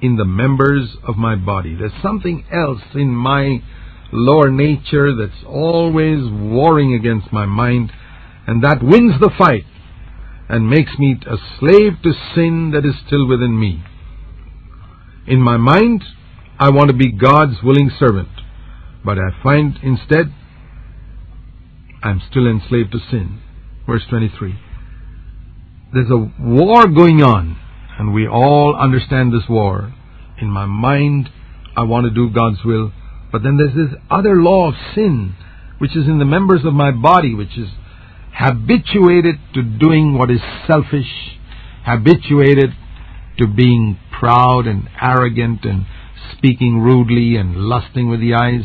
in 0.00 0.16
the 0.16 0.24
members 0.24 0.96
of 1.06 1.18
my 1.18 1.36
body. 1.36 1.74
There's 1.74 1.92
something 2.02 2.46
else 2.50 2.80
in 2.94 3.08
my 3.08 3.62
lower 4.12 4.50
nature 4.50 5.14
that's 5.14 5.44
always 5.46 6.20
warring 6.30 6.94
against 6.94 7.32
my 7.32 7.46
mind, 7.46 7.92
and 8.46 8.62
that 8.64 8.82
wins 8.82 9.20
the 9.20 9.30
fight 9.36 9.64
and 10.48 10.68
makes 10.68 10.98
me 10.98 11.16
a 11.26 11.36
slave 11.58 11.92
to 12.02 12.12
sin 12.34 12.72
that 12.74 12.84
is 12.84 12.94
still 13.06 13.28
within 13.28 13.58
me. 13.58 13.82
In 15.26 15.40
my 15.40 15.56
mind, 15.56 16.02
I 16.58 16.70
want 16.70 16.88
to 16.90 16.96
be 16.96 17.12
God's 17.12 17.62
willing 17.62 17.90
servant, 17.98 18.28
but 19.04 19.18
I 19.18 19.30
find 19.42 19.78
instead 19.82 20.34
I'm 22.02 22.20
still 22.30 22.46
enslaved 22.46 22.92
to 22.92 22.98
sin. 23.10 23.40
Verse 23.86 24.02
23. 24.08 24.58
There's 25.92 26.10
a 26.10 26.32
war 26.40 26.86
going 26.86 27.22
on, 27.22 27.56
and 27.98 28.14
we 28.14 28.26
all 28.26 28.76
understand 28.76 29.32
this 29.32 29.48
war. 29.48 29.92
In 30.40 30.48
my 30.48 30.66
mind, 30.66 31.28
I 31.76 31.82
want 31.82 32.04
to 32.04 32.10
do 32.10 32.32
God's 32.32 32.64
will, 32.64 32.92
but 33.32 33.42
then 33.42 33.56
there's 33.56 33.74
this 33.74 33.98
other 34.10 34.36
law 34.36 34.68
of 34.68 34.74
sin, 34.94 35.34
which 35.78 35.96
is 35.96 36.06
in 36.06 36.18
the 36.18 36.24
members 36.24 36.64
of 36.64 36.74
my 36.74 36.90
body, 36.90 37.34
which 37.34 37.56
is 37.56 37.68
habituated 38.34 39.36
to 39.54 39.62
doing 39.62 40.16
what 40.16 40.30
is 40.30 40.40
selfish, 40.66 41.38
habituated 41.84 42.70
to 43.38 43.46
being 43.46 43.98
proud 44.18 44.66
and 44.66 44.88
arrogant 45.00 45.64
and 45.64 45.86
speaking 46.36 46.80
rudely 46.80 47.36
and 47.36 47.56
lusting 47.56 48.08
with 48.08 48.20
the 48.20 48.34
eyes. 48.34 48.64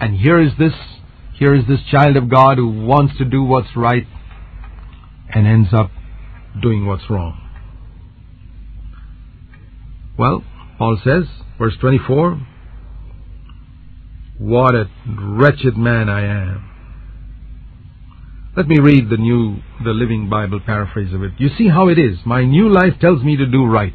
And 0.00 0.16
here 0.16 0.40
is 0.40 0.52
this, 0.58 0.74
here 1.34 1.54
is 1.54 1.66
this 1.66 1.80
child 1.90 2.16
of 2.16 2.28
God 2.28 2.58
who 2.58 2.68
wants 2.68 3.16
to 3.18 3.24
do 3.24 3.42
what's 3.42 3.76
right 3.76 4.06
and 5.32 5.46
ends 5.46 5.68
up 5.72 5.90
doing 6.60 6.86
what's 6.86 7.08
wrong. 7.08 7.40
Well, 10.18 10.44
Paul 10.78 10.98
says, 11.02 11.24
verse 11.58 11.74
24, 11.80 12.46
what 14.38 14.74
a 14.74 14.90
wretched 15.06 15.76
man 15.76 16.08
I 16.08 16.24
am. 16.24 16.70
Let 18.56 18.68
me 18.68 18.78
read 18.78 19.10
the 19.10 19.16
new, 19.16 19.56
the 19.82 19.90
Living 19.90 20.28
Bible 20.30 20.60
paraphrase 20.64 21.12
of 21.12 21.22
it. 21.22 21.32
You 21.38 21.48
see 21.58 21.68
how 21.68 21.88
it 21.88 21.98
is. 21.98 22.18
My 22.24 22.44
new 22.44 22.68
life 22.68 22.94
tells 23.00 23.22
me 23.22 23.36
to 23.36 23.46
do 23.46 23.64
right. 23.64 23.92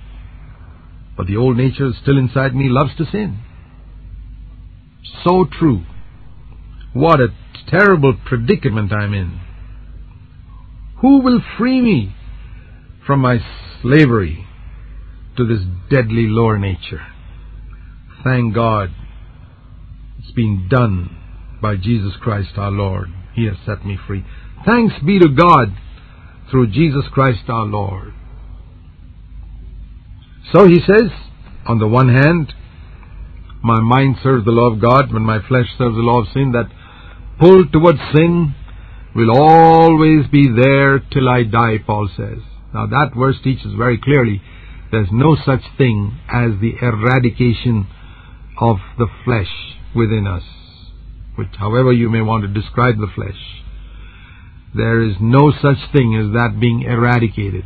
But 1.15 1.27
the 1.27 1.37
old 1.37 1.57
nature 1.57 1.91
still 2.01 2.17
inside 2.17 2.55
me 2.55 2.67
loves 2.69 2.95
to 2.97 3.05
sin. 3.05 3.39
So 5.23 5.45
true. 5.45 5.85
What 6.93 7.19
a 7.21 7.29
terrible 7.69 8.17
predicament 8.25 8.91
I'm 8.91 9.13
in. 9.13 9.39
Who 11.01 11.21
will 11.21 11.41
free 11.57 11.79
me 11.81 12.15
from 13.05 13.21
my 13.21 13.37
slavery 13.81 14.45
to 15.37 15.45
this 15.45 15.65
deadly 15.89 16.27
lower 16.27 16.57
nature? 16.57 17.05
Thank 18.23 18.53
God 18.53 18.89
it's 20.29 20.35
been 20.35 20.67
done 20.69 21.09
by 21.61 21.75
Jesus 21.75 22.13
Christ 22.21 22.51
our 22.57 22.71
Lord. 22.71 23.07
He 23.33 23.45
has 23.45 23.55
set 23.65 23.85
me 23.85 23.97
free. 24.07 24.23
Thanks 24.65 24.93
be 25.05 25.17
to 25.19 25.27
God 25.27 25.75
through 26.51 26.67
Jesus 26.67 27.05
Christ 27.11 27.49
our 27.49 27.65
Lord. 27.65 28.13
So 30.53 30.67
he 30.67 30.79
says, 30.85 31.09
on 31.65 31.79
the 31.79 31.87
one 31.87 32.09
hand, 32.09 32.53
my 33.63 33.79
mind 33.79 34.17
serves 34.21 34.45
the 34.45 34.51
law 34.51 34.71
of 34.71 34.81
God, 34.81 35.11
when 35.11 35.23
my 35.23 35.39
flesh 35.47 35.67
serves 35.77 35.95
the 35.95 36.01
law 36.01 36.21
of 36.21 36.27
sin, 36.33 36.51
that 36.51 36.69
pull 37.39 37.65
towards 37.71 37.99
sin 38.13 38.53
will 39.15 39.31
always 39.31 40.27
be 40.31 40.47
there 40.47 40.99
till 40.99 41.27
I 41.27 41.43
die, 41.43 41.77
Paul 41.85 42.09
says. 42.15 42.39
Now 42.73 42.85
that 42.85 43.11
verse 43.17 43.37
teaches 43.43 43.73
very 43.77 43.99
clearly 43.99 44.41
there's 44.91 45.09
no 45.11 45.35
such 45.43 45.61
thing 45.77 46.19
as 46.31 46.51
the 46.61 46.73
eradication 46.81 47.87
of 48.59 48.77
the 48.97 49.07
flesh 49.25 49.68
within 49.95 50.27
us, 50.27 50.43
which 51.35 51.49
however 51.57 51.91
you 51.91 52.09
may 52.09 52.21
want 52.21 52.43
to 52.43 52.61
describe 52.61 52.97
the 52.97 53.11
flesh. 53.13 53.63
There 54.75 55.01
is 55.01 55.15
no 55.19 55.51
such 55.51 55.77
thing 55.91 56.15
as 56.15 56.33
that 56.33 56.59
being 56.59 56.83
eradicated. 56.83 57.65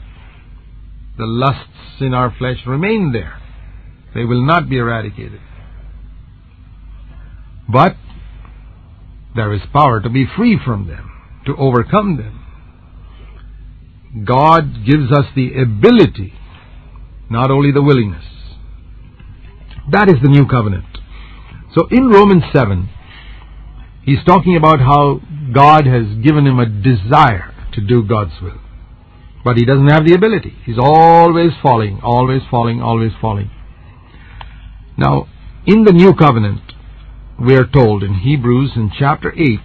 The 1.18 1.26
lusts 1.26 2.00
in 2.00 2.14
our 2.14 2.34
flesh 2.38 2.58
remain 2.66 3.12
there. 3.12 3.40
They 4.16 4.24
will 4.24 4.46
not 4.46 4.70
be 4.70 4.78
eradicated. 4.78 5.42
But 7.72 7.98
there 9.36 9.54
is 9.54 9.62
power 9.74 10.00
to 10.00 10.10
be 10.10 10.26
free 10.38 10.60
from 10.64 10.88
them, 10.88 11.12
to 11.46 11.56
overcome 11.56 12.18
them. 12.18 12.40
God 14.26 14.86
gives 14.86 15.12
us 15.12 15.26
the 15.36 15.60
ability, 15.60 16.34
not 17.30 17.50
only 17.50 17.72
the 17.72 17.82
willingness. 17.82 18.26
That 19.92 20.08
is 20.08 20.16
the 20.22 20.30
new 20.30 20.46
covenant. 20.46 20.86
So 21.74 21.88
in 21.90 22.08
Romans 22.10 22.44
7, 22.54 22.90
he's 24.04 24.24
talking 24.26 24.56
about 24.56 24.80
how 24.80 25.22
God 25.54 25.86
has 25.88 26.24
given 26.24 26.46
him 26.46 26.60
a 26.60 26.66
desire 26.66 27.54
to 27.74 27.82
do 27.82 28.04
God's 28.04 28.34
will. 28.42 28.60
But 29.44 29.58
he 29.58 29.66
doesn't 29.66 29.88
have 29.88 30.06
the 30.06 30.14
ability. 30.14 30.56
He's 30.66 30.78
always 30.80 31.52
falling, 31.62 32.00
always 32.04 32.42
falling, 32.50 32.82
always 32.82 33.12
falling. 33.20 33.52
Now, 34.98 35.28
in 35.66 35.84
the 35.84 35.92
new 35.92 36.14
covenant, 36.14 36.62
we 37.40 37.56
are 37.56 37.66
told 37.66 38.04
in 38.04 38.14
Hebrews 38.20 38.72
in 38.76 38.92
chapter 38.98 39.34
8 39.34 39.60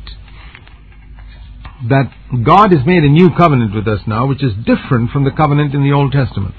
that 1.91 2.11
God 2.45 2.73
has 2.73 2.85
made 2.87 3.05
a 3.05 3.09
new 3.09 3.31
covenant 3.37 3.75
with 3.75 3.87
us 3.87 4.01
now, 4.07 4.27
which 4.27 4.43
is 4.43 4.53
different 4.65 5.11
from 5.11 5.25
the 5.25 5.31
covenant 5.31 5.75
in 5.75 5.83
the 5.83 5.93
Old 5.93 6.13
Testament. 6.13 6.55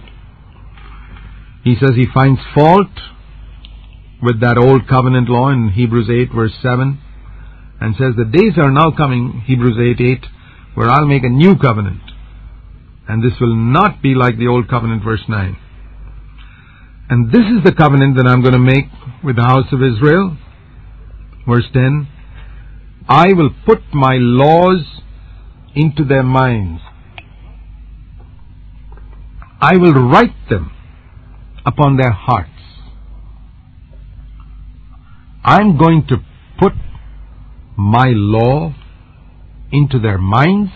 He 1.64 1.76
says 1.76 1.92
he 1.96 2.08
finds 2.14 2.40
fault 2.54 2.88
with 4.22 4.42
that 4.42 4.58
old 4.58 4.88
covenant 4.88 5.30
law 5.30 5.50
in 5.50 5.70
Hebrews 5.70 6.10
8 6.10 6.36
verse 6.36 6.54
7 6.62 7.00
and 7.82 7.96
says 7.96 8.14
the 8.18 8.26
days 8.26 8.58
are 8.58 8.72
now 8.72 8.92
coming, 8.96 9.44
Hebrews 9.46 9.78
8 10.00 10.06
8, 10.06 10.26
where 10.76 10.90
I'll 10.90 11.08
make 11.08 11.24
a 11.24 11.30
new 11.30 11.58
covenant. 11.58 12.02
And 13.08 13.24
this 13.24 13.40
will 13.40 13.56
not 13.56 14.02
be 14.02 14.14
like 14.16 14.38
the 14.38 14.48
old 14.48 14.70
covenant, 14.70 15.04
verse 15.04 15.24
9. 15.28 15.58
And 17.10 17.32
this 17.32 17.42
is 17.42 17.64
the 17.64 17.72
covenant 17.72 18.18
that 18.18 18.28
I'm 18.28 18.42
going 18.42 18.54
to 18.54 18.60
make 18.60 18.86
with 19.24 19.38
the 19.38 19.44
house 19.44 19.66
of 19.72 19.82
Israel. 19.82 20.38
Verse 21.48 21.66
10 21.74 22.08
I 23.08 23.34
will 23.34 23.50
put 23.66 23.80
my 23.92 24.18
laws 24.20 24.86
into 25.74 26.04
their 26.04 26.22
minds. 26.22 26.82
I 29.60 29.78
will 29.78 29.94
write 29.94 30.36
them 30.50 30.72
upon 31.66 31.98
their 31.98 32.12
hearts. 32.12 32.59
I'm 35.50 35.80
going 35.80 36.06
to 36.10 36.18
put 36.60 36.74
my 37.76 38.10
law 38.14 38.76
into 39.72 39.98
their 39.98 40.20
minds 40.20 40.70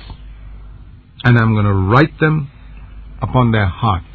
and 1.23 1.37
I'm 1.37 1.53
going 1.53 1.65
to 1.65 1.73
write 1.73 2.19
them 2.19 2.49
upon 3.21 3.51
their 3.51 3.67
hearts. 3.67 4.07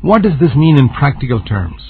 What 0.00 0.22
does 0.22 0.40
this 0.40 0.56
mean 0.56 0.78
in 0.78 0.88
practical 0.88 1.44
terms? 1.44 1.82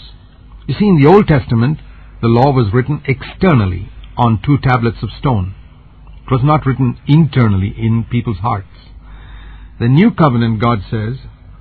You 0.67 0.75
see, 0.77 0.89
in 0.89 1.01
the 1.01 1.09
Old 1.09 1.29
Testament, 1.29 1.79
the 2.21 2.27
law 2.27 2.51
was 2.51 2.75
written 2.75 3.01
externally 3.07 3.91
on 4.17 4.43
two 4.45 4.59
tablets 4.61 4.99
of 5.01 5.11
stone. 5.17 5.55
It 6.27 6.33
was 6.33 6.41
not 6.43 6.67
written 6.67 6.99
internally 7.07 7.77
in 7.79 8.07
people's 8.11 8.39
hearts. 8.39 8.91
The 9.79 9.87
new 9.87 10.11
covenant, 10.11 10.61
God 10.61 10.81
says, 10.91 11.19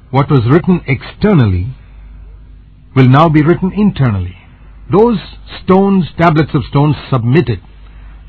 what 0.10 0.32
was 0.32 0.50
written 0.50 0.82
externally 0.88 1.76
will 2.96 3.08
now 3.08 3.30
be 3.30 3.44
written 3.44 3.72
internally. 3.72 4.38
Those 4.94 5.18
stones, 5.64 6.06
tablets 6.20 6.52
of 6.54 6.64
stones, 6.70 6.96
submitted 7.12 7.60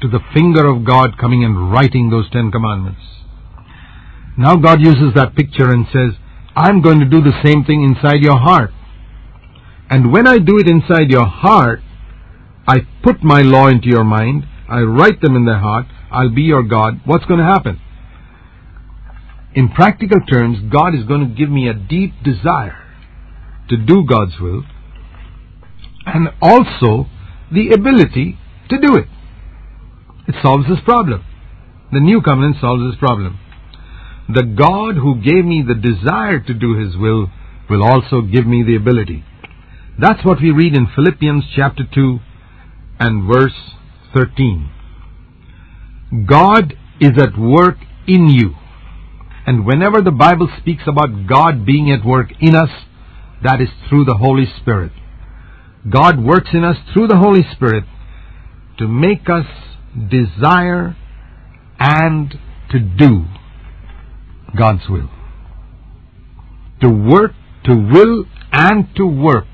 to 0.00 0.08
the 0.08 0.20
finger 0.32 0.66
of 0.66 0.84
God 0.84 1.18
coming 1.18 1.44
and 1.44 1.70
writing 1.70 2.08
those 2.08 2.30
Ten 2.30 2.50
Commandments. 2.50 3.02
Now 4.38 4.56
God 4.56 4.80
uses 4.80 5.12
that 5.14 5.36
picture 5.36 5.70
and 5.70 5.86
says, 5.92 6.18
I'm 6.56 6.80
going 6.80 7.00
to 7.00 7.06
do 7.06 7.20
the 7.20 7.38
same 7.44 7.64
thing 7.64 7.82
inside 7.82 8.22
your 8.22 8.38
heart. 8.38 8.70
And 9.90 10.10
when 10.10 10.26
I 10.26 10.38
do 10.38 10.58
it 10.58 10.68
inside 10.68 11.10
your 11.10 11.26
heart, 11.26 11.80
I 12.66 12.78
put 13.02 13.22
my 13.22 13.42
law 13.42 13.68
into 13.68 13.88
your 13.88 14.04
mind, 14.04 14.44
I 14.68 14.80
write 14.80 15.20
them 15.20 15.36
in 15.36 15.44
their 15.44 15.58
heart, 15.58 15.86
I'll 16.10 16.34
be 16.34 16.42
your 16.42 16.62
God. 16.62 17.00
What's 17.04 17.26
going 17.26 17.40
to 17.40 17.46
happen? 17.46 17.80
In 19.54 19.68
practical 19.68 20.20
terms, 20.20 20.58
God 20.72 20.94
is 20.94 21.04
going 21.04 21.28
to 21.28 21.34
give 21.34 21.50
me 21.50 21.68
a 21.68 21.74
deep 21.74 22.14
desire 22.24 22.82
to 23.68 23.76
do 23.76 24.04
God's 24.08 24.40
will 24.40 24.64
and 26.06 26.28
also 26.40 27.06
the 27.52 27.70
ability 27.70 28.38
to 28.70 28.78
do 28.78 28.96
it. 28.96 29.08
It 30.26 30.34
solves 30.42 30.68
this 30.68 30.80
problem. 30.84 31.24
The 31.92 32.00
new 32.00 32.22
covenant 32.22 32.56
solves 32.60 32.82
this 32.90 32.98
problem. 32.98 33.38
The 34.28 34.42
God 34.42 34.96
who 34.96 35.20
gave 35.20 35.44
me 35.44 35.62
the 35.66 35.74
desire 35.74 36.40
to 36.40 36.54
do 36.54 36.78
His 36.78 36.96
will 36.96 37.30
will 37.68 37.82
also 37.82 38.22
give 38.22 38.46
me 38.46 38.62
the 38.62 38.76
ability. 38.76 39.24
That's 39.98 40.24
what 40.24 40.40
we 40.40 40.50
read 40.50 40.74
in 40.74 40.88
Philippians 40.94 41.44
chapter 41.54 41.84
2 41.92 42.18
and 43.00 43.28
verse 43.32 43.74
13. 44.14 44.70
God 46.26 46.74
is 47.00 47.12
at 47.18 47.38
work 47.38 47.76
in 48.06 48.28
you. 48.28 48.54
And 49.46 49.66
whenever 49.66 50.00
the 50.00 50.10
Bible 50.10 50.48
speaks 50.58 50.84
about 50.86 51.26
God 51.28 51.66
being 51.66 51.90
at 51.90 52.04
work 52.04 52.30
in 52.40 52.54
us, 52.54 52.70
that 53.42 53.60
is 53.60 53.68
through 53.88 54.06
the 54.06 54.16
Holy 54.16 54.46
Spirit. 54.60 54.92
God 55.88 56.22
works 56.22 56.50
in 56.52 56.64
us 56.64 56.76
through 56.92 57.08
the 57.08 57.18
Holy 57.18 57.42
Spirit 57.52 57.84
to 58.78 58.88
make 58.88 59.28
us 59.28 59.46
desire 60.10 60.96
and 61.78 62.34
to 62.70 62.78
do 62.78 63.26
God's 64.56 64.88
will. 64.88 65.10
To 66.80 66.88
work, 66.88 67.32
to 67.64 67.74
will, 67.74 68.24
and 68.52 68.88
to 68.96 69.06
work 69.06 69.46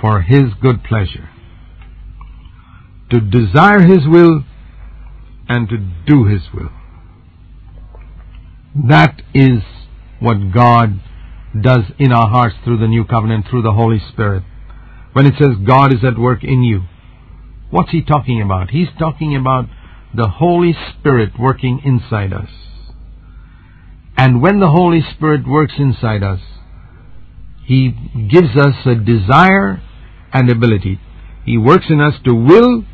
for 0.00 0.22
His 0.22 0.54
good 0.60 0.82
pleasure. 0.82 1.28
To 3.10 3.20
desire 3.20 3.80
His 3.80 4.06
will 4.06 4.44
and 5.48 5.68
to 5.68 5.76
do 6.06 6.24
His 6.24 6.42
will. 6.52 6.70
That 8.88 9.22
is 9.34 9.62
what 10.18 10.52
God 10.52 11.00
does 11.60 11.82
in 11.98 12.12
our 12.12 12.28
hearts 12.28 12.56
through 12.64 12.78
the 12.78 12.88
new 12.88 13.04
covenant, 13.04 13.46
through 13.48 13.62
the 13.62 13.72
Holy 13.72 14.00
Spirit. 14.12 14.44
When 15.12 15.26
it 15.26 15.34
says 15.38 15.66
God 15.66 15.92
is 15.92 16.04
at 16.04 16.18
work 16.18 16.42
in 16.42 16.62
you, 16.62 16.82
what's 17.70 17.90
He 17.90 18.02
talking 18.02 18.40
about? 18.40 18.70
He's 18.70 18.88
talking 18.98 19.36
about 19.36 19.66
the 20.14 20.28
Holy 20.28 20.74
Spirit 20.92 21.32
working 21.38 21.80
inside 21.84 22.32
us. 22.32 22.48
And 24.16 24.42
when 24.42 24.60
the 24.60 24.68
Holy 24.68 25.00
Spirit 25.14 25.46
works 25.46 25.74
inside 25.78 26.22
us, 26.22 26.40
He 27.64 27.90
gives 28.30 28.56
us 28.56 28.74
a 28.86 28.94
desire 28.94 29.82
and 30.32 30.50
ability. 30.50 31.00
He 31.44 31.58
works 31.58 31.86
in 31.88 32.00
us 32.00 32.14
to 32.24 32.34
will 32.34 32.84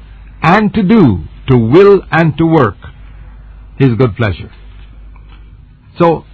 and 0.43 0.73
to 0.75 0.83
do, 0.83 1.25
to 1.49 1.57
will 1.57 2.03
and 2.11 2.37
to 2.39 2.47
work 2.47 2.77
His 3.79 3.91
good 3.97 4.16
pleasure. 4.16 4.53
So, 5.99 6.25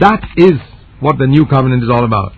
that 0.00 0.22
is 0.36 0.52
what 1.00 1.18
the 1.18 1.26
new 1.26 1.46
covenant 1.46 1.82
is 1.82 1.90
all 1.90 2.04
about. 2.04 2.32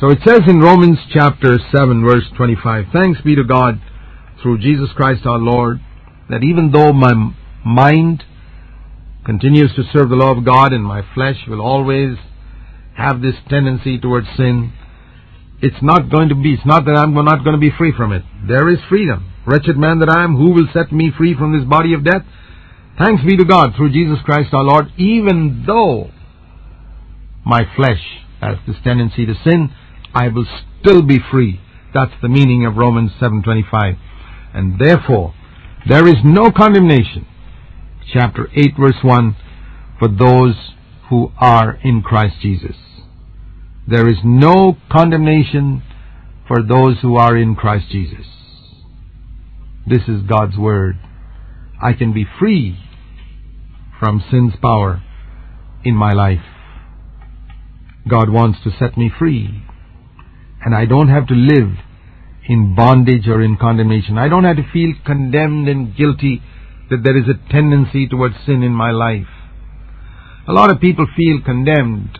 So 0.00 0.10
it 0.10 0.18
says 0.24 0.42
in 0.46 0.60
Romans 0.60 0.98
chapter 1.12 1.58
7 1.74 2.04
verse 2.04 2.22
25, 2.36 2.84
Thanks 2.92 3.20
be 3.22 3.34
to 3.34 3.42
God 3.42 3.80
through 4.40 4.58
Jesus 4.58 4.90
Christ 4.94 5.26
our 5.26 5.40
Lord, 5.40 5.80
that 6.30 6.44
even 6.44 6.70
though 6.70 6.92
my 6.92 7.34
mind 7.66 8.22
continues 9.26 9.74
to 9.74 9.82
serve 9.92 10.08
the 10.08 10.14
law 10.14 10.30
of 10.30 10.44
God 10.44 10.72
and 10.72 10.84
my 10.84 11.02
flesh 11.16 11.38
will 11.48 11.60
always 11.60 12.16
have 12.96 13.20
this 13.20 13.34
tendency 13.50 13.98
towards 13.98 14.28
sin, 14.36 14.72
it's 15.60 15.82
not 15.82 16.08
going 16.08 16.28
to 16.28 16.36
be, 16.36 16.54
it's 16.54 16.64
not 16.64 16.84
that 16.84 16.96
I'm 16.96 17.14
not 17.14 17.42
going 17.42 17.56
to 17.56 17.60
be 17.60 17.76
free 17.76 17.92
from 17.96 18.12
it. 18.12 18.22
There 18.46 18.68
is 18.68 18.78
freedom. 18.88 19.32
Wretched 19.48 19.76
man 19.76 19.98
that 19.98 20.10
I 20.10 20.22
am, 20.22 20.36
who 20.36 20.52
will 20.52 20.68
set 20.72 20.92
me 20.92 21.10
free 21.18 21.34
from 21.34 21.58
this 21.58 21.68
body 21.68 21.94
of 21.94 22.04
death? 22.04 22.22
Thanks 23.00 23.24
be 23.24 23.36
to 23.36 23.44
God 23.44 23.74
through 23.76 23.90
Jesus 23.90 24.18
Christ 24.24 24.54
our 24.54 24.62
Lord, 24.62 24.92
even 24.96 25.64
though 25.66 26.12
my 27.44 27.62
flesh 27.74 28.04
has 28.40 28.58
this 28.64 28.76
tendency 28.84 29.26
to 29.26 29.34
sin, 29.42 29.74
I 30.14 30.28
will 30.28 30.46
still 30.80 31.02
be 31.02 31.18
free. 31.30 31.60
That's 31.94 32.12
the 32.20 32.28
meaning 32.28 32.64
of 32.64 32.76
Romans 32.76 33.12
7:25. 33.20 33.96
And 34.54 34.78
therefore, 34.78 35.34
there 35.86 36.06
is 36.06 36.24
no 36.24 36.50
condemnation 36.50 37.26
chapter 38.12 38.48
8 38.54 38.76
verse 38.78 39.02
1 39.02 39.36
for 39.98 40.08
those 40.08 40.54
who 41.10 41.32
are 41.38 41.78
in 41.82 42.02
Christ 42.02 42.36
Jesus. 42.40 42.76
There 43.86 44.08
is 44.08 44.18
no 44.24 44.76
condemnation 44.90 45.82
for 46.46 46.62
those 46.62 46.98
who 47.00 47.16
are 47.16 47.36
in 47.36 47.54
Christ 47.54 47.86
Jesus. 47.90 48.26
This 49.86 50.02
is 50.08 50.22
God's 50.22 50.56
Word. 50.56 50.98
I 51.82 51.92
can 51.92 52.12
be 52.12 52.26
free 52.38 52.78
from 53.98 54.22
sin's 54.30 54.54
power 54.60 55.02
in 55.84 55.94
my 55.94 56.12
life. 56.12 56.44
God 58.08 58.28
wants 58.30 58.58
to 58.64 58.70
set 58.78 58.96
me 58.96 59.10
free. 59.18 59.62
And 60.64 60.74
I 60.74 60.86
don't 60.86 61.08
have 61.08 61.26
to 61.28 61.34
live 61.34 61.78
in 62.48 62.74
bondage 62.74 63.28
or 63.28 63.42
in 63.42 63.56
condemnation. 63.56 64.18
I 64.18 64.28
don't 64.28 64.44
have 64.44 64.56
to 64.56 64.70
feel 64.72 64.94
condemned 65.04 65.68
and 65.68 65.94
guilty 65.96 66.42
that 66.90 67.02
there 67.04 67.16
is 67.16 67.28
a 67.28 67.52
tendency 67.52 68.08
towards 68.08 68.34
sin 68.46 68.62
in 68.62 68.72
my 68.72 68.90
life. 68.90 69.26
A 70.48 70.52
lot 70.52 70.70
of 70.70 70.80
people 70.80 71.06
feel 71.14 71.40
condemned 71.44 72.18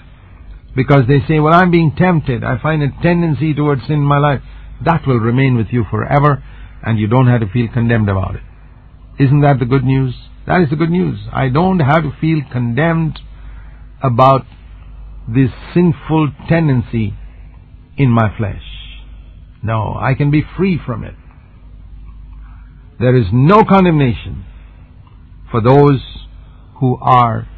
because 0.76 1.07
they 1.09 1.20
say, 1.26 1.41
well, 1.41 1.55
I'm 1.55 1.70
being 1.70 1.95
tempted. 1.97 2.45
I 2.45 2.61
find 2.61 2.82
a 2.82 3.03
tendency 3.03 3.55
towards 3.55 3.82
sin 3.82 3.97
in 3.97 4.03
my 4.03 4.18
life. 4.18 4.43
That 4.84 5.07
will 5.07 5.18
remain 5.18 5.57
with 5.57 5.68
you 5.70 5.84
forever 5.91 6.45
and 6.84 6.99
you 6.99 7.09
don't 7.09 7.26
have 7.26 7.41
to 7.41 7.49
feel 7.49 7.68
condemned 7.72 8.09
about 8.09 8.36
it. 8.36 8.43
Isn't 9.18 9.41
that 9.41 9.59
the 9.59 9.64
good 9.64 9.84
news? 9.84 10.14
That 10.47 10.61
is 10.61 10.70
the 10.70 10.76
good 10.76 10.91
news. 10.91 11.18
I 11.32 11.49
don't 11.49 11.80
have 11.80 12.03
to 12.03 12.12
feel 12.20 12.43
condemned 12.53 13.18
about 14.03 14.47
this 15.26 15.51
sinful 15.74 16.32
tendency 16.49 17.14
in 17.99 18.11
my 18.11 18.34
flesh. 18.36 18.62
No, 19.62 19.96
I 20.01 20.14
can 20.14 20.30
be 20.30 20.44
free 20.57 20.78
from 20.84 21.05
it. 21.05 21.14
There 23.01 23.16
is 23.16 23.26
no 23.32 23.64
condemnation 23.64 24.44
for 25.51 25.61
those 25.61 26.01
who 26.80 26.96
are 27.01 27.49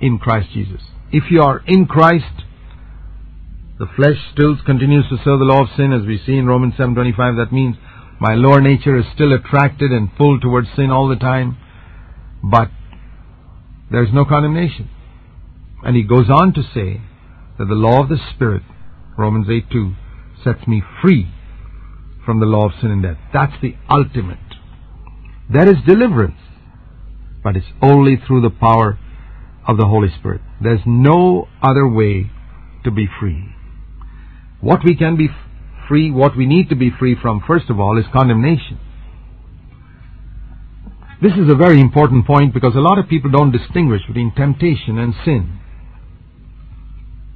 in 0.00 0.18
Christ 0.18 0.48
Jesus. 0.52 0.80
If 1.12 1.24
you 1.30 1.42
are 1.42 1.62
in 1.66 1.86
Christ, 1.86 2.44
the 3.78 3.86
flesh 3.96 4.16
still 4.32 4.56
continues 4.64 5.04
to 5.10 5.16
serve 5.18 5.38
the 5.38 5.44
law 5.44 5.62
of 5.62 5.68
sin 5.76 5.92
as 5.92 6.06
we 6.06 6.20
see 6.24 6.36
in 6.36 6.46
Romans 6.46 6.74
7:25 6.74 7.36
that 7.36 7.52
means 7.52 7.76
my 8.18 8.34
lower 8.34 8.60
nature 8.60 8.96
is 8.96 9.04
still 9.14 9.32
attracted 9.32 9.92
and 9.92 10.16
pulled 10.16 10.40
towards 10.40 10.68
sin 10.74 10.90
all 10.90 11.08
the 11.08 11.16
time 11.16 11.58
but 12.42 12.70
there's 13.90 14.12
no 14.12 14.24
condemnation 14.24 14.88
and 15.82 15.94
he 15.94 16.02
goes 16.02 16.30
on 16.30 16.54
to 16.54 16.62
say 16.62 17.02
that 17.58 17.66
the 17.66 17.74
law 17.74 18.02
of 18.02 18.08
the 18.08 18.18
spirit 18.34 18.62
Romans 19.16 19.48
8:2 19.48 19.94
sets 20.44 20.66
me 20.66 20.82
free 21.02 21.28
from 22.24 22.40
the 22.40 22.46
law 22.46 22.66
of 22.66 22.72
sin 22.80 22.90
and 22.90 23.02
death 23.02 23.18
that's 23.32 23.60
the 23.62 23.74
ultimate 23.88 24.38
there 25.48 25.68
is 25.68 25.76
deliverance 25.86 26.40
but 27.46 27.56
it's 27.56 27.72
only 27.80 28.16
through 28.16 28.40
the 28.40 28.50
power 28.50 28.98
of 29.66 29.76
the 29.76 29.86
Holy 29.86 30.08
Spirit. 30.18 30.40
There's 30.60 30.80
no 30.86 31.48
other 31.62 31.86
way 31.86 32.30
to 32.84 32.90
be 32.90 33.06
free. 33.20 33.44
What 34.60 34.80
we 34.84 34.96
can 34.96 35.16
be 35.16 35.28
free, 35.88 36.10
what 36.10 36.36
we 36.36 36.46
need 36.46 36.68
to 36.70 36.76
be 36.76 36.90
free 36.90 37.16
from, 37.20 37.42
first 37.46 37.68
of 37.68 37.78
all, 37.78 37.98
is 37.98 38.04
condemnation. 38.12 38.80
This 41.22 41.32
is 41.32 41.48
a 41.48 41.54
very 41.54 41.80
important 41.80 42.26
point 42.26 42.52
because 42.52 42.74
a 42.74 42.80
lot 42.80 42.98
of 42.98 43.08
people 43.08 43.30
don't 43.30 43.52
distinguish 43.52 44.02
between 44.06 44.34
temptation 44.34 44.98
and 44.98 45.14
sin. 45.24 45.60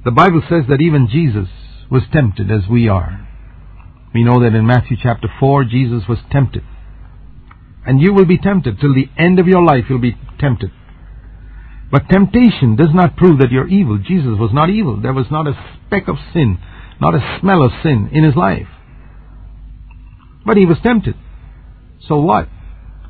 The 0.03 0.11
Bible 0.11 0.41
says 0.49 0.63
that 0.69 0.81
even 0.81 1.07
Jesus 1.11 1.47
was 1.91 2.03
tempted 2.13 2.49
as 2.49 2.69
we 2.69 2.87
are. 2.87 3.27
We 4.13 4.23
know 4.23 4.41
that 4.41 4.55
in 4.55 4.65
Matthew 4.65 4.97
chapter 5.01 5.27
4, 5.39 5.65
Jesus 5.65 6.03
was 6.07 6.19
tempted. 6.31 6.63
And 7.85 8.01
you 8.01 8.13
will 8.13 8.25
be 8.25 8.37
tempted. 8.37 8.79
Till 8.79 8.93
the 8.93 9.09
end 9.17 9.39
of 9.39 9.47
your 9.47 9.61
life, 9.61 9.85
you'll 9.89 9.99
be 9.99 10.17
tempted. 10.39 10.71
But 11.91 12.07
temptation 12.09 12.77
does 12.77 12.93
not 12.93 13.17
prove 13.17 13.39
that 13.39 13.51
you're 13.51 13.67
evil. 13.67 13.97
Jesus 13.97 14.39
was 14.39 14.51
not 14.53 14.69
evil. 14.69 15.01
There 15.01 15.13
was 15.13 15.25
not 15.29 15.47
a 15.47 15.75
speck 15.85 16.07
of 16.07 16.15
sin, 16.33 16.57
not 17.01 17.15
a 17.15 17.39
smell 17.41 17.61
of 17.61 17.71
sin 17.83 18.09
in 18.13 18.23
his 18.23 18.35
life. 18.35 18.67
But 20.45 20.57
he 20.57 20.65
was 20.65 20.77
tempted. 20.81 21.15
So 22.07 22.19
what? 22.21 22.47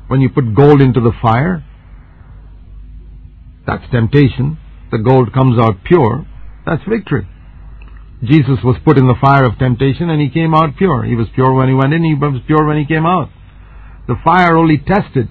When 0.08 0.20
you 0.20 0.28
put 0.28 0.54
gold 0.54 0.80
into 0.80 1.00
the 1.00 1.12
fire, 1.22 1.64
that's 3.66 3.88
temptation. 3.92 4.58
The 4.90 4.98
gold 4.98 5.32
comes 5.32 5.58
out 5.58 5.84
pure. 5.84 6.26
That's 6.66 6.82
victory. 6.88 7.28
Jesus 8.24 8.58
was 8.62 8.76
put 8.84 8.98
in 8.98 9.06
the 9.06 9.18
fire 9.20 9.44
of 9.44 9.58
temptation 9.58 10.08
and 10.08 10.20
he 10.20 10.30
came 10.30 10.54
out 10.54 10.76
pure. 10.76 11.04
He 11.04 11.16
was 11.16 11.26
pure 11.34 11.52
when 11.52 11.68
he 11.68 11.74
went 11.74 11.92
in, 11.92 12.04
he 12.04 12.14
was 12.14 12.40
pure 12.46 12.64
when 12.64 12.78
he 12.78 12.86
came 12.86 13.04
out. 13.04 13.30
The 14.06 14.16
fire 14.24 14.56
only 14.56 14.78
tested 14.78 15.28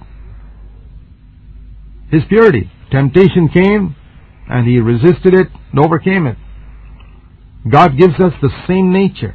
his 2.10 2.22
purity. 2.28 2.70
Temptation 2.90 3.48
came 3.48 3.96
and 4.48 4.68
he 4.68 4.78
resisted 4.78 5.32
it 5.32 5.48
and 5.70 5.80
overcame 5.80 6.26
it. 6.26 6.36
God 7.70 7.96
gives 7.96 8.14
us 8.20 8.34
the 8.42 8.50
same 8.68 8.92
nature. 8.92 9.34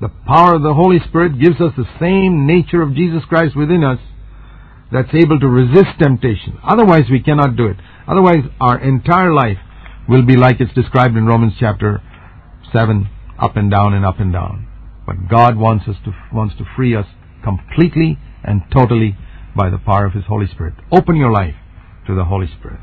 The 0.00 0.10
power 0.26 0.56
of 0.56 0.62
the 0.62 0.74
Holy 0.74 0.98
Spirit 1.06 1.38
gives 1.38 1.60
us 1.60 1.72
the 1.76 1.86
same 2.00 2.44
nature 2.44 2.82
of 2.82 2.96
Jesus 2.96 3.22
Christ 3.28 3.54
within 3.54 3.84
us 3.84 4.00
that's 4.90 5.14
able 5.14 5.38
to 5.38 5.46
resist 5.46 6.00
temptation. 6.00 6.58
Otherwise, 6.64 7.04
we 7.08 7.22
cannot 7.22 7.56
do 7.56 7.66
it. 7.66 7.76
Otherwise, 8.08 8.44
our 8.60 8.82
entire 8.82 9.32
life 9.32 9.58
will 10.08 10.26
be 10.26 10.36
like 10.36 10.60
it's 10.60 10.74
described 10.74 11.16
in 11.16 11.26
Romans 11.26 11.52
chapter 11.60 12.02
7, 12.72 13.08
up 13.38 13.56
and 13.56 13.70
down 13.70 13.94
and 13.94 14.04
up 14.04 14.20
and 14.20 14.32
down. 14.32 14.66
But 15.06 15.28
God 15.28 15.56
wants 15.56 15.88
us 15.88 15.96
to, 16.04 16.12
wants 16.32 16.56
to 16.56 16.64
free 16.76 16.94
us 16.94 17.06
completely 17.44 18.18
and 18.44 18.62
totally 18.72 19.16
by 19.56 19.70
the 19.70 19.78
power 19.78 20.06
of 20.06 20.12
His 20.12 20.24
Holy 20.24 20.46
Spirit. 20.46 20.74
Open 20.90 21.16
your 21.16 21.32
life 21.32 21.54
to 22.06 22.14
the 22.14 22.24
Holy 22.24 22.46
Spirit. 22.46 22.80